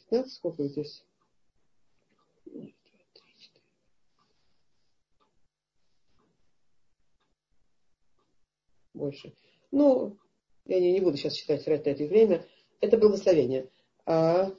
15, 0.09 0.33
сколько 0.33 0.63
здесь? 0.63 1.03
Больше. 8.95 9.33
Ну, 9.71 10.17
я 10.65 10.79
не, 10.79 10.91
не 10.91 10.99
буду 10.99 11.17
сейчас 11.17 11.35
считать, 11.35 11.63
тратить 11.63 11.85
на 11.85 11.89
это 11.91 12.05
время. 12.05 12.45
Это 12.81 12.97
благословение. 12.97 13.69
А, 14.05 14.51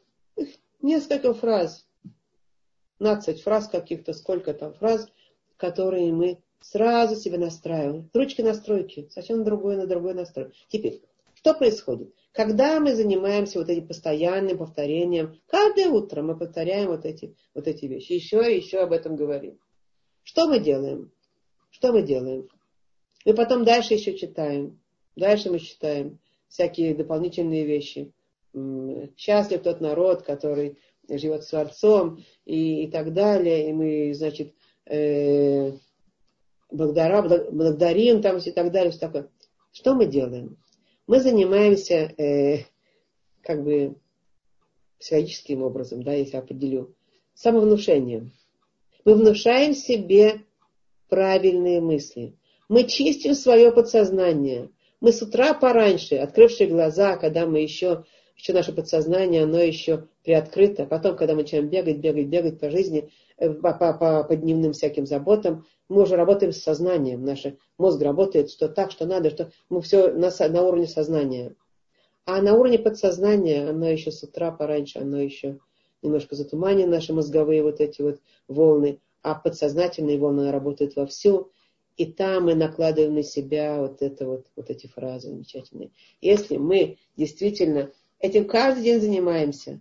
несколько 0.80 1.34
фраз, 1.34 1.87
15 2.99 3.43
фраз 3.43 3.68
каких-то, 3.68 4.12
сколько 4.12 4.55
там 4.55 4.74
фраз, 4.74 5.09
которые 5.57 6.12
мы 6.12 6.39
сразу 6.61 7.16
себе 7.16 7.39
настраиваем. 7.39 8.11
Ручки 8.12 8.43
настройки, 8.43 9.09
совсем 9.11 9.45
другой 9.45 9.76
на 9.76 9.87
другой 9.87 10.14
настрой. 10.14 10.53
Теперь, 10.68 11.03
что 11.34 11.55
происходит? 11.55 12.14
Когда 12.32 12.80
мы 12.80 12.95
занимаемся 12.95 13.59
вот 13.59 13.68
этим 13.68 13.87
постоянным 13.87 14.59
повторением, 14.59 15.41
каждое 15.47 15.89
утро 15.89 16.22
мы 16.22 16.37
повторяем 16.37 16.89
вот 16.89 17.05
эти, 17.05 17.34
вот 17.55 17.66
эти 17.66 17.87
вещи, 17.87 18.12
еще 18.12 18.53
и 18.53 18.57
еще 18.57 18.80
об 18.80 18.93
этом 18.93 19.16
говорим. 19.16 19.59
Что 20.22 20.49
мы 20.49 20.59
делаем? 20.59 21.12
Что 21.70 21.93
мы 21.93 22.03
делаем? 22.03 22.49
Мы 23.27 23.35
потом 23.35 23.64
дальше 23.64 23.95
еще 23.95 24.16
читаем. 24.16 24.79
Дальше 25.16 25.51
мы 25.51 25.59
читаем 25.59 26.20
всякие 26.49 26.95
дополнительные 26.95 27.66
вещи. 27.66 28.12
Счастлив 29.16 29.62
тот 29.62 29.81
народ, 29.81 30.22
который 30.22 30.79
живет 31.09 31.43
с 31.43 31.49
Творцом 31.49 32.24
и, 32.45 32.85
и 32.85 32.91
так 32.91 33.12
далее. 33.12 33.68
И 33.68 33.72
мы, 33.72 34.14
значит, 34.14 34.55
э, 34.87 35.72
благодаря, 36.70 37.22
благодарим 37.51 38.22
там 38.22 38.37
и 38.39 38.51
так 38.53 38.70
далее. 38.70 38.93
Все 38.93 39.01
такое. 39.01 39.29
Что 39.72 39.95
мы 39.95 40.07
делаем? 40.07 40.57
Мы 41.09 41.18
занимаемся 41.20 42.14
э, 42.16 42.64
как 43.43 43.64
бы 43.64 43.97
психологическим 45.01 45.62
образом, 45.62 46.05
да, 46.05 46.12
если 46.12 46.37
определю, 46.37 46.95
самовнушением. 47.35 48.33
Мы 49.05 49.16
внушаем 49.16 49.74
себе 49.74 50.43
правильные 51.09 51.81
мысли. 51.81 52.37
Мы 52.69 52.85
чистим 52.85 53.35
свое 53.35 53.71
подсознание. 53.71 54.71
Мы 55.01 55.12
с 55.12 55.23
утра 55.23 55.55
пораньше, 55.55 56.17
открывшие 56.17 56.69
глаза, 56.69 57.17
когда 57.17 57.47
мы 57.47 57.61
еще, 57.61 58.05
еще 58.37 58.53
наше 58.53 58.73
подсознание, 58.73 59.45
оно 59.45 59.59
еще 59.61 60.09
приоткрыто. 60.25 60.85
Потом, 60.87 61.17
когда 61.17 61.35
мы 61.35 61.43
начинаем 61.43 61.69
бегать, 61.69 61.99
бегать, 61.99 62.27
бегать 62.27 62.59
по 62.59 62.71
жизни, 62.71 63.11
э, 63.37 63.51
по, 63.53 63.73
по, 63.73 63.93
по, 63.93 64.25
по 64.25 64.37
дневным 64.37 64.73
всяким 64.73 65.07
заботам, 65.07 65.64
мы 65.89 66.03
уже 66.03 66.17
работаем 66.17 66.53
с 66.53 66.62
сознанием. 66.62 67.25
Наш 67.25 67.45
мозг 67.79 68.03
работает, 68.03 68.51
что 68.51 68.69
так, 68.69 68.91
что 68.91 69.07
надо, 69.07 69.31
что 69.31 69.53
мы 69.69 69.81
все 69.81 70.12
на, 70.12 70.31
на 70.49 70.62
уровне 70.62 70.89
сознания. 70.89 71.55
А 72.25 72.43
на 72.43 72.55
уровне 72.55 72.81
подсознания, 72.81 73.69
оно 73.69 73.89
еще 73.89 74.11
с 74.11 74.25
утра 74.25 74.51
пораньше, 74.51 74.99
оно 74.99 75.21
еще 75.21 75.61
немножко 76.03 76.35
затуманено, 76.35 76.91
наши 76.91 77.12
мозговые 77.12 77.62
вот 77.62 77.81
эти 77.81 78.03
вот 78.03 78.21
волны, 78.49 79.01
а 79.23 79.37
подсознательные 79.37 80.19
волны 80.19 80.51
работают 80.51 80.97
вовсю. 80.97 81.53
И 81.97 82.07
там 82.07 82.47
мы 82.47 82.55
накладываем 82.55 83.15
на 83.15 83.23
себя 83.23 83.81
вот, 83.81 84.03
это 84.03 84.27
вот, 84.27 84.47
вот 84.55 84.71
эти 84.71 84.87
фразы 84.87 85.29
замечательные. 85.29 85.91
Если 86.21 86.57
мы 86.57 86.99
действительно 87.17 87.91
этим 88.19 88.47
каждый 88.47 88.85
день 88.85 89.01
занимаемся, 89.01 89.81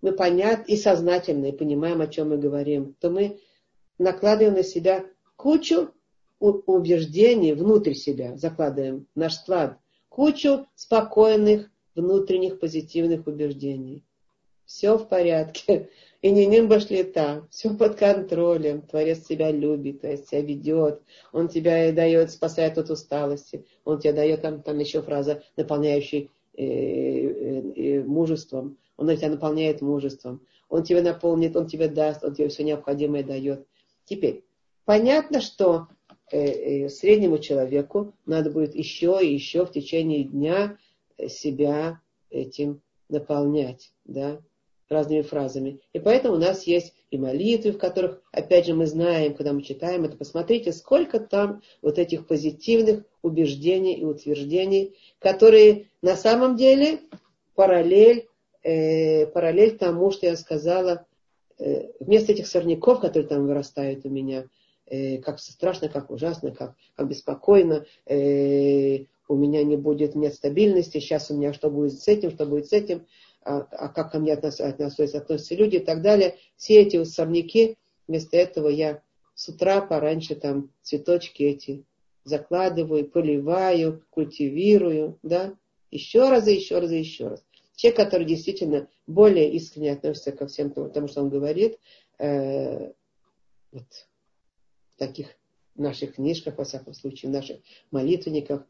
мы 0.00 0.12
понятно 0.12 0.72
и 0.72 0.76
сознательно, 0.76 1.46
и 1.46 1.56
понимаем, 1.56 2.00
о 2.00 2.08
чем 2.08 2.30
мы 2.30 2.38
говорим, 2.38 2.94
то 3.00 3.10
мы 3.10 3.38
накладываем 3.98 4.54
на 4.54 4.64
себя 4.64 5.04
кучу 5.36 5.90
убеждений 6.40 7.52
внутрь 7.52 7.94
себя, 7.94 8.36
закладываем 8.36 9.06
наш 9.14 9.34
склад, 9.34 9.78
кучу 10.08 10.66
спокойных 10.74 11.70
внутренних 11.94 12.58
позитивных 12.58 13.28
убеждений. 13.28 14.02
Все 14.66 14.96
в 14.96 15.08
порядке. 15.08 15.90
И 16.22 16.30
не 16.30 16.46
ним 16.46 16.68
башлета, 16.68 17.48
все 17.50 17.74
под 17.74 17.96
контролем. 17.96 18.82
Творец 18.82 19.26
тебя 19.26 19.50
любит, 19.50 20.02
Творец 20.02 20.28
тебя 20.28 20.40
ведет. 20.40 21.02
Он 21.32 21.48
тебя 21.48 21.90
дает, 21.90 22.30
спасает 22.30 22.78
от 22.78 22.90
усталости. 22.90 23.66
Он 23.84 23.98
тебе 23.98 24.12
дает, 24.12 24.40
там, 24.40 24.62
там 24.62 24.78
еще 24.78 25.02
фраза, 25.02 25.42
наполняющий 25.56 26.30
э, 26.56 26.62
э, 26.64 27.72
э, 27.74 28.02
мужеством. 28.04 28.78
Он 28.96 29.14
тебя 29.16 29.30
наполняет 29.30 29.80
мужеством. 29.80 30.46
Он 30.68 30.84
тебя 30.84 31.02
наполнит, 31.02 31.56
он 31.56 31.66
тебе 31.66 31.88
даст, 31.88 32.22
он 32.22 32.34
тебе 32.34 32.48
все 32.48 32.62
необходимое 32.62 33.24
дает. 33.24 33.66
Теперь, 34.04 34.44
понятно, 34.84 35.40
что 35.40 35.88
среднему 36.30 37.38
человеку 37.38 38.14
надо 38.24 38.50
будет 38.50 38.74
еще 38.74 39.18
и 39.20 39.34
еще 39.34 39.66
в 39.66 39.72
течение 39.72 40.24
дня 40.24 40.78
себя 41.28 42.00
этим 42.30 42.80
наполнять. 43.10 43.92
Да? 44.04 44.40
Разными 44.92 45.22
фразами. 45.22 45.80
И 45.92 45.98
поэтому 45.98 46.36
у 46.36 46.38
нас 46.38 46.64
есть 46.64 46.94
и 47.10 47.18
молитвы, 47.18 47.72
в 47.72 47.78
которых, 47.78 48.22
опять 48.32 48.66
же, 48.66 48.74
мы 48.74 48.86
знаем, 48.86 49.34
когда 49.34 49.52
мы 49.52 49.62
читаем 49.62 50.04
это, 50.04 50.16
посмотрите, 50.16 50.72
сколько 50.72 51.20
там 51.20 51.62
вот 51.82 51.98
этих 51.98 52.26
позитивных 52.26 53.04
убеждений 53.22 53.94
и 53.94 54.04
утверждений, 54.04 54.96
которые 55.18 55.88
на 56.00 56.16
самом 56.16 56.56
деле 56.56 57.00
параллель, 57.54 58.28
э, 58.62 59.26
параллель 59.26 59.76
тому, 59.76 60.10
что 60.10 60.26
я 60.26 60.36
сказала, 60.36 61.06
э, 61.58 61.90
вместо 62.00 62.32
этих 62.32 62.46
сорняков, 62.46 63.00
которые 63.00 63.28
там 63.28 63.46
вырастают 63.46 64.06
у 64.06 64.08
меня, 64.08 64.46
э, 64.86 65.18
как 65.18 65.38
страшно, 65.38 65.88
как 65.88 66.10
ужасно, 66.10 66.50
как, 66.52 66.74
как 66.96 67.08
беспокойно, 67.08 67.84
э, 68.06 69.04
у 69.28 69.36
меня 69.36 69.64
не 69.64 69.76
будет 69.76 70.14
нет 70.14 70.34
стабильности, 70.34 70.98
сейчас 70.98 71.30
у 71.30 71.36
меня 71.36 71.52
что 71.52 71.70
будет 71.70 72.00
с 72.00 72.08
этим, 72.08 72.30
что 72.30 72.46
будет 72.46 72.68
с 72.68 72.72
этим, 72.72 73.06
а, 73.44 73.66
а 73.70 73.88
как 73.88 74.12
ко 74.12 74.18
мне 74.18 74.32
относятся, 74.32 74.68
относятся, 74.68 75.18
относятся 75.18 75.54
люди 75.54 75.76
и 75.76 75.84
так 75.84 76.02
далее. 76.02 76.36
Все 76.56 76.80
эти 76.82 77.02
сорняки, 77.04 77.76
вместо 78.06 78.36
этого 78.36 78.68
я 78.68 79.02
с 79.34 79.48
утра 79.48 79.80
пораньше 79.80 80.34
там 80.34 80.70
цветочки 80.82 81.42
эти 81.42 81.84
закладываю, 82.24 83.08
поливаю, 83.08 84.04
культивирую, 84.10 85.18
да, 85.22 85.56
еще 85.90 86.30
раз 86.30 86.46
еще 86.46 86.78
раз 86.78 86.90
еще 86.90 87.28
раз. 87.28 87.44
Человек, 87.74 87.96
который 87.96 88.26
действительно 88.26 88.88
более 89.06 89.50
искренне 89.52 89.92
относится 89.92 90.32
ко 90.32 90.46
всем 90.46 90.70
тому 90.70 91.08
что 91.08 91.22
он 91.22 91.30
говорит, 91.30 91.78
э, 92.18 92.92
вот, 93.72 93.86
в 94.90 94.98
таких 94.98 95.28
наших 95.74 96.14
книжках, 96.14 96.58
во 96.58 96.64
всяком 96.64 96.94
случае, 96.94 97.30
в 97.30 97.32
наших 97.32 97.58
молитвенниках, 97.90 98.64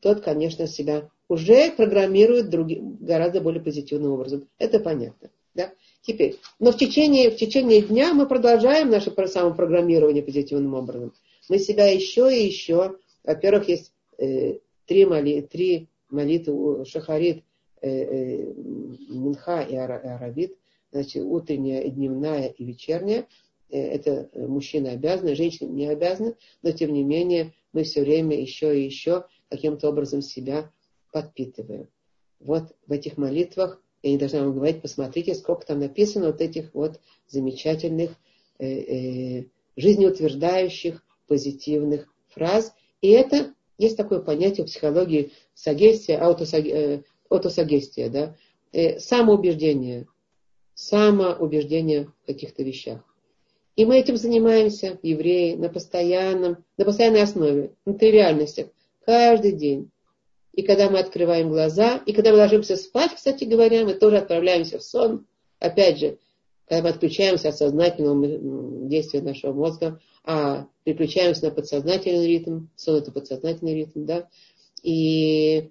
тот, 0.00 0.22
конечно, 0.22 0.66
себя 0.66 1.10
уже 1.28 1.72
программирует 1.72 2.50
другим, 2.50 2.96
гораздо 3.00 3.40
более 3.40 3.62
позитивным 3.62 4.12
образом. 4.12 4.48
Это 4.58 4.80
понятно. 4.80 5.30
Да? 5.54 5.72
Теперь, 6.02 6.36
но 6.58 6.72
в 6.72 6.76
течение, 6.76 7.30
в 7.30 7.36
течение 7.36 7.80
дня 7.80 8.12
мы 8.12 8.26
продолжаем 8.26 8.90
наше 8.90 9.10
самопрограммирование 9.26 10.22
позитивным 10.22 10.74
образом. 10.74 11.14
Мы 11.48 11.58
себя 11.58 11.86
еще 11.86 12.34
и 12.34 12.44
еще, 12.44 12.96
во-первых, 13.22 13.68
есть 13.68 13.92
э, 14.18 14.58
три, 14.86 15.06
моли, 15.06 15.40
три 15.42 15.88
молитвы, 16.10 16.84
шахарит, 16.84 17.44
э, 17.80 17.88
э, 17.88 18.52
минха 19.08 19.62
и 19.62 19.76
аравит, 19.76 20.56
значит, 20.92 21.22
утренняя, 21.24 21.88
дневная 21.88 22.48
и 22.48 22.64
вечерняя. 22.64 23.26
Э, 23.70 23.78
это 23.78 24.30
мужчина 24.34 24.90
обязаны, 24.90 25.34
женщины 25.34 25.68
не 25.68 25.86
обязаны, 25.86 26.34
но 26.62 26.72
тем 26.72 26.92
не 26.92 27.02
менее 27.02 27.52
мы 27.72 27.84
все 27.84 28.02
время 28.02 28.38
еще 28.38 28.78
и 28.78 28.84
еще 28.84 29.26
каким-то 29.48 29.88
образом 29.88 30.22
себя 30.22 30.70
подпитываем. 31.14 31.86
Вот 32.40 32.74
в 32.88 32.92
этих 32.92 33.16
молитвах, 33.16 33.80
я 34.02 34.10
не 34.10 34.18
должна 34.18 34.40
вам 34.40 34.52
говорить, 34.52 34.82
посмотрите, 34.82 35.36
сколько 35.36 35.64
там 35.64 35.78
написано 35.78 36.26
вот 36.26 36.40
этих 36.40 36.74
вот 36.74 36.98
замечательных, 37.28 38.10
э, 38.58 38.66
э, 38.66 39.44
жизнеутверждающих, 39.76 41.04
позитивных 41.28 42.12
фраз. 42.26 42.74
И 43.00 43.10
это 43.10 43.54
есть 43.78 43.96
такое 43.96 44.18
понятие 44.18 44.66
в 44.66 44.68
психологии 44.68 45.30
сагестия, 45.54 46.18
аутосагестия, 46.18 46.96
э, 46.96 47.02
аутосагестия 47.30 48.08
да? 48.10 48.36
э, 48.72 48.98
самоубеждение, 48.98 50.08
самоубеждение 50.74 52.06
в 52.24 52.26
каких-то 52.26 52.64
вещах. 52.64 53.04
И 53.76 53.84
мы 53.84 54.00
этим 54.00 54.16
занимаемся, 54.16 54.98
евреи, 55.04 55.54
на 55.54 55.68
постоянном, 55.68 56.64
на 56.76 56.84
постоянной 56.84 57.22
основе, 57.22 57.70
на 57.86 57.94
тривиальностях. 57.94 58.66
Каждый 59.06 59.52
день. 59.52 59.92
И 60.54 60.62
когда 60.62 60.88
мы 60.88 61.00
открываем 61.00 61.48
глаза, 61.48 62.00
и 62.06 62.12
когда 62.12 62.30
мы 62.30 62.38
ложимся 62.38 62.76
спать, 62.76 63.12
кстати 63.14 63.44
говоря, 63.44 63.84
мы 63.84 63.94
тоже 63.94 64.18
отправляемся 64.18 64.78
в 64.78 64.84
сон. 64.84 65.26
Опять 65.58 65.98
же, 65.98 66.18
когда 66.68 66.84
мы 66.84 66.88
отключаемся 66.90 67.48
от 67.48 67.56
сознательного 67.56 68.88
действия 68.88 69.20
нашего 69.20 69.52
мозга, 69.52 70.00
а 70.24 70.66
переключаемся 70.84 71.46
на 71.46 71.50
подсознательный 71.50 72.26
ритм, 72.26 72.66
сон 72.76 72.96
это 72.96 73.10
подсознательный 73.10 73.74
ритм, 73.74 74.04
да, 74.04 74.28
и 74.82 75.70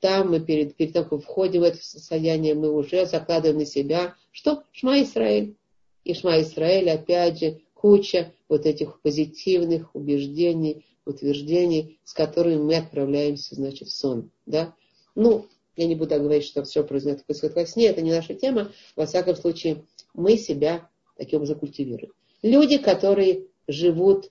там 0.00 0.30
мы 0.30 0.40
перед, 0.40 0.74
перед 0.74 0.92
тем, 0.92 1.04
как 1.04 1.22
входим 1.22 1.60
в 1.60 1.64
это 1.64 1.78
состояние, 1.78 2.54
мы 2.54 2.72
уже 2.72 3.06
закладываем 3.06 3.58
на 3.58 3.66
себя, 3.66 4.14
что 4.32 4.64
Шма 4.72 5.02
Исраэль. 5.02 5.56
И 6.04 6.14
Шма 6.14 6.40
Исраэль, 6.40 6.90
опять 6.90 7.38
же, 7.38 7.60
куча 7.72 8.32
вот 8.48 8.66
этих 8.66 9.00
позитивных 9.00 9.94
убеждений, 9.94 10.84
утверждений, 11.06 11.98
с 12.04 12.12
которыми 12.12 12.56
мы 12.56 12.76
отправляемся, 12.76 13.54
значит, 13.54 13.88
в 13.88 13.92
сон. 13.92 14.30
Да? 14.46 14.74
Ну, 15.14 15.46
я 15.76 15.86
не 15.86 15.94
буду 15.94 16.14
говорить, 16.16 16.44
что 16.44 16.62
все 16.64 16.84
происходит, 16.84 17.24
происходит 17.24 17.56
во 17.56 17.66
сне, 17.66 17.86
это 17.86 18.00
не 18.00 18.12
наша 18.12 18.34
тема. 18.34 18.72
Во 18.96 19.06
всяком 19.06 19.36
случае, 19.36 19.84
мы 20.14 20.36
себя 20.36 20.88
таким 21.16 21.38
образом 21.38 21.58
культивируем. 21.58 22.12
Люди, 22.42 22.78
которые 22.78 23.46
живут, 23.66 24.30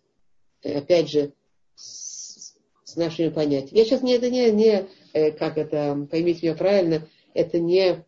опять 0.63 1.09
же, 1.09 1.33
с, 1.75 2.55
нашими 2.95 3.29
понятиями. 3.29 3.79
Я 3.79 3.85
сейчас 3.85 4.03
не, 4.03 4.13
это 4.13 4.29
не, 4.29 4.51
не, 4.51 4.87
э, 5.13 5.31
как 5.31 5.57
это, 5.57 6.07
поймите 6.11 6.45
меня 6.45 6.55
правильно, 6.55 7.07
это 7.33 7.57
не 7.59 8.05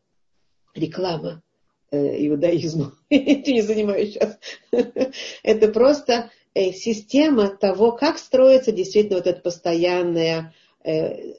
реклама 0.75 1.41
э, 1.89 2.27
иудаизму. 2.27 2.91
Этим 3.09 3.55
не 3.55 3.61
занимаюсь 3.61 4.13
сейчас. 4.13 4.37
это 5.41 5.69
просто 5.69 6.29
Э, 6.29 6.44
система 6.55 7.49
того, 7.49 7.91
как 7.91 8.17
строится 8.17 8.71
действительно 8.71 9.17
вот 9.17 9.27
эта 9.27 9.41
постоянная 9.41 10.53
э, 10.83 11.33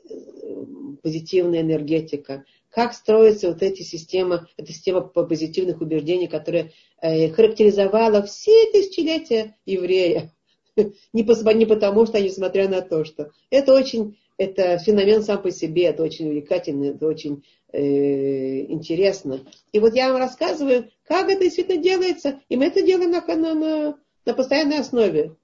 позитивная 1.03 1.63
энергетика, 1.63 2.45
как 2.71 2.93
строится 2.93 3.49
вот 3.49 3.63
эта 3.63 3.83
система, 3.83 4.49
эта 4.57 4.73
система 4.73 5.01
позитивных 5.01 5.81
убеждений, 5.81 6.27
которая 6.27 6.73
э, 7.01 7.31
характеризовала 7.31 8.23
все 8.23 8.71
тысячелетия 8.73 9.57
еврея. 9.65 10.33
Не 11.15 11.23
потому, 11.23 12.05
что, 12.07 12.21
несмотря 12.21 12.69
на 12.69 12.83
то, 12.83 13.05
что 13.05 13.31
это 13.49 13.73
очень, 13.73 14.19
это 14.37 14.77
феномен 14.79 15.23
сам 15.23 15.41
по 15.41 15.51
себе, 15.51 15.85
это 15.85 16.03
очень 16.03 16.27
увлекательно, 16.27 16.91
это 16.91 17.07
очень 17.07 17.45
э, 17.73 18.61
интересно. 18.71 19.41
И 19.73 19.79
вот 19.79 19.95
я 19.95 20.13
вам 20.13 20.19
рассказываю, 20.19 20.91
как 21.09 21.31
это 21.31 21.45
действительно 21.45 21.83
делается, 21.83 22.41
и 22.51 22.57
мы 22.57 22.67
это 22.67 22.83
делаем 22.83 23.11
на, 23.11 23.25
на, 23.27 23.55
на 23.55 23.99
на 24.27 24.35
постоянной 24.35 24.81
основе. 24.81 25.37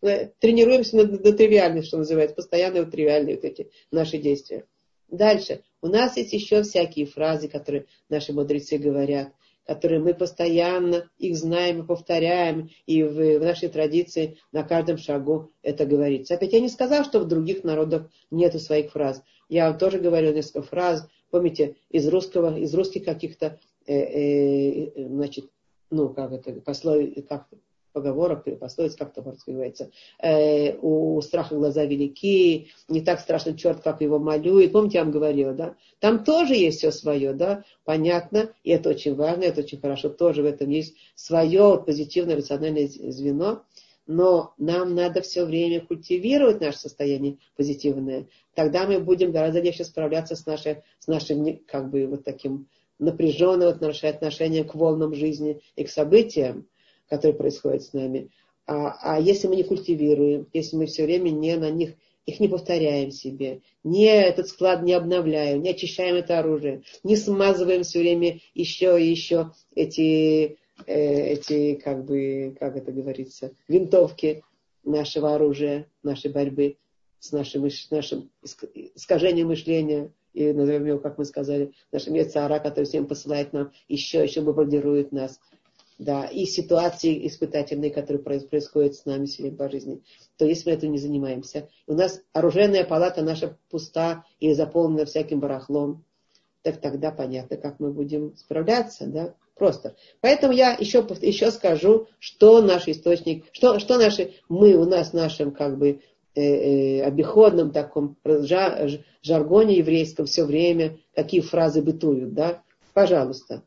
Тренируемся 0.00 0.96
на, 0.96 1.02
на 1.04 1.32
тривиальность, 1.32 1.88
что 1.88 1.98
называется, 1.98 2.36
постоянные 2.36 2.84
вот 2.84 2.92
тривиальные 2.92 3.34
вот 3.34 3.44
эти 3.44 3.68
наши 3.90 4.16
действия. 4.18 4.64
Дальше. 5.08 5.62
У 5.82 5.88
нас 5.88 6.16
есть 6.16 6.32
еще 6.32 6.62
всякие 6.62 7.06
фразы, 7.06 7.48
которые 7.48 7.86
наши 8.08 8.32
мудрецы 8.32 8.78
говорят, 8.78 9.32
которые 9.66 10.00
мы 10.00 10.14
постоянно 10.14 11.10
их 11.18 11.36
знаем 11.36 11.82
и 11.82 11.86
повторяем, 11.86 12.70
и 12.86 13.02
в, 13.02 13.38
в 13.38 13.42
нашей 13.42 13.68
традиции 13.68 14.38
на 14.52 14.62
каждом 14.62 14.98
шагу 14.98 15.50
это 15.62 15.84
говорится. 15.84 16.34
Опять 16.34 16.52
я 16.52 16.60
не 16.60 16.68
сказал, 16.68 17.04
что 17.04 17.20
в 17.20 17.28
других 17.28 17.64
народах 17.64 18.08
нету 18.30 18.60
своих 18.60 18.92
фраз. 18.92 19.22
Я 19.48 19.68
вам 19.68 19.78
тоже 19.78 19.98
говорил 19.98 20.32
несколько 20.32 20.62
фраз, 20.62 21.08
помните, 21.30 21.76
из 21.90 22.06
русского, 22.06 22.56
из 22.56 22.72
русских 22.74 23.04
каких-то, 23.04 23.58
э, 23.86 23.94
э, 23.94 25.06
значит, 25.08 25.50
ну, 25.90 26.10
как 26.10 26.32
это, 26.32 26.52
пословиц, 26.60 27.24
как 27.28 27.48
поговорок, 27.92 28.44
пословиц, 28.58 28.96
как 28.96 29.12
то 29.12 29.22
по-русски 29.22 29.50
говорится, 29.50 29.90
э, 30.20 30.76
у 30.78 31.20
страха 31.20 31.54
глаза 31.54 31.84
велики, 31.84 32.68
не 32.88 33.00
так 33.00 33.20
страшно 33.20 33.56
черт, 33.56 33.82
как 33.82 34.00
его 34.00 34.18
малюет. 34.18 34.72
Помните, 34.72 34.98
я 34.98 35.04
вам 35.04 35.12
говорила, 35.12 35.52
да? 35.52 35.76
Там 35.98 36.24
тоже 36.24 36.54
есть 36.54 36.78
все 36.78 36.90
свое, 36.90 37.32
да? 37.32 37.64
Понятно, 37.84 38.52
и 38.62 38.70
это 38.70 38.90
очень 38.90 39.14
важно, 39.14 39.44
это 39.44 39.60
очень 39.60 39.80
хорошо, 39.80 40.08
тоже 40.08 40.42
в 40.42 40.46
этом 40.46 40.70
есть 40.70 40.96
свое 41.14 41.62
вот, 41.62 41.86
позитивное 41.86 42.36
рациональное 42.36 42.86
звено, 42.86 43.62
но 44.06 44.54
нам 44.56 44.94
надо 44.94 45.20
все 45.20 45.44
время 45.44 45.80
культивировать 45.80 46.60
наше 46.60 46.78
состояние 46.78 47.38
позитивное. 47.56 48.26
Тогда 48.54 48.86
мы 48.86 49.00
будем 49.00 49.32
гораздо 49.32 49.60
легче 49.60 49.84
справляться 49.84 50.34
с, 50.34 50.46
нашей, 50.46 50.78
с 50.98 51.06
нашим, 51.06 51.58
как 51.66 51.90
бы, 51.90 52.06
вот 52.06 52.24
таким 52.24 52.68
напряженным 52.98 53.68
отношением 53.68 54.66
к 54.66 54.74
волнам 54.74 55.14
жизни 55.14 55.60
и 55.76 55.84
к 55.84 55.90
событиям 55.90 56.66
которые 57.08 57.36
происходят 57.36 57.82
с 57.82 57.92
нами. 57.92 58.30
А, 58.66 58.98
а 59.02 59.20
если 59.20 59.48
мы 59.48 59.56
не 59.56 59.64
культивируем, 59.64 60.46
если 60.52 60.76
мы 60.76 60.86
все 60.86 61.04
время 61.04 61.30
не 61.30 61.56
на 61.56 61.70
них, 61.70 61.94
их 62.26 62.40
не 62.40 62.48
повторяем 62.48 63.10
себе, 63.10 63.62
не 63.84 64.04
этот 64.04 64.48
склад 64.48 64.82
не 64.82 64.92
обновляем, 64.92 65.62
не 65.62 65.70
очищаем 65.70 66.16
это 66.16 66.38
оружие, 66.38 66.82
не 67.02 67.16
смазываем 67.16 67.82
все 67.82 68.00
время 68.00 68.40
еще 68.52 69.02
и 69.02 69.08
еще 69.08 69.52
эти, 69.74 70.58
э, 70.86 71.32
эти 71.32 71.76
как 71.76 72.04
бы, 72.04 72.54
как 72.60 72.76
это 72.76 72.92
говорится, 72.92 73.52
винтовки 73.66 74.42
нашего 74.84 75.34
оружия, 75.34 75.86
нашей 76.02 76.30
борьбы 76.30 76.76
с 77.18 77.32
нашим, 77.32 77.66
нашим 77.90 78.30
искажением 78.94 79.48
мышления, 79.48 80.12
и 80.34 80.52
назовем 80.52 80.84
его, 80.86 80.98
как 80.98 81.18
мы 81.18 81.24
сказали, 81.24 81.72
нашим 81.90 82.14
яйцара, 82.14 82.58
который 82.60 82.84
всем 82.84 83.06
посылает 83.06 83.52
нам 83.52 83.72
еще, 83.88 84.22
еще 84.22 84.42
бомбардирует 84.42 85.10
нас 85.10 85.40
да, 85.98 86.26
и 86.26 86.44
ситуации 86.46 87.26
испытательные, 87.26 87.90
которые 87.90 88.22
происходят 88.22 88.94
с 88.94 89.04
нами 89.04 89.26
сегодня 89.26 89.56
по 89.56 89.68
жизни, 89.68 90.02
то 90.36 90.46
если 90.46 90.70
мы 90.70 90.76
этим 90.76 90.92
не 90.92 90.98
занимаемся, 90.98 91.68
у 91.86 91.94
нас 91.94 92.22
оружейная 92.32 92.84
палата 92.84 93.22
наша 93.22 93.58
пуста 93.68 94.24
и 94.38 94.52
заполнена 94.52 95.04
всяким 95.04 95.40
барахлом, 95.40 96.04
так 96.62 96.80
тогда 96.80 97.10
понятно, 97.10 97.56
как 97.56 97.80
мы 97.80 97.92
будем 97.92 98.36
справляться, 98.36 99.06
да, 99.06 99.34
просто. 99.56 99.96
Поэтому 100.20 100.52
я 100.52 100.72
еще, 100.72 101.06
еще 101.20 101.50
скажу, 101.50 102.06
что 102.20 102.62
наш 102.62 102.86
источник, 102.86 103.46
что, 103.52 103.78
что 103.80 103.98
наши, 103.98 104.34
мы 104.48 104.74
у 104.76 104.84
нас 104.84 105.10
в 105.10 105.14
нашем 105.14 105.50
как 105.50 105.78
бы 105.78 106.00
э, 106.34 106.40
э, 106.40 107.02
обиходном 107.02 107.72
таком 107.72 108.16
жаргоне 108.24 109.78
еврейском 109.78 110.26
все 110.26 110.44
время, 110.44 110.98
какие 111.14 111.40
фразы 111.40 111.82
бытуют, 111.82 112.34
да, 112.34 112.62
пожалуйста. 112.94 113.64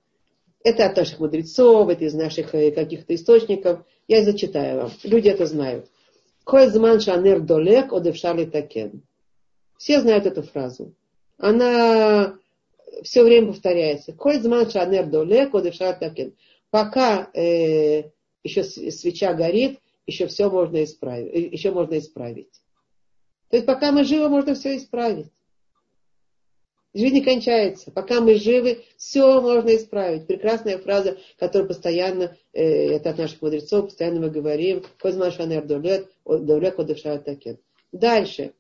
Это 0.64 0.86
от 0.86 0.96
наших 0.96 1.20
мудрецов, 1.20 1.90
это 1.90 2.06
из 2.06 2.14
наших 2.14 2.54
э, 2.54 2.72
каких-то 2.72 3.16
источников. 3.16 3.84
Я 4.08 4.24
зачитаю 4.24 4.82
вам. 4.82 4.92
Люди 5.04 5.30
это 5.30 5.46
знают. 5.46 5.88
Кользман 6.44 7.00
шанер 7.00 7.42
долек 7.42 7.94
одевшали 7.94 8.46
такен. 8.46 9.02
Все 9.78 10.02
знают 10.02 10.26
эту 10.26 10.44
фразу. 10.44 10.94
Она 11.38 12.38
все 13.04 13.24
время 13.24 13.48
повторяется. 13.48 14.14
Кользман 14.14 14.70
шанер 14.70 15.08
долек 15.08 15.56
одевшали 15.56 15.98
такен. 16.00 16.34
Пока 16.70 17.30
э, 17.34 18.12
еще 18.44 18.64
свеча 18.64 19.34
горит, 19.34 19.80
еще 20.06 20.28
все 20.28 20.50
можно 20.50 20.84
исправить. 20.84 21.34
Э, 21.34 21.40
еще 21.40 21.72
можно 21.72 21.98
исправить. 21.98 22.62
То 23.50 23.58
есть 23.58 23.66
пока 23.66 23.92
мы 23.92 24.04
живы, 24.04 24.30
можно 24.30 24.56
все 24.56 24.78
исправить. 24.78 25.28
Жизнь 26.94 27.16
не 27.16 27.22
кончается. 27.22 27.90
Пока 27.90 28.20
мы 28.20 28.36
живы, 28.36 28.84
все 28.98 29.40
можно 29.40 29.76
исправить. 29.76 30.28
Прекрасная 30.28 30.78
фраза, 30.78 31.18
которую 31.40 31.70
постоянно, 31.70 32.36
э, 32.52 32.96
это 32.96 33.12
от 33.12 33.18
наших 33.18 33.42
мудрецов, 33.42 33.86
постоянно 33.86 34.20
мы 34.20 34.30
говорим. 34.30 34.84
Дальше. 37.94 38.54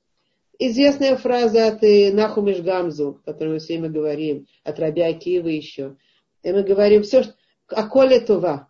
Известная 0.60 1.18
фраза 1.18 1.68
от 1.68 1.84
э, 1.84 2.14
Нахумиш 2.14 2.60
Гамзу, 2.62 3.22
которую 3.26 3.56
мы 3.56 3.60
все 3.60 3.78
время 3.78 3.90
говорим, 3.90 4.48
от 4.64 4.80
Раби 4.80 5.02
Акива 5.02 5.50
еще. 5.50 5.98
И 6.44 6.52
мы 6.54 6.64
говорим 6.64 7.04
все, 7.04 7.24
что... 7.24 7.36
Аколе 7.68 8.22
това. 8.22 8.70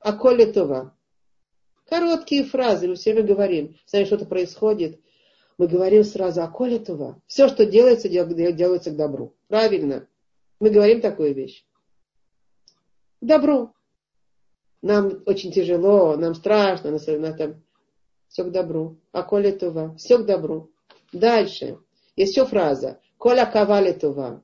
Аколе 0.00 0.46
това. 0.46 0.94
Короткие 1.88 2.44
фразы, 2.44 2.88
мы 2.88 2.96
все 2.96 3.12
время 3.12 3.28
говорим. 3.28 3.76
Знаешь, 3.86 4.08
что-то 4.08 4.26
происходит– 4.26 5.00
мы 5.58 5.68
говорим 5.68 6.04
сразу 6.04 6.42
о 6.42 6.48
колитова. 6.48 7.20
Все, 7.26 7.48
что 7.48 7.66
делается, 7.66 8.08
делается 8.08 8.90
к 8.90 8.96
добру. 8.96 9.34
Правильно. 9.48 10.08
Мы 10.60 10.70
говорим 10.70 11.00
такую 11.00 11.34
вещь. 11.34 11.64
К 13.20 13.26
добру. 13.26 13.72
Нам 14.80 15.22
очень 15.26 15.52
тяжело, 15.52 16.16
нам 16.16 16.34
страшно, 16.34 16.90
нас, 16.90 17.06
нас 17.06 17.36
там, 17.36 17.62
все 18.28 18.44
к 18.44 18.50
добру. 18.50 18.96
А 19.12 19.22
колитова. 19.22 19.94
Все 19.96 20.18
к 20.18 20.26
добру. 20.26 20.70
Дальше. 21.12 21.78
Есть 22.16 22.36
еще 22.36 22.46
фраза. 22.46 23.00
Коля 23.18 23.46
кавалитова. 23.46 24.42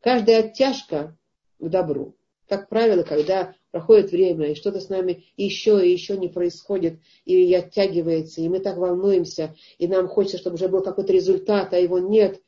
Каждая 0.00 0.40
оттяжка 0.40 1.16
к 1.58 1.68
добру. 1.68 2.14
Как 2.48 2.68
правило, 2.68 3.02
когда 3.02 3.54
проходит 3.76 4.10
время, 4.10 4.52
и 4.52 4.54
что-то 4.54 4.80
с 4.80 4.88
нами 4.88 5.24
еще 5.36 5.86
и 5.86 5.92
еще 5.92 6.16
не 6.16 6.28
происходит, 6.28 6.98
и 7.26 7.52
оттягивается, 7.52 8.40
и 8.40 8.48
мы 8.48 8.58
так 8.58 8.78
волнуемся, 8.78 9.54
и 9.76 9.86
нам 9.86 10.08
хочется, 10.08 10.38
чтобы 10.38 10.54
уже 10.54 10.68
был 10.68 10.82
какой-то 10.82 11.12
результат, 11.12 11.74
а 11.74 11.78
его 11.78 11.98
нет, 11.98 12.40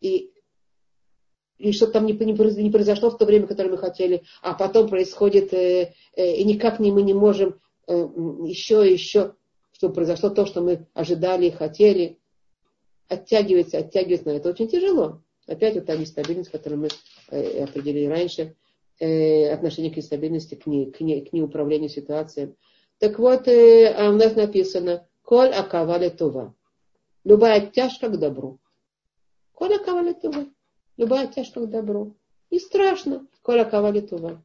и, 0.00 0.30
и 1.58 1.72
что-то 1.72 1.92
там 1.92 2.06
не, 2.06 2.14
не, 2.14 2.62
не 2.62 2.70
произошло 2.70 3.10
в 3.10 3.18
то 3.18 3.26
время, 3.26 3.46
которое 3.46 3.68
мы 3.68 3.76
хотели, 3.76 4.22
а 4.40 4.54
потом 4.54 4.88
происходит, 4.88 5.52
э, 5.52 5.92
э, 6.16 6.36
и 6.36 6.44
никак 6.44 6.80
не, 6.80 6.90
мы 6.90 7.02
не 7.02 7.12
можем 7.12 7.60
э, 7.86 7.92
еще 8.46 8.88
и 8.88 8.94
еще, 8.94 9.34
чтобы 9.72 9.92
произошло 9.92 10.30
то, 10.30 10.46
что 10.46 10.62
мы 10.62 10.86
ожидали 10.94 11.48
и 11.48 11.50
хотели, 11.50 12.16
оттягивается, 13.06 13.76
оттягивается, 13.76 14.30
это 14.30 14.48
очень 14.48 14.68
тяжело. 14.68 15.20
Опять 15.46 15.74
вот 15.74 15.84
та 15.84 15.94
нестабильность, 15.96 16.50
которую 16.50 16.80
мы 16.80 16.88
э, 17.28 17.64
определили 17.64 18.06
раньше– 18.06 18.56
э, 19.00 19.50
отношение 19.52 19.92
к 19.92 19.96
нестабильности, 19.96 20.54
к, 20.54 20.66
не, 20.66 20.90
к, 20.90 21.00
не, 21.00 21.20
к 21.22 21.32
неуправлению 21.32 21.88
ситуацией. 21.88 22.54
Так 22.98 23.18
вот, 23.18 23.48
э, 23.48 23.88
а 23.88 24.10
у 24.10 24.12
нас 24.12 24.36
написано 24.36 25.08
«Коль 25.22 25.50
акавали 25.50 26.10
това». 26.10 26.54
Любая 27.24 27.66
тяжка 27.66 28.08
к 28.08 28.18
добру. 28.18 28.60
Коль 29.52 29.74
акавали 29.74 30.12
това. 30.12 30.46
Любая 30.96 31.26
тяжка 31.26 31.60
к 31.60 31.70
добру. 31.70 32.16
Не 32.50 32.58
страшно. 32.58 33.26
Коль 33.42 33.60
акавали 33.60 34.00
това. 34.00 34.42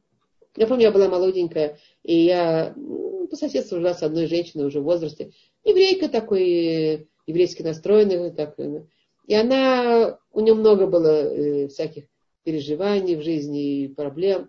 Я 0.56 0.66
помню, 0.66 0.84
я 0.84 0.90
была 0.90 1.08
молоденькая, 1.08 1.78
и 2.02 2.24
я 2.24 2.72
ну, 2.76 3.28
по 3.28 3.36
соседству 3.36 3.76
жила 3.76 3.94
с 3.94 4.02
одной 4.02 4.26
женщиной 4.26 4.64
уже 4.64 4.80
в 4.80 4.84
возрасте. 4.84 5.32
Еврейка 5.64 6.08
такой, 6.08 6.48
э, 6.48 7.06
еврейски 7.26 7.62
настроенная. 7.62 8.30
Так, 8.30 8.58
э, 8.58 8.84
и 9.26 9.34
она, 9.34 10.18
у 10.32 10.40
нее 10.40 10.54
много 10.54 10.86
было 10.86 11.08
э, 11.08 11.68
всяких 11.68 12.04
переживаний 12.46 13.16
в 13.16 13.22
жизни 13.22 13.82
и 13.82 13.88
проблем. 13.88 14.48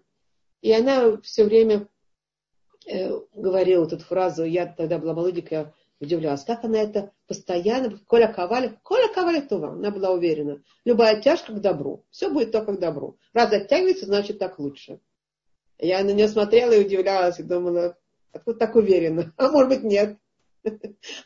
И 0.61 0.71
она 0.71 1.19
все 1.23 1.45
время 1.45 1.87
э, 2.85 3.09
говорила 3.33 3.85
эту 3.85 3.97
фразу, 3.97 4.43
я 4.43 4.67
тогда 4.67 4.99
была 4.99 5.15
молоденькая, 5.15 5.73
удивлялась, 5.99 6.43
как 6.43 6.63
она 6.63 6.79
это 6.79 7.11
постоянно, 7.25 7.99
Коля 8.05 8.31
Ковалев, 8.31 8.79
Коля 8.83 9.11
Ковалев 9.11 9.47
Това, 9.47 9.69
она 9.69 9.89
была 9.89 10.11
уверена, 10.11 10.61
любая 10.85 11.19
тяжка 11.21 11.53
к 11.53 11.59
добру, 11.59 12.05
все 12.11 12.29
будет 12.29 12.51
только 12.51 12.75
к 12.75 12.79
добру. 12.79 13.17
Раз 13.33 13.51
оттягивается, 13.51 14.05
значит 14.05 14.37
так 14.37 14.59
лучше. 14.59 14.99
Я 15.79 16.03
на 16.03 16.11
нее 16.11 16.27
смотрела 16.27 16.73
и 16.73 16.85
удивлялась, 16.85 17.39
и 17.39 17.43
думала, 17.43 17.97
откуда 18.31 18.59
так 18.59 18.75
уверена? 18.75 19.33
А 19.37 19.49
может 19.49 19.69
быть 19.69 19.83
нет. 19.83 20.19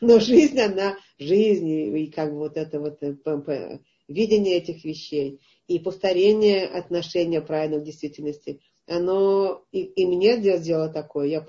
Но 0.00 0.20
жизнь, 0.20 0.58
она, 0.58 0.96
жизнь, 1.18 1.68
и 1.68 2.06
как 2.10 2.30
бы 2.30 2.38
вот 2.38 2.56
это 2.56 2.80
вот 2.80 3.02
э, 3.02 3.78
видение 4.08 4.56
этих 4.56 4.84
вещей 4.84 5.40
и 5.74 5.78
повторение 5.78 6.66
отношения 6.66 7.40
правильно 7.40 7.78
в 7.78 7.84
действительности, 7.84 8.60
оно 8.86 9.64
и, 9.72 9.82
и 9.82 10.06
мне 10.06 10.36
сделало 10.58 10.88
такое. 10.88 11.28
Я, 11.28 11.46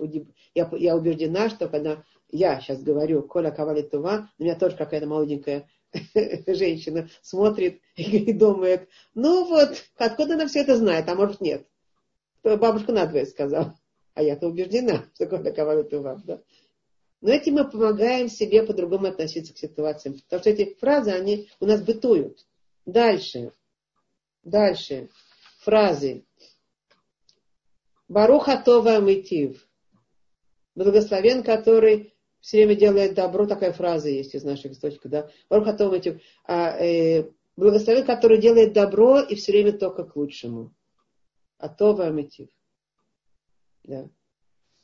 я, 0.56 0.70
я 0.72 0.96
убеждена, 0.96 1.50
что 1.50 1.68
когда 1.68 2.04
я 2.32 2.62
сейчас 2.62 2.82
говорю 2.82 3.24
Коля 3.24 3.52
Кавали 3.52 3.82
Тува, 3.82 4.30
на 4.38 4.44
меня 4.44 4.56
тоже 4.56 4.78
какая-то 4.78 5.08
молоденькая 5.08 5.68
женщина 6.48 7.10
смотрит 7.22 7.82
и 7.96 8.32
думает, 8.32 8.88
ну 9.14 9.46
вот, 9.46 9.84
откуда 9.98 10.36
она 10.36 10.48
все 10.48 10.62
это 10.62 10.78
знает, 10.78 11.10
а 11.10 11.16
может 11.16 11.42
нет. 11.42 11.68
Бабушка 12.44 12.92
надвое 12.94 13.26
сказала. 13.26 13.78
А 14.14 14.22
я-то 14.22 14.48
убеждена, 14.48 15.06
что 15.16 15.26
Коля 15.28 15.52
Кавали 15.52 15.84
Тува. 15.84 16.22
Да? 16.24 16.42
Но 17.20 17.30
этим 17.32 17.56
мы 17.56 17.70
помогаем 17.70 18.30
себе 18.30 18.64
по-другому 18.64 19.08
относиться 19.08 19.54
к 19.54 19.58
ситуациям. 19.58 20.16
Потому 20.16 20.42
что 20.42 20.50
эти 20.50 20.76
фразы, 20.76 21.12
они 21.12 21.50
у 21.60 21.66
нас 21.66 21.82
бытуют. 21.82 22.46
Дальше. 22.86 23.54
Дальше. 24.44 25.10
Фразы. 25.60 26.26
Баруха 28.08 28.62
Това 28.64 29.00
Митив. 29.00 29.68
Благословен, 30.76 31.44
который 31.44 32.14
все 32.42 32.58
время 32.58 32.76
делает 32.76 33.14
добро. 33.16 33.46
Такая 33.48 33.72
фраза 33.72 34.10
есть 34.10 34.36
из 34.36 34.44
наших 34.44 34.74
источников. 34.74 35.12
Да? 35.12 35.30
Баруха 35.50 35.74
Това 35.74 35.96
Митив. 35.96 36.22
А, 36.46 36.78
э, 36.78 37.30
благословен, 37.56 38.06
который 38.06 38.40
делает 38.40 38.74
добро 38.74 39.20
и 39.20 39.36
все 39.36 39.54
время 39.54 39.78
только 39.78 40.04
к 40.04 40.16
лучшему. 40.16 40.74
А 41.58 41.70
Това 41.70 42.10
Митив. 42.10 42.50
Да. 43.84 44.10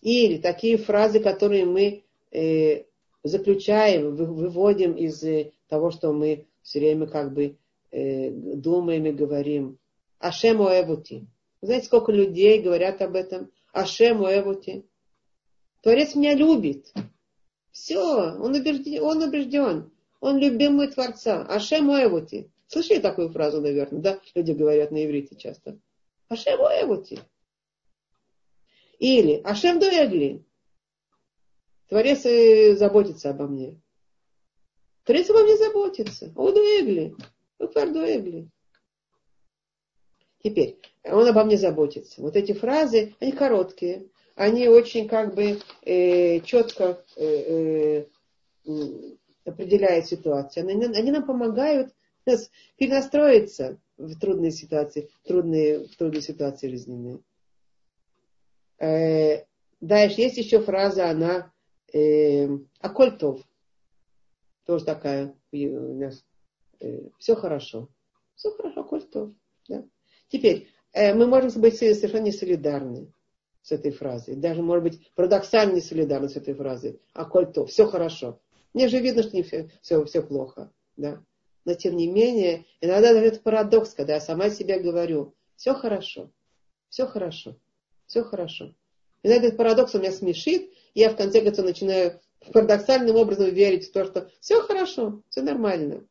Или 0.02 0.38
такие 0.38 0.78
фразы, 0.78 1.20
которые 1.20 1.66
мы 1.66 2.06
э, 2.32 2.86
заключаем, 3.24 4.16
выводим 4.16 4.94
из 4.94 5.22
э, 5.24 5.52
того, 5.68 5.92
что 5.92 6.14
мы 6.14 6.48
все 6.62 6.80
время 6.80 7.08
как 7.08 7.34
бы 7.34 7.58
э, 7.92 8.32
думаем 8.32 9.06
и 9.06 9.12
говорим. 9.12 9.78
Ашем 10.20 10.62
Оэвути. 10.62 11.28
Знаете, 11.62 11.86
сколько 11.86 12.12
людей 12.12 12.62
говорят 12.62 13.02
об 13.02 13.16
этом? 13.16 13.52
Ашем 13.72 14.24
Оэвути. 14.24 14.86
Творец 15.82 16.16
меня 16.16 16.36
любит. 16.36 16.94
Все, 17.72 18.00
он 18.00 18.56
убежден, 18.56 19.04
он 19.04 19.22
убежден. 19.24 19.92
Он 20.20 20.38
любимый 20.38 20.90
Творца. 20.90 21.44
Ашем 21.44 21.90
Оэвути. 21.90 22.52
Слышали 22.68 23.00
такую 23.00 23.30
фразу, 23.30 23.62
наверное, 23.62 24.02
да? 24.02 24.20
Люди 24.36 24.52
говорят 24.52 24.92
на 24.92 25.06
иврите 25.06 25.36
часто. 25.36 25.80
Ашем 26.28 26.62
Оэвути. 26.62 27.20
Или 29.00 29.42
Ашем 29.44 29.80
Дуэгли. 29.80 30.44
Творец 31.88 32.26
э, 32.26 32.76
заботится 32.76 33.32
обо 33.32 33.48
мне. 33.48 33.80
Творец 35.06 35.30
обо 35.30 35.44
мне 35.44 35.58
заботится. 35.58 36.32
О, 36.36 36.52
Дуэгли. 36.52 37.16
Упарду 37.60 38.00
Эгли. 38.00 38.50
Теперь, 40.42 40.80
он 41.04 41.28
обо 41.28 41.44
мне 41.44 41.58
заботится. 41.58 42.22
Вот 42.22 42.36
эти 42.36 42.54
фразы, 42.54 43.14
они 43.20 43.34
короткие, 43.34 44.08
они 44.36 44.70
очень 44.70 45.08
как 45.08 45.36
бы 45.36 45.60
э, 45.84 46.40
четко 46.40 47.04
э, 47.18 48.06
э, 48.66 48.76
определяют 49.44 50.06
ситуацию. 50.08 50.66
Они, 50.66 50.86
они 50.86 51.12
нам 51.12 51.26
помогают 51.26 51.94
нас 52.26 52.50
перенастроиться 52.78 53.78
в 53.98 54.18
трудные 54.18 54.52
ситуации, 54.52 55.10
трудные, 55.26 55.88
в 55.88 55.96
трудные 55.98 56.22
ситуации 56.22 56.70
жизненные. 56.70 57.20
Э, 58.78 59.44
дальше 59.82 60.22
есть 60.22 60.38
еще 60.38 60.62
фраза, 60.62 61.10
она 61.10 61.52
э, 61.92 62.48
Акольтов. 62.80 63.42
Тоже 64.66 64.86
такая 64.86 65.36
у 65.52 65.96
нас 65.96 66.24
все 67.18 67.36
хорошо. 67.36 67.90
Все 68.36 68.52
хорошо, 68.52 68.84
коль 68.84 69.04
то. 69.04 69.34
Да. 69.68 69.84
Теперь, 70.30 70.70
э, 70.94 71.14
мы 71.14 71.28
можем 71.28 71.62
быть 71.62 71.78
совершенно 71.78 72.24
не 72.24 72.32
солидарны 72.32 73.12
с 73.62 73.72
этой 73.72 73.92
фразой. 73.92 74.36
Даже, 74.36 74.62
может 74.62 74.84
быть, 74.84 75.12
парадоксально 75.16 75.74
не 75.74 75.82
солидарны 75.82 76.30
с 76.30 76.36
этой 76.36 76.54
фразой. 76.54 77.02
А 77.14 77.26
коль 77.26 77.52
то, 77.52 77.66
все 77.66 77.86
хорошо. 77.86 78.40
Мне 78.74 78.88
же 78.88 79.00
видно, 79.00 79.24
что 79.24 79.36
не 79.36 79.44
все, 79.44 79.70
все, 79.82 80.04
все 80.06 80.22
плохо. 80.22 80.72
Да? 80.96 81.22
Но 81.66 81.74
тем 81.74 81.98
не 81.98 82.08
менее, 82.08 82.66
иногда 82.82 83.12
это 83.12 83.40
парадокс, 83.40 83.94
когда 83.94 84.16
я 84.16 84.22
сама 84.22 84.50
себе 84.50 84.80
говорю, 84.80 85.36
все 85.56 85.74
хорошо, 85.74 86.32
все 86.90 87.06
хорошо, 87.06 87.58
все 88.06 88.24
хорошо. 88.24 88.74
Иногда 89.24 89.48
этот 89.48 89.58
парадокс 89.58 89.94
у 89.96 90.00
меня 90.00 90.12
смешит, 90.12 90.72
и 90.94 91.02
я 91.02 91.10
в 91.10 91.18
конце 91.18 91.42
концов 91.42 91.66
начинаю 91.66 92.22
парадоксальным 92.54 93.16
образом 93.16 93.50
верить 93.50 93.90
в 93.90 93.92
то, 93.92 94.06
что 94.06 94.32
все 94.40 94.62
хорошо, 94.62 95.22
все 95.30 95.42
нормально. 95.42 96.06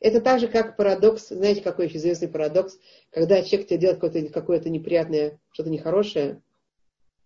Это 0.00 0.20
так 0.20 0.38
же, 0.38 0.48
как 0.48 0.76
парадокс, 0.76 1.28
знаете, 1.28 1.60
какой 1.60 1.86
еще 1.86 1.98
известный 1.98 2.28
парадокс, 2.28 2.78
когда 3.10 3.42
человек 3.42 3.68
тебе 3.68 3.80
делает 3.80 4.00
какое-то, 4.00 4.32
какое-то 4.32 4.70
неприятное, 4.70 5.40
что-то 5.50 5.70
нехорошее, 5.70 6.40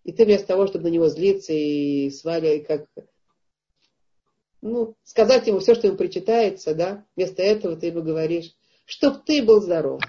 и 0.03 0.11
ты 0.11 0.25
вместо 0.25 0.47
того, 0.47 0.67
чтобы 0.67 0.85
на 0.85 0.93
него 0.93 1.07
злиться 1.07 1.53
и 1.53 2.09
сваливать, 2.09 2.65
как 2.65 2.87
ну, 4.61 4.95
сказать 5.03 5.45
ему 5.45 5.59
все, 5.59 5.75
что 5.75 5.87
ему 5.87 5.97
причитается, 5.97 6.73
да, 6.73 7.05
вместо 7.15 7.43
этого 7.43 7.75
ты 7.75 7.87
ему 7.87 8.01
говоришь, 8.01 8.55
чтоб 8.85 9.23
ты 9.23 9.43
был 9.43 9.61
здоров. 9.61 10.01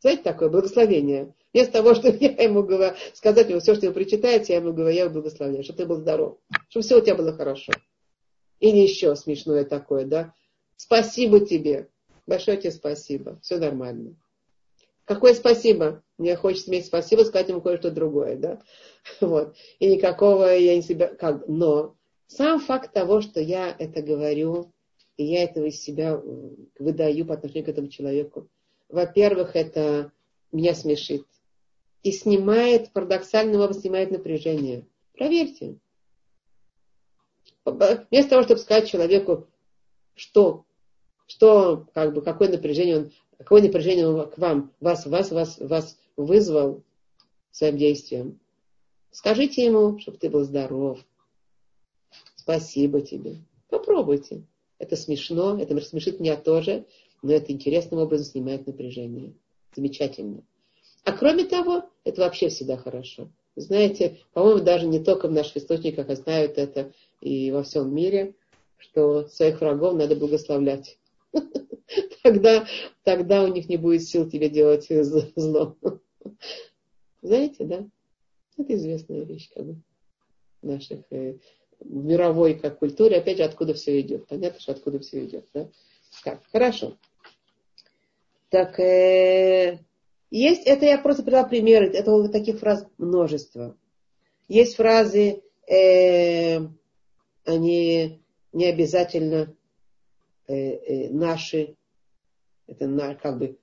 Знаете 0.00 0.22
такое 0.22 0.50
благословение? 0.50 1.34
Вместо 1.52 1.72
того, 1.72 1.94
чтобы 1.96 2.18
я 2.20 2.30
ему 2.42 2.62
говорю, 2.62 2.94
сказать 3.14 3.48
ему 3.48 3.60
все, 3.60 3.74
что 3.74 3.86
ему 3.86 3.94
причитается, 3.94 4.52
я 4.52 4.58
ему 4.58 4.72
говорю, 4.72 4.94
я 4.94 5.04
его 5.04 5.14
благословляю, 5.14 5.64
чтобы 5.64 5.78
ты 5.78 5.86
был 5.86 5.96
здоров, 5.96 6.38
чтобы 6.68 6.84
все 6.84 6.98
у 6.98 7.00
тебя 7.00 7.14
было 7.14 7.32
хорошо. 7.32 7.72
Или 8.60 8.78
еще 8.78 9.16
смешное 9.16 9.64
такое, 9.64 10.04
да, 10.04 10.34
Спасибо 10.76 11.40
тебе. 11.40 11.88
Большое 12.26 12.56
тебе 12.56 12.72
спасибо. 12.72 13.38
Все 13.42 13.58
нормально. 13.58 14.16
Какое 15.04 15.34
спасибо? 15.34 16.02
Мне 16.18 16.36
хочется 16.36 16.70
иметь 16.70 16.86
спасибо, 16.86 17.22
сказать 17.22 17.48
ему 17.48 17.60
кое-что 17.60 17.90
другое, 17.90 18.36
да? 18.36 18.60
Вот. 19.20 19.56
И 19.78 19.88
никакого 19.88 20.56
я 20.56 20.74
не 20.74 20.82
себя... 20.82 21.08
Как? 21.08 21.46
Но 21.46 21.96
сам 22.26 22.60
факт 22.60 22.92
того, 22.92 23.20
что 23.20 23.40
я 23.40 23.74
это 23.78 24.02
говорю, 24.02 24.72
и 25.16 25.24
я 25.24 25.44
этого 25.44 25.66
из 25.66 25.80
себя 25.80 26.20
выдаю 26.78 27.24
по 27.24 27.34
отношению 27.34 27.64
к 27.66 27.68
этому 27.68 27.88
человеку, 27.88 28.48
во-первых, 28.88 29.54
это 29.54 30.12
меня 30.50 30.74
смешит. 30.74 31.24
И 32.02 32.12
снимает, 32.12 32.92
парадоксальным 32.92 33.60
образом 33.60 33.82
снимает 33.82 34.10
напряжение. 34.10 34.86
Проверьте. 35.14 35.78
Вместо 37.64 38.30
того, 38.30 38.42
чтобы 38.42 38.60
сказать 38.60 38.88
человеку, 38.88 39.48
что 40.14 40.65
что, 41.26 41.86
как 41.94 42.14
бы, 42.14 42.22
какое 42.22 42.48
напряжение 42.48 42.98
он, 42.98 43.12
какое 43.38 43.62
напряжение 43.62 44.08
он 44.08 44.30
к 44.30 44.38
вам, 44.38 44.72
вас, 44.80 45.06
вас, 45.06 45.30
вас, 45.30 45.58
вас 45.58 45.98
вызвал 46.16 46.82
своим 47.50 47.76
действием. 47.76 48.40
Скажите 49.10 49.64
ему, 49.64 49.98
чтобы 49.98 50.18
ты 50.18 50.28
был 50.28 50.44
здоров. 50.44 50.98
Спасибо 52.36 53.00
тебе. 53.00 53.36
Попробуйте. 53.68 54.44
Это 54.78 54.94
смешно, 54.94 55.58
это 55.60 55.78
смешит 55.80 56.20
меня 56.20 56.36
тоже, 56.36 56.84
но 57.22 57.32
это 57.32 57.52
интересным 57.52 58.00
образом 58.00 58.26
снимает 58.26 58.66
напряжение. 58.66 59.32
Замечательно. 59.74 60.44
А 61.04 61.12
кроме 61.12 61.44
того, 61.44 61.84
это 62.04 62.20
вообще 62.20 62.48
всегда 62.48 62.76
хорошо. 62.76 63.30
Знаете, 63.56 64.18
по-моему, 64.34 64.62
даже 64.62 64.86
не 64.86 65.02
только 65.02 65.28
в 65.28 65.32
наших 65.32 65.56
источниках, 65.56 66.10
а 66.10 66.16
знают 66.16 66.58
это 66.58 66.92
и 67.20 67.50
во 67.50 67.62
всем 67.62 67.94
мире, 67.94 68.34
что 68.76 69.26
своих 69.28 69.60
врагов 69.60 69.94
надо 69.94 70.14
благословлять. 70.14 70.98
Тогда, 72.22 72.66
тогда 73.04 73.44
у 73.44 73.46
них 73.46 73.68
не 73.68 73.76
будет 73.76 74.02
сил 74.02 74.28
тебе 74.28 74.48
делать 74.48 74.88
зло. 75.36 75.76
Знаете, 77.22 77.64
да? 77.64 77.86
Это 78.58 78.74
известная 78.74 79.24
вещь, 79.24 79.50
как 79.54 79.64
бы, 79.64 79.76
наших 80.62 81.00
э, 81.10 81.38
мировой 81.84 82.54
как 82.54 82.78
культуре, 82.78 83.18
опять 83.18 83.36
же, 83.36 83.44
откуда 83.44 83.74
все 83.74 84.00
идет. 84.00 84.26
Понятно, 84.26 84.60
что 84.60 84.72
откуда 84.72 84.98
все 84.98 85.24
идет, 85.24 85.46
да? 85.52 85.68
Так, 86.24 86.40
хорошо. 86.50 86.96
Так, 88.48 88.78
э, 88.80 89.80
есть, 90.30 90.66
это 90.66 90.86
я 90.86 90.98
просто 90.98 91.22
привела 91.22 91.44
примеры, 91.44 91.88
это 91.88 92.28
таких 92.28 92.58
фраз 92.58 92.86
множество. 92.98 93.76
Есть 94.48 94.76
фразы, 94.76 95.42
э, 95.68 96.60
они 97.44 98.22
не 98.52 98.66
обязательно 98.66 99.54
Э, 100.48 100.54
э, 100.54 101.10
наши, 101.10 101.76
это 102.68 102.86
на, 102.86 103.14
как 103.16 103.38
бы 103.38 103.58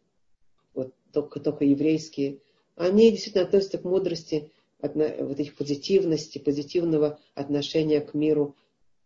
вот 0.74 0.94
только, 1.14 1.40
только 1.40 1.64
еврейские, 1.64 2.40
они 2.76 3.12
действительно 3.12 3.46
относятся 3.46 3.78
к 3.78 3.86
мудрости, 3.86 4.52
от, 4.82 4.96
вот 4.96 5.40
этих 5.40 5.56
позитивности, 5.56 6.40
позитивного 6.40 7.20
отношения 7.36 8.02
к 8.02 8.14
миру, 8.14 8.58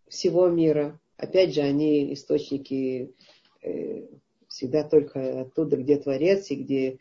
всего 0.08 0.48
мира. 0.48 1.00
Опять 1.18 1.54
же, 1.54 1.62
они 1.62 2.14
источники 2.14 3.14
э, 3.62 4.08
всегда 4.48 4.84
только 4.84 5.42
оттуда, 5.42 5.78
где 5.78 5.98
Творец 5.98 6.50
и 6.50 6.56
где 6.56 7.00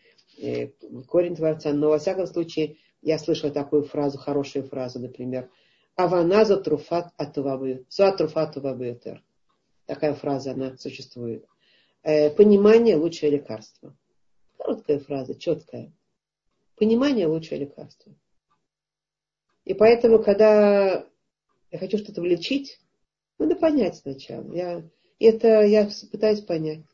корень 1.09 1.37
Творца. 1.37 1.73
Но, 1.73 1.89
во 1.89 1.99
всяком 1.99 2.27
случае, 2.27 2.77
я 3.01 3.19
слышала 3.19 3.51
такую 3.51 3.85
фразу, 3.85 4.19
хорошую 4.19 4.65
фразу, 4.65 4.99
например, 4.99 5.49
Аваназа 5.95 6.59
труфат 6.59 7.15
атувабы, 7.17 7.87
суа 7.89 8.13
труфат 8.13 8.51
атувабы 8.51 9.01
Такая 9.87 10.15
фраза, 10.15 10.53
она 10.53 10.77
существует. 10.77 11.47
Э, 12.03 12.31
понимание– 12.31 12.97
лучшее 12.97 13.31
лекарство. 13.31 13.97
Короткая 14.59 14.99
фраза, 14.99 15.35
четкая. 15.35 15.93
Понимание– 16.77 17.27
лучшее 17.29 17.61
лекарство. 17.61 18.15
И 19.65 19.75
поэтому, 19.75 20.23
когда 20.23 21.07
я 21.71 21.79
хочу 21.79 21.99
что-то 21.99 22.21
влечить, 22.21 22.79
надо 23.39 23.57
понять 23.57 23.97
сначала. 23.97 24.53
Я, 24.55 24.89
это 25.19 25.63
я 25.63 25.89
пытаюсь 26.11 26.41
понять. 26.41 26.85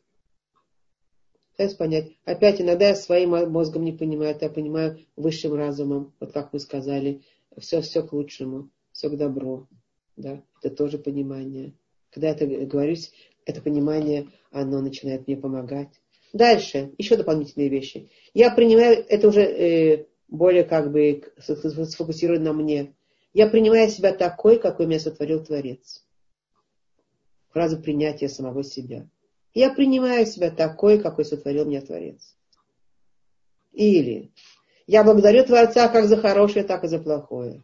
Пытаюсь 1.51 1.75
понять. 1.75 2.11
Опять 2.25 2.61
иногда 2.61 2.89
я 2.89 2.95
своим 2.95 3.29
мозгом 3.51 3.85
не 3.85 3.91
понимаю, 3.91 4.31
это 4.31 4.45
я 4.45 4.51
понимаю 4.51 4.99
высшим 5.15 5.53
разумом. 5.53 6.13
Вот 6.19 6.31
как 6.31 6.53
вы 6.53 6.59
сказали, 6.59 7.21
все, 7.57 7.81
все 7.81 8.01
к 8.01 8.13
лучшему, 8.13 8.69
все 8.91 9.09
к 9.09 9.17
добру. 9.17 9.67
Да? 10.15 10.43
Это 10.61 10.75
тоже 10.75 10.97
понимание. 10.97 11.73
Когда 12.13 12.27
я 12.27 12.33
это 12.33 12.45
говорюсь, 12.45 13.11
это 13.45 13.61
понимание, 13.61 14.27
оно 14.51 14.81
начинает 14.81 15.27
мне 15.27 15.35
помогать. 15.35 15.89
Дальше, 16.31 16.93
еще 16.97 17.17
дополнительные 17.17 17.69
вещи. 17.69 18.09
Я 18.33 18.51
принимаю, 18.51 19.03
это 19.07 19.27
уже 19.27 19.41
э, 19.41 20.05
более 20.27 20.63
как 20.63 20.91
бы 20.91 21.23
сфокусировано 21.39 22.45
на 22.45 22.53
мне. 22.53 22.93
Я 23.33 23.47
принимаю 23.47 23.89
себя 23.89 24.13
такой, 24.13 24.59
какой 24.59 24.85
меня 24.85 24.99
сотворил 24.99 25.43
Творец. 25.43 26.05
Фраза 27.49 27.77
принятия 27.77 28.29
самого 28.29 28.63
себя. 28.63 29.07
Я 29.53 29.71
принимаю 29.71 30.25
себя 30.25 30.49
такой, 30.49 30.99
какой 30.99 31.25
сотворил 31.25 31.65
меня 31.65 31.81
Творец. 31.81 32.35
Или 33.71 34.31
я 34.85 35.03
благодарю 35.03 35.45
Творца 35.45 35.87
как 35.87 36.05
за 36.05 36.17
хорошее, 36.17 36.65
так 36.65 36.83
и 36.83 36.87
за 36.87 36.99
плохое. 36.99 37.63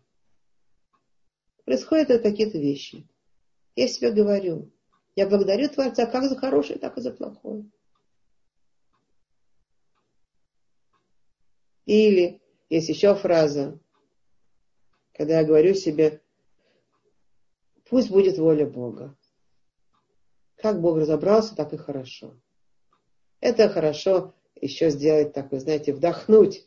Происходят 1.65 2.21
какие-то 2.21 2.57
вещи. 2.57 3.08
Я 3.75 3.87
себе 3.87 4.11
говорю, 4.11 4.71
я 5.15 5.27
благодарю 5.27 5.69
Творца 5.69 6.05
как 6.05 6.25
за 6.25 6.35
хорошее, 6.35 6.79
так 6.79 6.97
и 6.97 7.01
за 7.01 7.11
плохое. 7.11 7.69
Или 11.85 12.41
есть 12.69 12.89
еще 12.89 13.15
фраза, 13.15 13.79
когда 15.13 15.39
я 15.39 15.45
говорю 15.45 15.73
себе, 15.73 16.21
пусть 17.89 18.11
будет 18.11 18.37
воля 18.37 18.65
Бога. 18.65 19.17
Как 20.55 20.79
Бог 20.81 20.97
разобрался, 20.97 21.55
так 21.55 21.73
и 21.73 21.77
хорошо. 21.77 22.39
Это 23.39 23.69
хорошо 23.69 24.35
еще 24.61 24.89
сделать 24.89 25.33
такое, 25.33 25.59
знаете, 25.59 25.93
вдохнуть, 25.93 26.65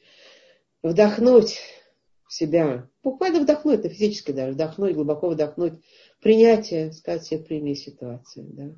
вдохнуть 0.83 1.61
в 2.27 2.33
себя, 2.33 2.89
буквально 3.03 3.41
вдохнуть, 3.41 3.81
это 3.81 3.91
физически 3.91 4.33
даже, 4.33 4.53
вдохнуть, 4.53 4.95
глубоко 4.95 5.29
вдохнуть 5.29 5.75
принятие, 6.23 6.93
сказать 6.93 7.25
себе, 7.25 7.43
прими 7.43 7.75
ситуацию. 7.75 8.47
Да? 8.53 8.71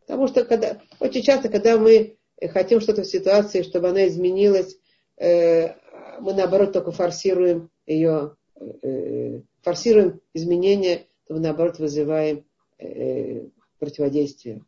Потому 0.00 0.26
что 0.26 0.44
когда, 0.44 0.80
очень 0.98 1.22
часто, 1.22 1.48
когда 1.48 1.78
мы 1.78 2.16
хотим 2.50 2.80
что-то 2.80 3.02
в 3.02 3.06
ситуации, 3.06 3.62
чтобы 3.62 3.90
она 3.90 4.08
изменилась, 4.08 4.76
э, 5.18 5.74
мы 6.20 6.32
наоборот 6.34 6.72
только 6.72 6.90
форсируем 6.92 7.70
ее, 7.86 8.36
э, 8.82 9.40
форсируем 9.62 10.20
изменения, 10.32 11.06
то 11.26 11.34
мы 11.34 11.40
наоборот 11.40 11.78
вызываем 11.78 12.44
э, 12.78 13.46
противодействие 13.78 14.64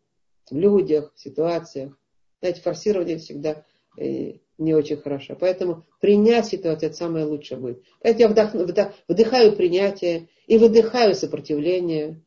в 0.50 0.56
людях, 0.56 1.12
в 1.14 1.20
ситуациях. 1.20 1.98
Знаете, 2.40 2.60
форсирование 2.60 3.18
всегда 3.18 3.64
э, 3.98 4.34
не 4.58 4.74
очень 4.74 4.96
хорошо. 4.96 5.36
Поэтому 5.38 5.86
принять 6.00 6.46
ситуацию, 6.46 6.88
это 6.88 6.96
самое 6.96 7.24
лучшее 7.24 7.58
будет. 7.58 7.82
Поэтому 8.02 8.20
я 8.20 8.28
вдохну, 8.28 8.64
вдох, 8.64 8.92
вдыхаю 9.06 9.56
принятие 9.56 10.28
и 10.46 10.58
выдыхаю 10.58 11.14
сопротивление. 11.14 12.20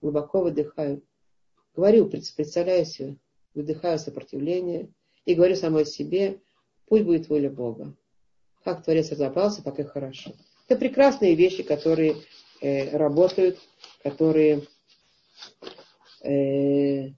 Глубоко 0.00 0.42
выдыхаю. 0.42 1.02
Говорю, 1.74 2.06
представляю 2.06 2.84
себе, 2.84 3.16
выдыхаю 3.54 3.98
сопротивление 3.98 4.92
и 5.24 5.34
говорю 5.34 5.54
самой 5.54 5.86
себе, 5.86 6.40
пусть 6.86 7.04
будет 7.04 7.28
воля 7.28 7.48
Бога. 7.48 7.94
Как 8.64 8.84
Творец 8.84 9.10
разобрался, 9.10 9.62
так 9.62 9.78
и 9.78 9.84
хорошо. 9.84 10.32
Это 10.68 10.78
прекрасные 10.78 11.34
вещи, 11.34 11.62
которые 11.62 12.16
э, 12.60 12.96
работают, 12.96 13.58
которые 14.02 14.62
э, 16.22 17.10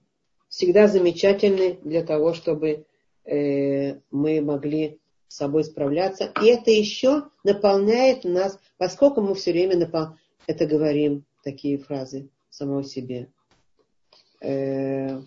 всегда 0.47 0.87
замечательны 0.87 1.79
для 1.83 2.03
того, 2.03 2.33
чтобы 2.33 2.85
э, 3.25 3.99
мы 4.11 4.41
могли 4.41 4.99
с 5.27 5.37
собой 5.37 5.63
справляться. 5.63 6.31
И 6.41 6.45
это 6.45 6.71
еще 6.71 7.29
наполняет 7.43 8.23
нас, 8.23 8.59
поскольку 8.77 9.21
мы 9.21 9.35
все 9.35 9.51
время 9.51 9.77
напол... 9.77 10.17
это 10.47 10.65
говорим, 10.65 11.25
такие 11.43 11.77
фразы 11.77 12.29
самого 12.49 12.83
себе. 12.83 13.29
Э, 14.41 15.21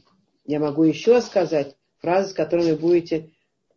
я 0.45 0.61
могу 0.61 0.85
еще 0.85 1.21
сказать 1.21 1.77
фразы, 1.99 2.31
с 2.31 2.33
которыми 2.33 2.75
будете... 2.75 3.31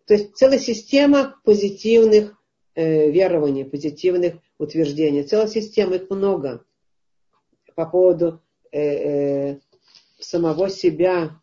То 0.06 0.16
есть 0.16 0.36
целая 0.36 0.60
система 0.60 1.36
позитивных 1.44 2.38
э, 2.76 3.12
верований, 3.12 3.66
позитивных 3.66 4.36
утверждений. 4.58 5.24
Целая 5.24 5.48
система, 5.48 5.96
их 5.96 6.10
много. 6.10 6.66
По 7.76 7.86
поводу 7.86 8.42
самого 10.20 10.70
себя. 10.70 11.41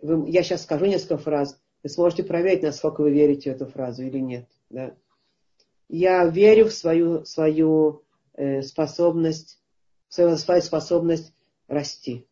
Вы, 0.00 0.30
я 0.30 0.42
сейчас 0.42 0.62
скажу 0.62 0.86
несколько 0.86 1.18
фраз. 1.18 1.60
Вы 1.82 1.88
сможете 1.88 2.24
проверить, 2.24 2.62
насколько 2.62 3.02
вы 3.02 3.10
верите 3.10 3.52
в 3.52 3.56
эту 3.56 3.66
фразу 3.66 4.02
или 4.02 4.18
нет. 4.18 4.48
Да? 4.70 4.94
Я 5.88 6.26
верю 6.26 6.66
в 6.66 6.72
свою, 6.72 7.24
свою 7.24 8.02
э, 8.34 8.62
способность, 8.62 9.60
свою, 10.08 10.36
свою 10.36 10.62
способность 10.62 11.32
расти. 11.66 12.26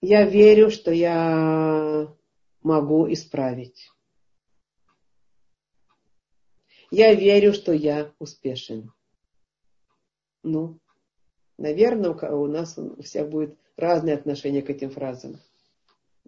Я 0.00 0.24
верю, 0.24 0.70
что 0.70 0.92
я 0.92 2.08
могу 2.62 3.10
исправить. 3.12 3.90
Я 6.90 7.14
верю, 7.14 7.52
что 7.52 7.72
я 7.72 8.12
успешен. 8.18 8.92
Ну, 10.42 10.78
наверное, 11.58 12.10
у 12.10 12.46
нас 12.46 12.78
у 12.78 13.02
всех 13.02 13.28
будет 13.28 13.58
разное 13.76 14.14
отношение 14.14 14.62
к 14.62 14.70
этим 14.70 14.90
фразам. 14.90 15.40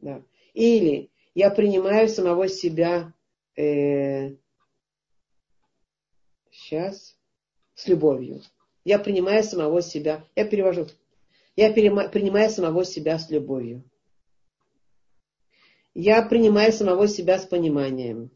Да. 0.00 0.22
Или 0.54 1.10
я 1.34 1.50
принимаю 1.50 2.08
самого 2.08 2.48
себя 2.48 3.12
э, 3.56 4.36
сейчас 6.50 7.16
с 7.74 7.86
любовью. 7.86 8.42
Я 8.84 8.98
принимаю 8.98 9.42
самого 9.42 9.82
себя. 9.82 10.24
Я 10.34 10.44
перевожу. 10.44 10.86
Я 11.56 11.72
принимаю 11.72 12.50
самого 12.50 12.84
себя 12.84 13.18
с 13.18 13.30
любовью. 13.30 13.82
Я 15.94 16.22
принимаю 16.22 16.72
самого 16.72 17.08
себя 17.08 17.38
с 17.38 17.46
пониманием. 17.46 18.30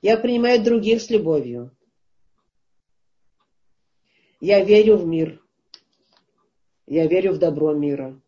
Я 0.00 0.16
принимаю 0.16 0.62
других 0.62 1.02
с 1.02 1.10
любовью. 1.10 1.70
Я 4.40 4.64
верю 4.64 4.96
в 4.96 5.06
мир. 5.06 5.42
Я 6.86 7.06
верю 7.06 7.32
в 7.32 7.38
добро 7.38 7.74
мира. 7.74 8.20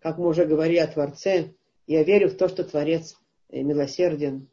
Как 0.00 0.18
мы 0.18 0.28
уже 0.28 0.46
говорили 0.46 0.78
о 0.78 0.86
Творце, 0.86 1.52
я 1.86 2.02
верю 2.02 2.28
в 2.28 2.36
то, 2.36 2.48
что 2.48 2.64
Творец 2.64 3.16
э, 3.48 3.62
милосерден. 3.62 4.48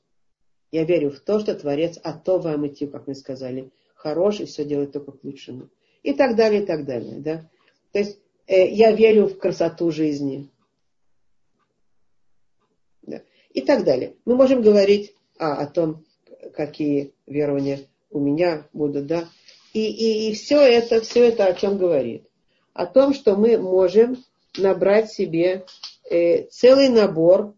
Я 0.72 0.84
верю 0.84 1.12
в 1.12 1.20
то, 1.20 1.40
что 1.40 1.56
Творец 1.56 1.98
Атова 2.04 2.52
Амити, 2.52 2.88
как 2.88 3.08
мы 3.08 3.16
сказали, 3.16 3.72
хорош 3.96 4.40
и 4.40 4.46
все 4.46 4.66
делает 4.66 4.92
только 4.92 5.14
к 5.14 5.24
лучшему. 5.24 5.70
И 6.04 6.14
так 6.14 6.36
далее, 6.36 6.64
и 6.64 6.66
так 6.66 6.86
далее. 6.86 7.20
Да? 7.20 7.50
То 7.92 8.00
есть 8.00 8.20
э, 8.48 8.68
я 8.68 8.92
верю 8.92 9.28
в 9.28 9.38
красоту 9.38 9.92
жизни. 9.92 10.50
Да. 13.02 13.22
И 13.52 13.62
так 13.62 13.86
далее. 13.86 14.16
Мы 14.26 14.36
можем 14.36 14.62
говорить 14.62 15.16
а, 15.40 15.62
о 15.62 15.68
том, 15.68 16.04
какие 16.54 17.14
верования 17.26 17.88
у 18.10 18.20
меня 18.20 18.68
будут, 18.74 19.08
да. 19.08 19.30
И, 19.74 19.86
и, 19.86 20.30
и 20.30 20.34
все 20.34 20.60
это, 20.60 21.02
все 21.02 21.30
это 21.30 21.46
о 21.46 21.54
чем 21.54 21.78
говорит? 21.78 22.28
О 22.74 22.86
том, 22.86 23.14
что 23.14 23.36
мы 23.36 23.58
можем 23.58 24.18
набрать 24.58 25.12
себе 25.12 25.66
э, 26.10 26.44
целый 26.46 26.90
набор 26.90 27.56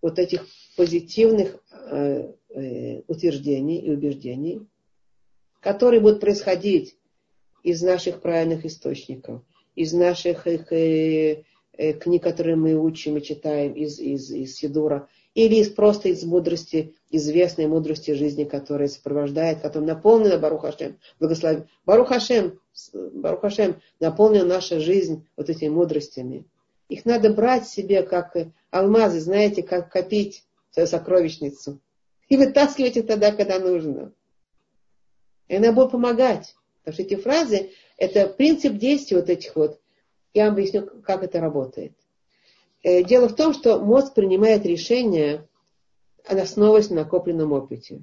вот 0.00 0.18
этих 0.18 0.46
позитивных 0.76 1.62
э, 1.70 2.32
э, 2.50 3.02
утверждений 3.06 3.78
и 3.78 3.90
убеждений, 3.90 4.66
которые 5.60 6.00
будут 6.00 6.20
происходить 6.20 6.96
из 7.62 7.82
наших 7.82 8.20
правильных 8.20 8.64
источников, 8.64 9.42
из 9.74 9.92
наших 9.92 10.46
их, 10.46 10.72
э, 10.72 11.44
э, 11.72 11.92
книг, 11.94 12.22
которые 12.22 12.56
мы 12.56 12.74
учим 12.74 13.16
и 13.16 13.22
читаем, 13.22 13.72
из, 13.74 13.98
из, 13.98 14.30
из 14.30 14.56
Сидура, 14.56 15.08
или 15.34 15.56
из, 15.56 15.70
просто 15.70 16.08
из 16.08 16.24
мудрости, 16.24 16.94
известной 17.12 17.66
мудрости 17.66 18.10
жизни, 18.12 18.44
которая 18.44 18.88
сопровождает, 18.88 19.60
которая 19.60 19.94
наполнена 19.94 20.38
Барух 20.38 20.62
Хашем, 20.62 20.98
благослови. 21.20 21.64
Барух 21.84 22.08
Хашем, 22.08 22.58
Барух 22.92 23.42
Хашем, 23.42 23.80
наполнена 24.00 24.46
наша 24.46 24.80
жизнь 24.80 25.26
вот 25.36 25.50
этими 25.50 25.68
мудростями. 25.68 26.46
Их 26.88 27.04
надо 27.04 27.32
брать 27.32 27.68
себе 27.68 28.02
как 28.02 28.36
алмазы, 28.70 29.20
знаете, 29.20 29.62
как 29.62 29.92
копить 29.92 30.44
свою 30.70 30.88
сокровищницу. 30.88 31.80
И 32.28 32.36
вытаскивать 32.36 32.96
их 32.96 33.06
тогда, 33.06 33.30
когда 33.30 33.58
нужно. 33.58 34.12
И 35.48 35.56
она 35.56 35.72
будет 35.72 35.90
помогать. 35.90 36.54
Потому 36.82 36.94
что 36.94 37.02
эти 37.02 37.20
фразы, 37.20 37.70
это 37.98 38.26
принцип 38.26 38.74
действия 38.74 39.18
вот 39.18 39.28
этих 39.28 39.54
вот. 39.54 39.78
Я 40.34 40.46
вам 40.46 40.54
объясню, 40.54 40.88
как 41.04 41.22
это 41.22 41.40
работает. 41.40 41.92
Э, 42.82 43.04
дело 43.04 43.28
в 43.28 43.36
том, 43.36 43.52
что 43.52 43.78
мозг 43.78 44.14
принимает 44.14 44.64
решение, 44.64 45.46
основываясь 46.26 46.90
на 46.90 46.96
накопленном 46.96 47.52
опыте. 47.52 48.02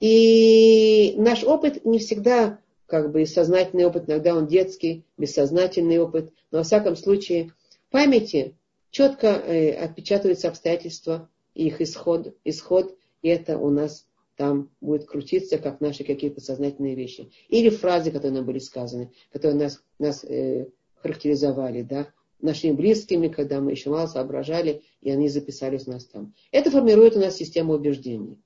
И 0.00 1.14
наш 1.16 1.44
опыт 1.44 1.84
не 1.84 1.98
всегда 1.98 2.58
как 2.86 3.10
бы 3.10 3.26
сознательный 3.26 3.86
опыт, 3.86 4.08
иногда 4.08 4.34
он 4.34 4.46
детский, 4.46 5.04
бессознательный 5.16 5.98
опыт, 5.98 6.32
но 6.50 6.58
во 6.58 6.64
всяком 6.64 6.96
случае 6.96 7.52
в 7.88 7.92
памяти 7.92 8.54
четко 8.90 9.28
э, 9.28 9.72
отпечатываются 9.72 10.48
обстоятельства 10.48 11.28
и 11.54 11.66
их 11.66 11.80
исход, 11.80 12.36
исход, 12.44 12.96
и 13.22 13.28
это 13.28 13.58
у 13.58 13.70
нас 13.70 14.06
там 14.36 14.70
будет 14.80 15.06
крутиться, 15.06 15.58
как 15.58 15.80
наши 15.80 16.04
какие-то 16.04 16.40
сознательные 16.40 16.94
вещи. 16.94 17.30
Или 17.48 17.70
фразы, 17.70 18.10
которые 18.10 18.32
нам 18.32 18.44
были 18.44 18.58
сказаны, 18.58 19.12
которые 19.32 19.58
нас, 19.58 19.82
нас 19.98 20.24
э, 20.24 20.66
характеризовали, 20.96 21.82
да, 21.82 22.08
нашими 22.44 22.72
близкими, 22.72 23.28
когда 23.28 23.60
мы 23.60 23.72
еще 23.72 23.90
мало 23.90 24.06
соображали, 24.06 24.82
и 25.00 25.10
они 25.10 25.28
записались 25.28 25.86
у 25.86 25.92
нас 25.92 26.04
там. 26.04 26.34
Это 26.52 26.70
формирует 26.70 27.16
у 27.16 27.20
нас 27.20 27.36
систему 27.36 27.72
убеждений. 27.72 28.38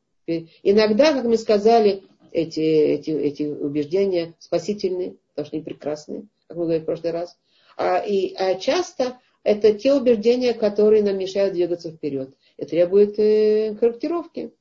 Иногда, 0.62 1.12
как 1.12 1.24
мы 1.24 1.36
сказали, 1.36 2.02
эти, 2.32 2.60
эти, 2.60 3.10
эти 3.10 3.42
убеждения 3.44 4.34
спасительные, 4.38 5.16
потому 5.30 5.46
что 5.46 5.56
они 5.56 5.64
прекрасные, 5.64 6.28
как 6.46 6.56
мы 6.56 6.64
говорили 6.64 6.82
в 6.82 6.86
прошлый 6.86 7.12
раз. 7.12 7.36
А, 7.76 7.98
и, 7.98 8.34
а 8.34 8.54
часто 8.56 9.18
это 9.42 9.72
те 9.72 9.94
убеждения, 9.94 10.52
которые 10.52 11.02
нам 11.02 11.18
мешают 11.18 11.54
двигаться 11.54 11.90
вперед. 11.90 12.34
И 12.56 12.64
требует 12.66 13.18
э, 13.18 13.74
корректировки. 13.76 14.52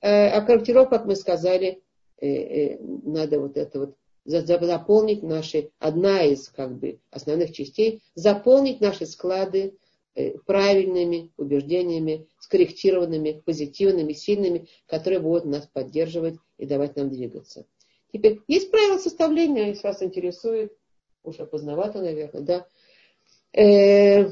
Э, 0.00 0.28
а 0.28 0.40
корректировка, 0.42 0.98
как 0.98 1.06
мы 1.06 1.16
сказали, 1.16 1.82
э, 2.20 2.26
э, 2.26 2.78
надо 2.80 3.40
вот 3.40 3.56
это 3.56 3.80
вот 3.80 3.96
заполнить 4.24 5.22
наши, 5.22 5.70
одна 5.78 6.24
из 6.24 6.48
как 6.48 6.76
бы 6.78 6.98
основных 7.10 7.52
частей, 7.52 8.02
заполнить 8.14 8.80
наши 8.80 9.06
склады 9.06 9.74
э, 10.14 10.38
правильными 10.46 11.30
убеждениями, 11.36 12.26
скорректированными, 12.38 13.42
позитивными, 13.44 14.12
сильными, 14.12 14.68
которые 14.86 15.20
будут 15.20 15.44
нас 15.44 15.66
поддерживать 15.66 16.36
и 16.58 16.66
давать 16.66 16.96
нам 16.96 17.10
двигаться. 17.10 17.66
Теперь, 18.12 18.40
есть 18.46 18.70
правила 18.70 18.98
составления, 18.98 19.68
если 19.68 19.86
вас 19.86 20.02
интересует, 20.02 20.72
уже 21.22 21.46
поздновато, 21.46 22.00
наверное, 22.00 22.42
да. 22.42 22.66
Э, 23.60 24.30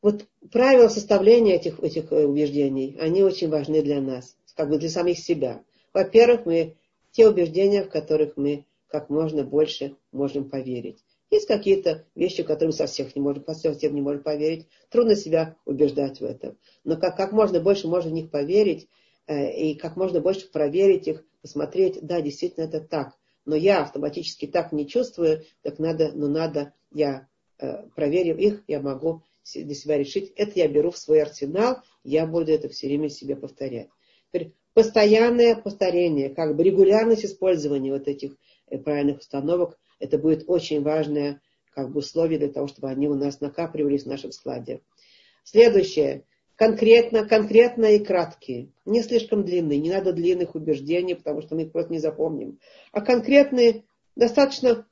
вот 0.00 0.26
правила 0.52 0.88
составления 0.88 1.56
этих, 1.56 1.80
этих 1.80 2.12
э, 2.12 2.24
убеждений, 2.24 2.96
они 3.00 3.22
очень 3.22 3.48
важны 3.48 3.82
для 3.82 4.00
нас, 4.00 4.36
как 4.54 4.68
бы 4.68 4.78
для 4.78 4.88
самих 4.88 5.18
себя. 5.18 5.62
Во-первых, 5.92 6.46
мы 6.46 6.76
те 7.10 7.28
убеждения, 7.28 7.84
в 7.84 7.90
которых 7.90 8.36
мы 8.36 8.66
как 8.86 9.10
можно 9.10 9.44
больше 9.44 9.96
можем 10.12 10.48
поверить. 10.48 11.04
Есть 11.30 11.46
какие-то 11.46 12.06
вещи, 12.14 12.42
которые 12.42 12.68
мы 12.68 12.72
совсем 12.72 13.08
не 13.14 13.20
можем, 13.20 13.44
совсем 13.46 13.94
не 13.94 14.00
можем 14.00 14.22
поверить. 14.22 14.66
Трудно 14.88 15.14
себя 15.14 15.56
убеждать 15.66 16.20
в 16.20 16.24
этом. 16.24 16.56
Но 16.84 16.96
как, 16.96 17.16
как 17.16 17.32
можно 17.32 17.60
больше 17.60 17.86
можно 17.86 18.10
в 18.10 18.14
них 18.14 18.30
поверить, 18.30 18.88
Э, 19.28 19.52
и 19.52 19.74
как 19.74 19.96
можно 19.96 20.20
больше 20.20 20.50
проверить 20.50 21.06
их, 21.06 21.24
посмотреть, 21.42 21.98
да, 22.02 22.20
действительно 22.20 22.64
это 22.64 22.80
так. 22.80 23.16
Но 23.44 23.54
я 23.54 23.82
автоматически 23.82 24.46
так 24.46 24.72
не 24.72 24.88
чувствую, 24.88 25.44
так 25.62 25.78
надо, 25.78 26.10
но 26.12 26.28
надо, 26.28 26.72
я 26.90 27.28
э, 27.58 27.86
проверив 27.94 28.38
их, 28.38 28.64
я 28.66 28.80
могу 28.80 29.22
для 29.54 29.74
себя 29.74 29.96
решить, 29.96 30.32
это 30.36 30.52
я 30.56 30.68
беру 30.68 30.90
в 30.90 30.98
свой 30.98 31.22
арсенал, 31.22 31.78
я 32.04 32.26
буду 32.26 32.50
это 32.52 32.68
все 32.68 32.86
время 32.86 33.08
себе 33.08 33.36
повторять. 33.36 33.88
Постоянное 34.78 35.56
повторение, 35.56 36.28
как 36.28 36.54
бы 36.54 36.62
регулярность 36.62 37.24
использования 37.24 37.90
вот 37.90 38.06
этих 38.06 38.36
э, 38.70 38.78
правильных 38.78 39.18
установок, 39.18 39.76
это 39.98 40.18
будет 40.18 40.44
очень 40.46 40.82
важное 40.82 41.40
как 41.74 41.90
бы 41.90 41.98
условие 41.98 42.38
для 42.38 42.48
того, 42.48 42.68
чтобы 42.68 42.88
они 42.88 43.08
у 43.08 43.14
нас 43.14 43.40
накапливались 43.40 44.04
в 44.04 44.08
нашем 44.08 44.30
складе. 44.30 44.82
Следующее. 45.42 46.22
Конкретно, 46.54 47.26
конкретно 47.26 47.86
и 47.86 47.98
краткие. 47.98 48.68
Не 48.84 49.02
слишком 49.02 49.44
длинные. 49.44 49.80
Не 49.80 49.90
надо 49.90 50.12
длинных 50.12 50.54
убеждений, 50.54 51.16
потому 51.16 51.42
что 51.42 51.56
мы 51.56 51.62
их 51.62 51.72
просто 51.72 51.90
не 51.90 51.98
запомним. 51.98 52.60
А 52.92 53.00
конкретные, 53.00 53.82
достаточно 54.14 54.86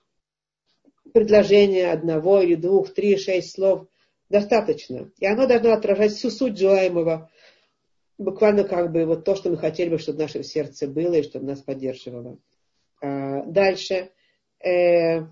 предложения 1.15 1.93
одного 1.93 2.43
или 2.43 2.57
двух, 2.57 2.93
три, 2.93 3.17
шесть 3.19 3.53
слов. 3.53 3.87
Достаточно. 4.31 5.13
И 5.21 5.27
оно 5.27 5.47
должно 5.47 5.75
отражать 5.75 6.11
всю 6.11 6.31
суть 6.31 6.59
желаемого 6.59 7.31
буквально 8.19 8.65
как 8.65 8.93
бы 8.93 9.05
вот 9.05 9.25
то, 9.25 9.35
что 9.37 9.51
мы 9.51 9.57
хотели 9.57 9.91
бы, 9.91 9.99
чтобы 9.99 10.19
в 10.19 10.21
нашем 10.23 10.43
сердце 10.43 10.89
было 10.89 11.15
и 11.15 11.23
чтобы 11.23 11.47
нас 11.47 11.61
поддерживало. 11.61 12.39
А, 13.01 13.43
дальше. 13.45 14.11
Э, 14.65 15.27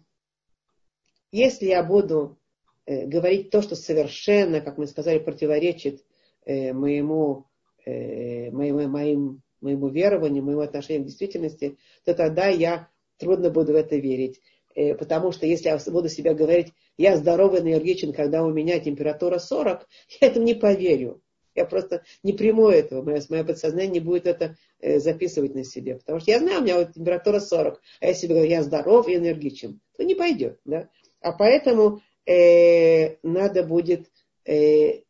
если 1.33 1.67
я 1.67 1.83
буду 1.83 2.39
э, 2.87 3.07
говорить 3.07 3.51
то, 3.51 3.63
что 3.63 3.75
совершенно, 3.75 4.61
как 4.61 4.79
мы 4.79 4.87
сказали, 4.87 5.19
противоречит 5.19 6.05
э, 6.45 6.73
моему, 6.73 7.47
моему, 7.87 8.89
моим, 8.89 9.43
моему 9.61 9.89
верованию, 9.89 10.43
моему 10.43 10.61
отношению 10.61 11.03
к 11.03 11.07
действительности, 11.07 11.77
то 12.05 12.15
тогда 12.15 12.49
я 12.49 12.89
трудно 13.19 13.51
буду 13.51 13.73
в 13.73 13.77
это 13.77 13.97
верить. 13.97 14.41
Потому 14.75 15.33
что 15.33 15.47
если 15.47 15.69
я 15.69 15.79
буду 15.93 16.09
себя 16.09 16.35
говорить, 16.35 16.73
я 16.97 17.17
здоровый, 17.17 17.61
энергичен, 17.61 18.13
когда 18.13 18.43
у 18.43 18.51
меня 18.51 18.81
температура 18.81 19.39
40, 19.39 19.87
я 20.21 20.29
этому 20.29 20.47
не 20.47 20.55
поверю. 20.55 21.23
Я 21.55 21.67
просто 21.67 22.03
не 22.23 22.33
приму 22.33 22.69
этого. 22.69 23.03
Мое, 23.03 23.23
мое 23.29 23.45
подсознание 23.45 23.89
не 23.89 24.01
будет 24.01 24.27
это 24.27 24.57
э, 24.81 24.99
записывать 24.99 25.55
на 25.55 25.65
себе. 25.65 25.97
Потому 25.97 26.21
что 26.21 26.31
я 26.31 26.41
знаю, 26.41 26.61
у 26.61 26.63
меня 26.63 26.79
вот 26.79 26.95
температура 26.95 27.39
40, 27.39 27.81
а 28.01 28.07
я 28.07 28.15
себе 28.15 28.35
говорю, 28.35 28.51
я 28.51 28.63
здоров 28.63 29.09
и 29.09 29.15
энергичен. 29.15 29.81
То 29.97 30.05
не 30.05 30.15
пойдет. 30.15 30.59
Да? 30.65 30.89
А 31.21 31.33
поэтому 31.33 32.03
э, 32.27 33.17
надо 33.23 33.63
будет 33.63 34.11
э, 34.45 35.03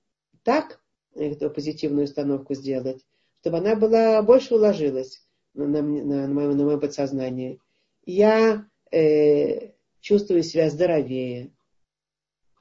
так 0.42 0.80
эту 1.14 1.50
позитивную 1.50 2.04
установку 2.04 2.54
сделать, 2.54 3.04
чтобы 3.40 3.58
она 3.58 3.74
была 3.74 4.20
больше 4.22 4.54
уложилась 4.54 5.26
на, 5.54 5.66
на, 5.66 5.82
на, 5.82 6.26
на, 6.26 6.34
мое, 6.34 6.54
на 6.54 6.64
мое 6.64 6.78
подсознание. 6.78 7.58
Я 8.04 8.66
э, 8.90 9.70
чувствую 10.00 10.42
себя 10.42 10.68
здоровее, 10.68 11.52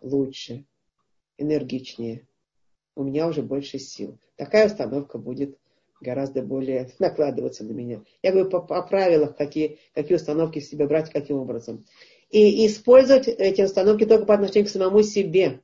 лучше, 0.02 0.66
энергичнее 1.38 2.28
у 2.96 3.04
меня 3.04 3.28
уже 3.28 3.42
больше 3.42 3.80
сил. 3.80 4.18
Такая 4.36 4.68
установка 4.68 5.18
будет 5.18 5.58
гораздо 6.02 6.42
более 6.42 6.90
накладываться 7.00 7.64
на 7.64 7.72
меня. 7.72 8.04
Я 8.22 8.32
говорю 8.32 8.50
по, 8.50 8.60
по 8.62 8.82
правилах, 8.84 9.36
какие, 9.36 9.80
какие 9.94 10.18
установки 10.18 10.60
в 10.60 10.66
себе 10.66 10.86
брать, 10.86 11.10
каким 11.12 11.38
образом. 11.38 11.86
И 12.30 12.66
использовать 12.68 13.28
эти 13.28 13.62
установки 13.62 14.06
только 14.06 14.26
по 14.26 14.34
отношению 14.34 14.66
к 14.66 14.72
самому 14.72 15.02
себе. 15.04 15.62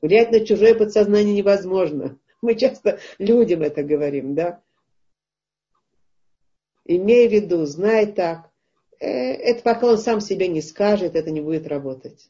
Влиять 0.00 0.30
на 0.30 0.44
чужое 0.44 0.74
подсознание 0.74 1.34
невозможно. 1.34 2.18
Мы 2.42 2.54
часто 2.54 2.98
людям 3.18 3.62
это 3.62 3.82
говорим, 3.82 4.34
да? 4.34 4.60
Имей 6.84 7.28
в 7.28 7.32
виду, 7.32 7.64
знай 7.64 8.06
так. 8.06 8.50
Э, 8.98 9.06
это 9.06 9.62
пока 9.62 9.86
он 9.86 9.98
сам 9.98 10.20
себе 10.20 10.48
не 10.48 10.60
скажет, 10.60 11.14
это 11.14 11.30
не 11.30 11.40
будет 11.40 11.66
работать. 11.66 12.28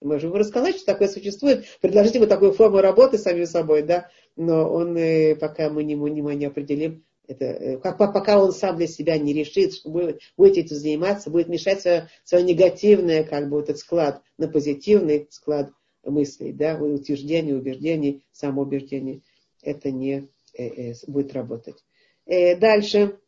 Мы 0.00 0.14
можем 0.14 0.32
рассказать, 0.34 0.76
что 0.76 0.86
такое 0.86 1.08
существует, 1.08 1.66
предложить 1.80 2.14
ему 2.14 2.26
такую 2.26 2.52
форму 2.52 2.78
работы 2.78 3.18
самим 3.18 3.46
собой, 3.46 3.82
да, 3.82 4.08
но 4.36 4.70
он, 4.70 4.96
э, 4.96 5.34
пока 5.34 5.70
мы 5.70 5.82
не, 5.82 5.94
не, 5.94 6.46
определим, 6.46 7.04
это, 7.26 7.44
э, 7.44 7.78
как, 7.78 7.98
пока 7.98 8.42
он 8.42 8.52
сам 8.52 8.76
для 8.76 8.86
себя 8.86 9.18
не 9.18 9.32
решит, 9.32 9.74
что 9.74 9.90
будет, 9.90 10.20
будет 10.36 10.56
этим 10.56 10.76
заниматься, 10.76 11.30
будет 11.30 11.48
мешать 11.48 11.80
свое, 11.80 12.08
свое 12.24 12.44
негативное, 12.44 13.24
как 13.24 13.48
бы, 13.48 13.60
этот 13.60 13.78
склад 13.78 14.22
на 14.38 14.48
позитивный 14.48 15.26
склад 15.30 15.70
мыслей, 16.04 16.52
да, 16.52 16.76
утверждений, 16.76 17.54
убеждений, 17.54 18.24
самоубеждений. 18.32 19.22
Это 19.62 19.90
не 19.90 20.28
э, 20.56 20.92
э, 20.92 20.94
будет 21.06 21.32
работать. 21.32 21.84
Э, 22.26 22.56
дальше. 22.56 23.18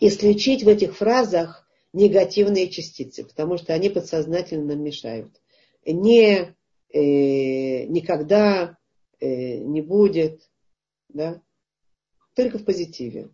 Исключить 0.00 0.62
в 0.62 0.68
этих 0.68 0.96
фразах 0.96 1.67
негативные 1.92 2.68
частицы, 2.68 3.24
потому 3.24 3.56
что 3.58 3.74
они 3.74 3.88
подсознательно 3.88 4.74
нам 4.74 4.82
мешают. 4.82 5.40
Не, 5.86 6.54
э, 6.92 7.84
никогда 7.86 8.76
э, 9.20 9.58
не 9.58 9.80
будет, 9.80 10.50
да, 11.08 11.42
только 12.34 12.58
в 12.58 12.64
позитиве. 12.64 13.30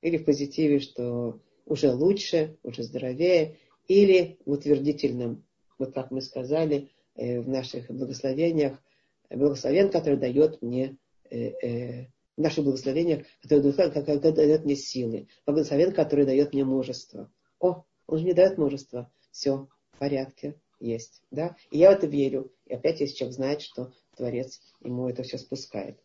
Или 0.00 0.18
в 0.18 0.24
позитиве, 0.24 0.80
что 0.80 1.40
уже 1.64 1.92
лучше, 1.92 2.58
уже 2.62 2.82
здоровее, 2.82 3.56
или 3.86 4.38
в 4.44 4.52
утвердительном, 4.52 5.44
вот 5.78 5.94
как 5.94 6.10
мы 6.10 6.20
сказали 6.20 6.90
э, 7.14 7.40
в 7.40 7.48
наших 7.48 7.90
благословениях, 7.90 8.82
благословен, 9.30 9.90
который 9.90 10.18
дает 10.18 10.60
мне 10.62 10.98
э, 11.30 11.50
э, 11.62 12.06
наше 12.38 12.62
благословение, 12.62 13.26
которое 13.42 14.32
дает, 14.32 14.64
мне 14.64 14.76
силы, 14.76 15.28
благословен, 15.44 15.92
который 15.92 16.24
дает 16.24 16.52
мне 16.52 16.64
мужество. 16.64 17.30
О, 17.58 17.84
он 18.06 18.18
же 18.18 18.24
не 18.24 18.32
дает 18.32 18.58
мужество. 18.58 19.10
Все, 19.30 19.68
в 19.92 19.98
порядке, 19.98 20.54
есть. 20.80 21.22
Да? 21.30 21.56
И 21.70 21.78
я 21.78 21.90
в 21.90 21.94
это 21.94 22.06
верю. 22.06 22.52
И 22.66 22.74
опять 22.74 23.00
если 23.00 23.14
человек 23.14 23.36
знает, 23.36 23.62
что 23.62 23.92
Творец 24.16 24.60
ему 24.82 25.08
это 25.08 25.22
все 25.22 25.38
спускает. 25.38 25.98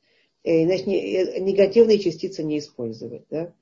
И, 0.43 0.49
э, 0.49 0.65
значит, 0.65 0.87
э, 0.87 1.39
негативные 1.39 1.99
частицы 1.99 2.43
не 2.43 2.59
использовать. 2.59 3.23
Да? 3.29 3.53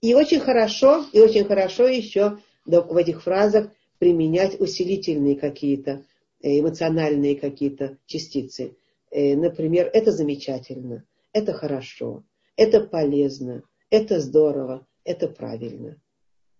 И 0.00 0.14
очень 0.14 0.40
хорошо, 0.40 1.04
и 1.12 1.20
очень 1.20 1.44
хорошо 1.44 1.86
еще 1.86 2.38
в 2.64 2.96
этих 2.96 3.22
фразах 3.22 3.70
применять 3.98 4.58
усилительные 4.60 5.36
какие-то, 5.36 6.04
э, 6.42 6.60
эмоциональные 6.60 7.36
какие-то 7.36 7.98
частицы. 8.06 8.76
Например, 9.12 9.90
это 9.92 10.12
замечательно, 10.12 11.04
это 11.32 11.52
хорошо, 11.52 12.24
это 12.56 12.80
полезно, 12.80 13.62
это 13.90 14.20
здорово, 14.20 14.86
это 15.04 15.28
правильно. 15.28 16.00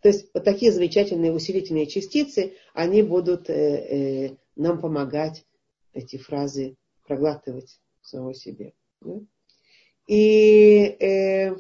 То 0.01 0.09
есть 0.09 0.31
вот 0.33 0.45
такие 0.45 0.73
замечательные 0.73 1.33
усилительные 1.33 1.87
частицы, 1.87 2.55
они 2.73 3.03
будут 3.03 3.51
э, 3.51 3.55
э, 4.29 4.37
нам 4.57 4.81
помогать 4.81 5.45
эти 5.93 6.17
фразы 6.17 6.77
проглатывать 7.07 7.81
самого 8.01 8.35
себе. 8.35 8.73
Да? 9.01 9.21
И 10.07 10.97
э, 11.01 11.55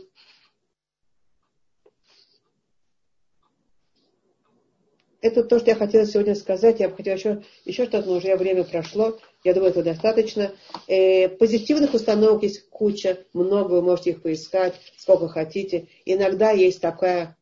это 5.20 5.44
то, 5.44 5.58
что 5.58 5.70
я 5.70 5.76
хотела 5.76 6.06
сегодня 6.06 6.34
сказать. 6.34 6.80
Я 6.80 6.88
бы 6.88 6.96
хотела 6.96 7.14
еще, 7.16 7.42
еще 7.64 7.84
что-то, 7.84 8.06
но 8.08 8.16
уже 8.16 8.36
время 8.36 8.64
прошло. 8.64 9.18
Я 9.42 9.54
думаю, 9.54 9.70
это 9.70 9.82
достаточно. 9.82 10.52
Э, 10.86 11.28
позитивных 11.28 11.94
установок 11.94 12.42
есть 12.42 12.68
куча, 12.68 13.24
много, 13.32 13.72
вы 13.72 13.82
можете 13.82 14.10
их 14.10 14.22
поискать, 14.22 14.74
сколько 14.98 15.28
хотите. 15.28 15.88
Иногда 16.04 16.50
есть 16.50 16.80
такая 16.80 17.36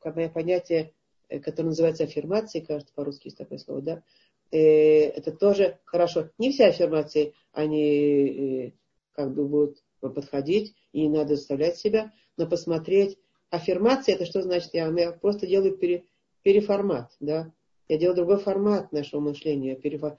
такое 0.00 0.28
понятие, 0.28 0.92
э, 1.28 1.38
которое 1.40 1.68
называется 1.68 2.04
аффирмацией, 2.04 2.64
кажется, 2.64 2.92
по-русски 2.94 3.28
есть 3.28 3.38
такое 3.38 3.58
слово, 3.58 3.82
да, 3.82 4.02
э, 4.50 4.58
это 4.58 5.32
тоже 5.32 5.78
хорошо. 5.84 6.30
Не 6.38 6.52
все 6.52 6.66
аффирмации, 6.66 7.34
они 7.52 7.82
э, 7.84 8.72
как 9.12 9.34
бы 9.34 9.46
будут 9.46 9.82
подходить, 10.00 10.74
и 10.92 11.02
не 11.02 11.08
надо 11.08 11.36
заставлять 11.36 11.76
себя, 11.76 12.12
но 12.36 12.46
посмотреть. 12.46 13.18
Аффирмация, 13.50 14.14
это 14.14 14.24
что 14.24 14.42
значит? 14.42 14.70
Я, 14.72 14.88
я 14.88 15.12
просто 15.12 15.46
делаю 15.46 15.76
пере, 15.76 16.04
переформат, 16.42 17.12
да. 17.20 17.52
Я 17.88 17.98
делаю 17.98 18.16
другой 18.16 18.38
формат 18.38 18.90
нашего 18.92 19.20
мышления, 19.20 19.76
перефор, 19.76 20.16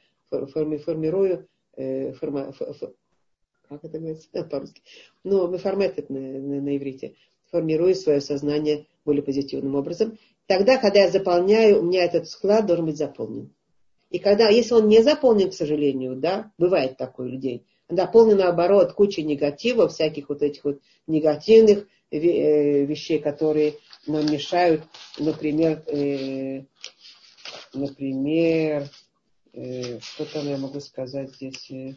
форми, 0.47 0.77
формирую, 0.77 1.47
э, 1.75 2.13
форма, 2.13 2.49
ф, 2.49 2.61
как 3.69 3.83
это 3.83 3.99
говорится? 3.99 4.29
Ну, 5.23 5.57
формат 5.57 6.09
на, 6.09 6.19
на, 6.19 6.61
на 6.61 6.77
иврите 6.77 7.15
формирую 7.53 7.95
свое 7.95 8.19
сознание 8.19 8.87
более 9.05 9.21
позитивным 9.21 9.75
образом. 9.75 10.17
Тогда, 10.47 10.77
когда 10.77 11.03
я 11.03 11.09
заполняю, 11.09 11.79
у 11.79 11.83
меня 11.83 12.03
этот 12.03 12.27
склад 12.27 12.65
должен 12.65 12.87
быть 12.87 12.97
заполнен. 12.97 13.53
И 14.09 14.19
когда, 14.19 14.49
если 14.49 14.73
он 14.73 14.87
не 14.87 15.01
заполнен, 15.01 15.49
к 15.49 15.53
сожалению, 15.53 16.15
да, 16.15 16.51
бывает 16.57 16.97
такое 16.97 17.27
у 17.27 17.29
людей, 17.29 17.65
заполнен 17.89 18.37
наоборот 18.37 18.93
кучей 18.93 19.23
негатива, 19.23 19.87
всяких 19.87 20.29
вот 20.29 20.41
этих 20.41 20.63
вот 20.65 20.79
негативных 21.07 21.87
э, 22.11 22.85
вещей, 22.85 23.19
которые 23.19 23.75
нам 24.07 24.25
мешают, 24.25 24.83
например, 25.17 25.83
э, 25.87 26.63
например, 27.73 28.89
что 29.53 30.25
там 30.33 30.47
я 30.47 30.57
могу 30.57 30.79
сказать 30.79 31.35
здесь, 31.35 31.69
э, 31.69 31.93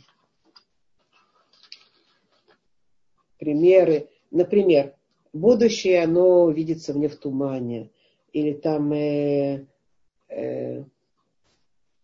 примеры, 3.39 4.09
например, 4.31 4.95
будущее, 5.33 6.03
оно 6.03 6.51
видится 6.51 6.93
мне 6.93 7.09
в 7.09 7.17
тумане. 7.17 7.91
Или 8.33 8.53
там 8.53 8.93
э, 8.93 9.67
э, 10.29 10.85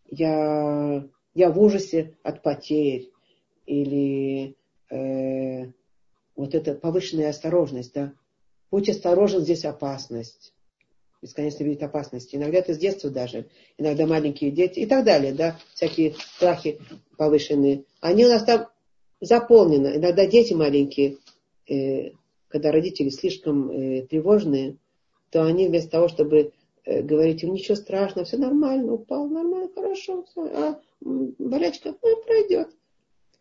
я, 0.09 1.09
я 1.35 1.51
в 1.51 1.61
ужасе 1.61 2.17
от 2.23 2.43
потерь. 2.43 3.11
Или 3.67 4.57
э, 4.91 5.67
вот 6.37 6.55
эта 6.55 6.75
повышенная 6.75 7.31
осторожность, 7.31 7.93
да. 7.95 8.13
Будь 8.71 8.89
осторожен, 8.89 9.43
здесь 9.43 9.65
опасность. 9.65 10.55
Бесконечно 11.23 11.63
видеть 11.63 11.83
опасности. 11.83 12.35
Иногда 12.35 12.59
это 12.59 12.75
с 12.75 12.79
детства 12.79 13.09
даже. 13.09 13.47
Иногда 13.79 14.07
маленькие 14.07 14.51
дети 14.51 14.81
и 14.81 14.87
так 14.87 15.05
далее, 15.05 15.33
да. 15.33 15.57
Всякие 15.73 16.15
страхи 16.37 16.81
повышенные. 17.17 17.85
Они 18.01 18.27
у 18.27 18.29
нас 18.29 18.45
там 18.45 18.67
заполнены. 19.21 19.97
Иногда 19.97 20.27
дети 20.27 20.53
маленькие, 20.53 21.19
э, 21.69 22.11
когда 22.49 22.73
родители 22.73 23.09
слишком 23.09 23.71
э, 23.71 24.03
тревожные, 24.03 24.77
то 25.31 25.45
они 25.45 25.69
вместо 25.69 25.91
того, 25.91 26.09
чтобы 26.09 26.53
э, 26.85 27.03
говорить 27.03 27.45
им 27.45 27.55
ничего 27.55 27.77
страшного, 27.77 28.27
все 28.27 28.37
нормально, 28.37 28.93
упал, 28.93 29.29
нормально, 29.29 29.71
хорошо, 29.75 30.25
все, 30.25 30.45
а 30.47 30.81
болячка 31.01 31.95
ну, 32.03 32.23
пройдет. 32.25 32.69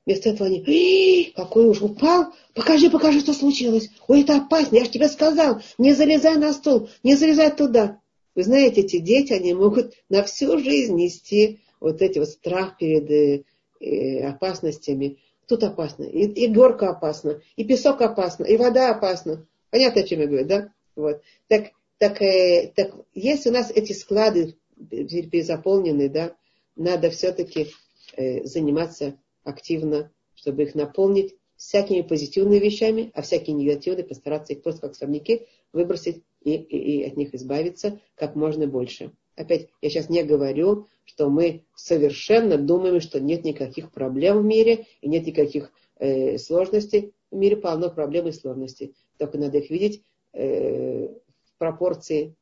Вместо 0.05 0.29
этого 0.29 0.47
они, 0.47 1.31
какой 1.35 1.65
уж 1.65 1.81
упал, 1.81 2.33
покажи, 2.55 2.89
покажи, 2.89 3.19
что 3.19 3.33
случилось. 3.33 3.89
Ой, 4.07 4.21
это 4.21 4.37
опасно, 4.37 4.77
я 4.77 4.85
же 4.85 4.91
тебе 4.91 5.07
сказал, 5.07 5.61
не 5.77 5.93
залезай 5.93 6.37
на 6.37 6.53
стол, 6.53 6.89
не 7.03 7.15
залезай 7.15 7.51
туда. 7.51 7.99
Вы 8.33 8.43
знаете, 8.43 8.81
эти 8.81 8.97
дети, 8.97 9.33
они 9.33 9.53
могут 9.53 9.93
на 10.09 10.23
всю 10.23 10.57
жизнь 10.57 10.95
нести 10.95 11.59
вот 11.79 12.01
эти 12.01 12.17
вот 12.17 12.29
страх 12.29 12.77
перед 12.77 13.11
э, 13.11 13.43
э, 13.79 14.27
опасностями. 14.27 15.19
Тут 15.47 15.63
опасно, 15.63 16.03
и, 16.03 16.25
и 16.27 16.47
горка 16.47 16.89
опасна, 16.89 17.41
и 17.55 17.63
песок 17.63 18.01
опасно, 18.01 18.45
и 18.45 18.57
вода 18.57 18.89
опасна. 18.89 19.45
Понятно, 19.69 20.01
о 20.01 20.05
чем 20.05 20.21
я 20.21 20.27
говорю, 20.27 20.45
да? 20.45 20.73
Вот. 20.95 21.21
Так, 21.47 21.71
так, 21.97 22.21
э, 22.21 22.71
так 22.75 22.95
если 23.13 23.49
у 23.49 23.53
нас 23.53 23.69
эти 23.69 23.93
склады 23.93 24.55
перезаполнены, 24.89 26.09
да, 26.09 26.33
надо 26.75 27.11
все-таки 27.11 27.67
э, 28.15 28.43
заниматься 28.45 29.15
активно, 29.43 30.11
чтобы 30.35 30.63
их 30.63 30.75
наполнить 30.75 31.35
всякими 31.55 32.01
позитивными 32.01 32.57
вещами, 32.57 33.11
а 33.13 33.21
всякие 33.21 33.55
негативные 33.55 34.03
постараться 34.03 34.53
их 34.53 34.63
просто 34.63 34.81
как 34.81 34.95
сорняки 34.95 35.47
выбросить 35.73 36.23
и, 36.41 36.55
и, 36.55 37.01
и 37.01 37.03
от 37.03 37.17
них 37.17 37.33
избавиться 37.35 37.99
как 38.15 38.35
можно 38.35 38.67
больше. 38.67 39.11
Опять, 39.35 39.69
я 39.81 39.89
сейчас 39.89 40.09
не 40.09 40.23
говорю, 40.23 40.87
что 41.05 41.29
мы 41.29 41.63
совершенно 41.75 42.57
думаем, 42.57 42.99
что 42.99 43.19
нет 43.19 43.43
никаких 43.43 43.91
проблем 43.91 44.39
в 44.39 44.45
мире 44.45 44.87
и 45.01 45.07
нет 45.07 45.25
никаких 45.25 45.71
э, 45.99 46.37
сложностей. 46.37 47.13
В 47.31 47.35
мире 47.35 47.57
полно 47.57 47.89
проблем 47.89 48.27
и 48.27 48.31
сложностей. 48.31 48.95
Только 49.17 49.37
надо 49.37 49.59
их 49.59 49.69
видеть 49.69 50.03
э, 50.33 51.07
в 51.07 51.57
пропорции, 51.57 52.35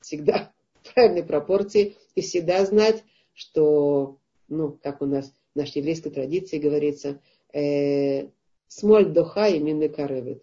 всегда 0.00 0.52
в 0.82 0.92
правильной 0.92 1.22
пропорции, 1.22 1.96
и 2.14 2.20
всегда 2.20 2.64
знать, 2.66 3.02
что, 3.32 4.18
ну, 4.56 4.78
как 4.82 5.02
у 5.02 5.06
нас 5.06 5.32
в 5.54 5.58
нашей 5.58 5.78
еврейской 5.78 6.10
традиции 6.10 6.58
говорится, 6.58 7.20
э, 7.52 8.28
смоль 8.68 9.12
духа 9.12 9.48
и 9.48 9.58
мины 9.58 9.88
карывит. 9.88 10.42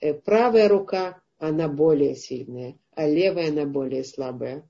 Э, 0.00 0.14
правая 0.14 0.68
рука, 0.68 1.20
она 1.38 1.68
более 1.68 2.14
сильная, 2.16 2.76
а 2.94 3.08
левая, 3.08 3.48
она 3.48 3.64
более 3.64 4.04
слабая. 4.04 4.68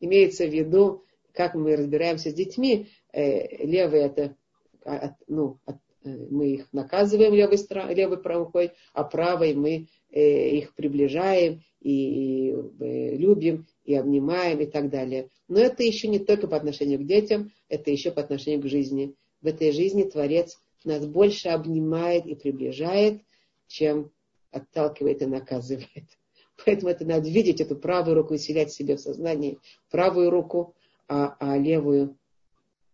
Имеется 0.00 0.46
в 0.46 0.50
виду, 0.52 1.04
как 1.32 1.54
мы 1.54 1.76
разбираемся 1.76 2.30
с 2.30 2.34
детьми, 2.34 2.88
э, 3.12 3.64
левая 3.64 4.06
это, 4.06 4.36
от, 4.84 5.12
ну, 5.28 5.58
от, 5.64 5.76
мы 6.04 6.54
их 6.54 6.72
наказываем 6.72 7.34
левой, 7.34 7.58
левой 7.94 8.18
рукой, 8.22 8.72
а 8.92 9.04
правой 9.04 9.54
мы 9.54 9.88
э, 10.10 10.50
их 10.50 10.74
приближаем 10.74 11.62
и, 11.80 12.50
и 12.50 12.52
э, 12.52 13.16
любим 13.16 13.66
и 13.84 13.94
обнимаем 13.94 14.60
и 14.60 14.66
так 14.66 14.90
далее. 14.90 15.28
Но 15.48 15.58
это 15.58 15.82
еще 15.82 16.08
не 16.08 16.18
только 16.18 16.48
по 16.48 16.56
отношению 16.56 16.98
к 16.98 17.06
детям, 17.06 17.52
это 17.68 17.90
еще 17.90 18.10
по 18.10 18.20
отношению 18.20 18.62
к 18.62 18.66
жизни. 18.66 19.14
В 19.40 19.46
этой 19.46 19.72
жизни 19.72 20.04
Творец 20.04 20.58
нас 20.84 21.06
больше 21.06 21.48
обнимает 21.48 22.26
и 22.26 22.34
приближает, 22.34 23.22
чем 23.66 24.10
отталкивает 24.50 25.22
и 25.22 25.26
наказывает. 25.26 25.88
Поэтому 26.64 26.90
это 26.90 27.04
надо 27.04 27.28
видеть, 27.28 27.60
эту 27.60 27.76
правую 27.76 28.14
руку 28.14 28.34
усилять 28.34 28.72
себе 28.72 28.96
в 28.96 29.00
сознании, 29.00 29.58
правую 29.90 30.30
руку, 30.30 30.74
а, 31.08 31.36
а 31.40 31.58
левую 31.58 32.16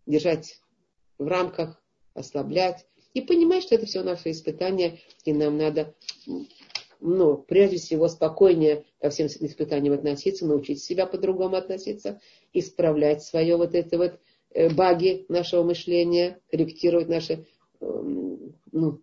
держать 0.07 0.61
в 1.19 1.27
рамках, 1.27 1.83
ослаблять 2.15 2.87
и 3.19 3.27
понимать, 3.27 3.63
что 3.63 3.75
это 3.75 3.87
все 3.87 4.03
наше 4.03 4.31
испытание, 4.31 4.99
и 5.25 5.33
нам 5.33 5.57
надо 5.59 5.95
ну, 7.01 7.37
прежде 7.37 7.77
всего, 7.77 8.09
спокойнее 8.09 8.85
ко 9.01 9.11
всем 9.11 9.27
испытаниям 9.29 9.95
относиться, 9.95 10.47
научить 10.47 10.83
себя 10.83 11.07
по-другому 11.07 11.57
относиться, 11.57 12.21
исправлять 12.53 13.23
свое 13.23 13.57
вот 13.57 13.75
это 13.75 13.99
вот 13.99 14.19
э, 14.51 14.69
баги 14.71 15.25
нашего 15.29 15.63
мышления, 15.63 16.41
корректировать 16.51 17.09
наше, 17.09 17.47
эм, 17.81 18.55
ну, 18.73 19.01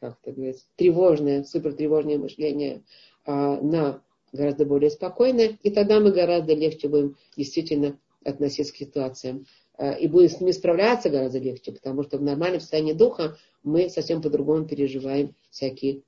как 0.00 0.18
это 0.22 0.32
говорится, 0.32 0.66
тревожное, 0.76 1.44
супертревожное 1.44 2.18
мышление 2.18 2.82
а, 3.24 3.60
на 3.60 4.02
гораздо 4.32 4.66
более 4.66 4.90
спокойное, 4.90 5.56
и 5.62 5.70
тогда 5.70 6.00
мы 6.00 6.10
гораздо 6.10 6.52
легче 6.52 6.88
будем 6.88 7.16
действительно 7.36 7.98
относиться 8.24 8.74
к 8.74 8.76
ситуациям. 8.76 9.46
А, 9.78 9.92
и 9.92 10.08
будем 10.08 10.28
с 10.28 10.40
ними 10.40 10.50
справляться 10.50 11.08
гораздо 11.08 11.38
легче, 11.38 11.72
потому 11.72 12.02
что 12.02 12.18
в 12.18 12.22
нормальном 12.22 12.60
состоянии 12.60 12.92
духа 12.92 13.38
мы 13.62 13.88
совсем 13.88 14.20
по-другому 14.20 14.66
переживаем 14.66 15.34
всякие 15.50 16.02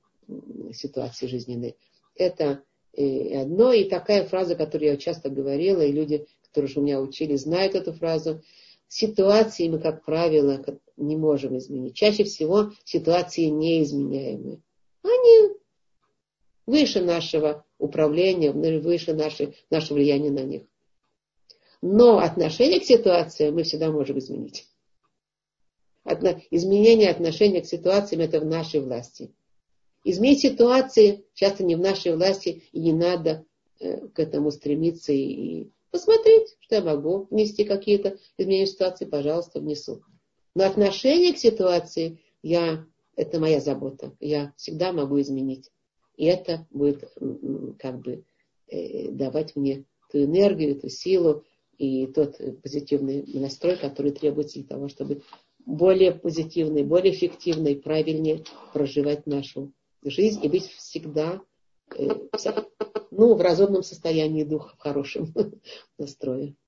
ситуации 0.73 1.27
жизненной. 1.27 1.77
Это 2.15 2.63
э, 2.93 3.41
одно, 3.41 3.71
и 3.71 3.85
такая 3.85 4.25
фраза, 4.25 4.55
которую 4.55 4.91
я 4.91 4.97
часто 4.97 5.29
говорила, 5.29 5.81
и 5.81 5.91
люди, 5.91 6.27
которые 6.41 6.71
у 6.75 6.81
меня 6.81 7.01
учили, 7.01 7.37
знают 7.37 7.75
эту 7.75 7.93
фразу. 7.93 8.41
Ситуации 8.89 9.69
мы, 9.69 9.79
как 9.79 10.03
правило, 10.03 10.61
не 10.97 11.15
можем 11.15 11.57
изменить. 11.57 11.95
Чаще 11.95 12.25
всего 12.25 12.73
ситуации 12.83 13.45
неизменяемые. 13.45 14.61
Они 15.01 15.55
выше 16.65 17.01
нашего 17.01 17.65
управления, 17.77 18.51
выше 18.51 19.13
нашей, 19.13 19.55
нашего 19.69 19.95
влияния 19.95 20.29
на 20.29 20.43
них. 20.43 20.63
Но 21.81 22.19
отношение 22.19 22.79
к 22.79 22.83
ситуации 22.83 23.49
мы 23.49 23.63
всегда 23.63 23.91
можем 23.91 24.19
изменить. 24.19 24.67
Изменение 26.51 27.09
отношения 27.09 27.61
к 27.61 27.65
ситуациям 27.65 28.21
это 28.21 28.39
в 28.39 28.45
нашей 28.45 28.81
власти. 28.81 29.33
Изменить 30.03 30.41
ситуации 30.41 31.25
часто 31.33 31.63
не 31.63 31.75
в 31.75 31.79
нашей 31.79 32.15
власти, 32.15 32.63
и 32.71 32.79
не 32.79 32.93
надо 32.93 33.45
э, 33.79 34.07
к 34.07 34.19
этому 34.19 34.51
стремиться 34.51 35.13
и 35.13 35.69
посмотреть, 35.91 36.55
что 36.59 36.75
я 36.75 36.81
могу 36.81 37.27
внести 37.29 37.65
какие-то 37.65 38.17
изменения 38.37 38.65
ситуации, 38.65 39.05
пожалуйста, 39.05 39.59
внесу. 39.59 40.03
Но 40.55 40.65
отношение 40.65 41.33
к 41.33 41.37
ситуации 41.37 42.19
я, 42.41 42.85
это 43.15 43.39
моя 43.39 43.59
забота. 43.59 44.15
Я 44.19 44.53
всегда 44.57 44.91
могу 44.91 45.21
изменить. 45.21 45.69
И 46.15 46.25
это 46.25 46.67
будет 46.71 47.13
как 47.77 47.99
бы 48.01 48.23
э, 48.67 49.09
давать 49.11 49.55
мне 49.55 49.85
ту 50.11 50.23
энергию, 50.23 50.79
ту 50.79 50.89
силу 50.89 51.43
и 51.81 52.05
тот 52.05 52.39
позитивный 52.61 53.23
настрой, 53.39 53.75
который 53.75 54.11
требуется 54.11 54.59
для 54.59 54.67
того, 54.67 54.87
чтобы 54.87 55.23
более 55.65 56.11
позитивный, 56.11 56.83
более 56.83 57.11
эффективно 57.11 57.73
правильнее 57.73 58.43
проживать 58.71 59.25
нашу 59.25 59.73
жизнь 60.03 60.45
и 60.45 60.47
быть 60.47 60.67
всегда 60.67 61.41
э, 61.95 62.07
ну, 63.09 63.33
в 63.33 63.41
разумном 63.41 63.81
состоянии 63.81 64.43
духа, 64.43 64.75
в 64.75 64.79
хорошем 64.79 65.33
настрое. 65.97 66.55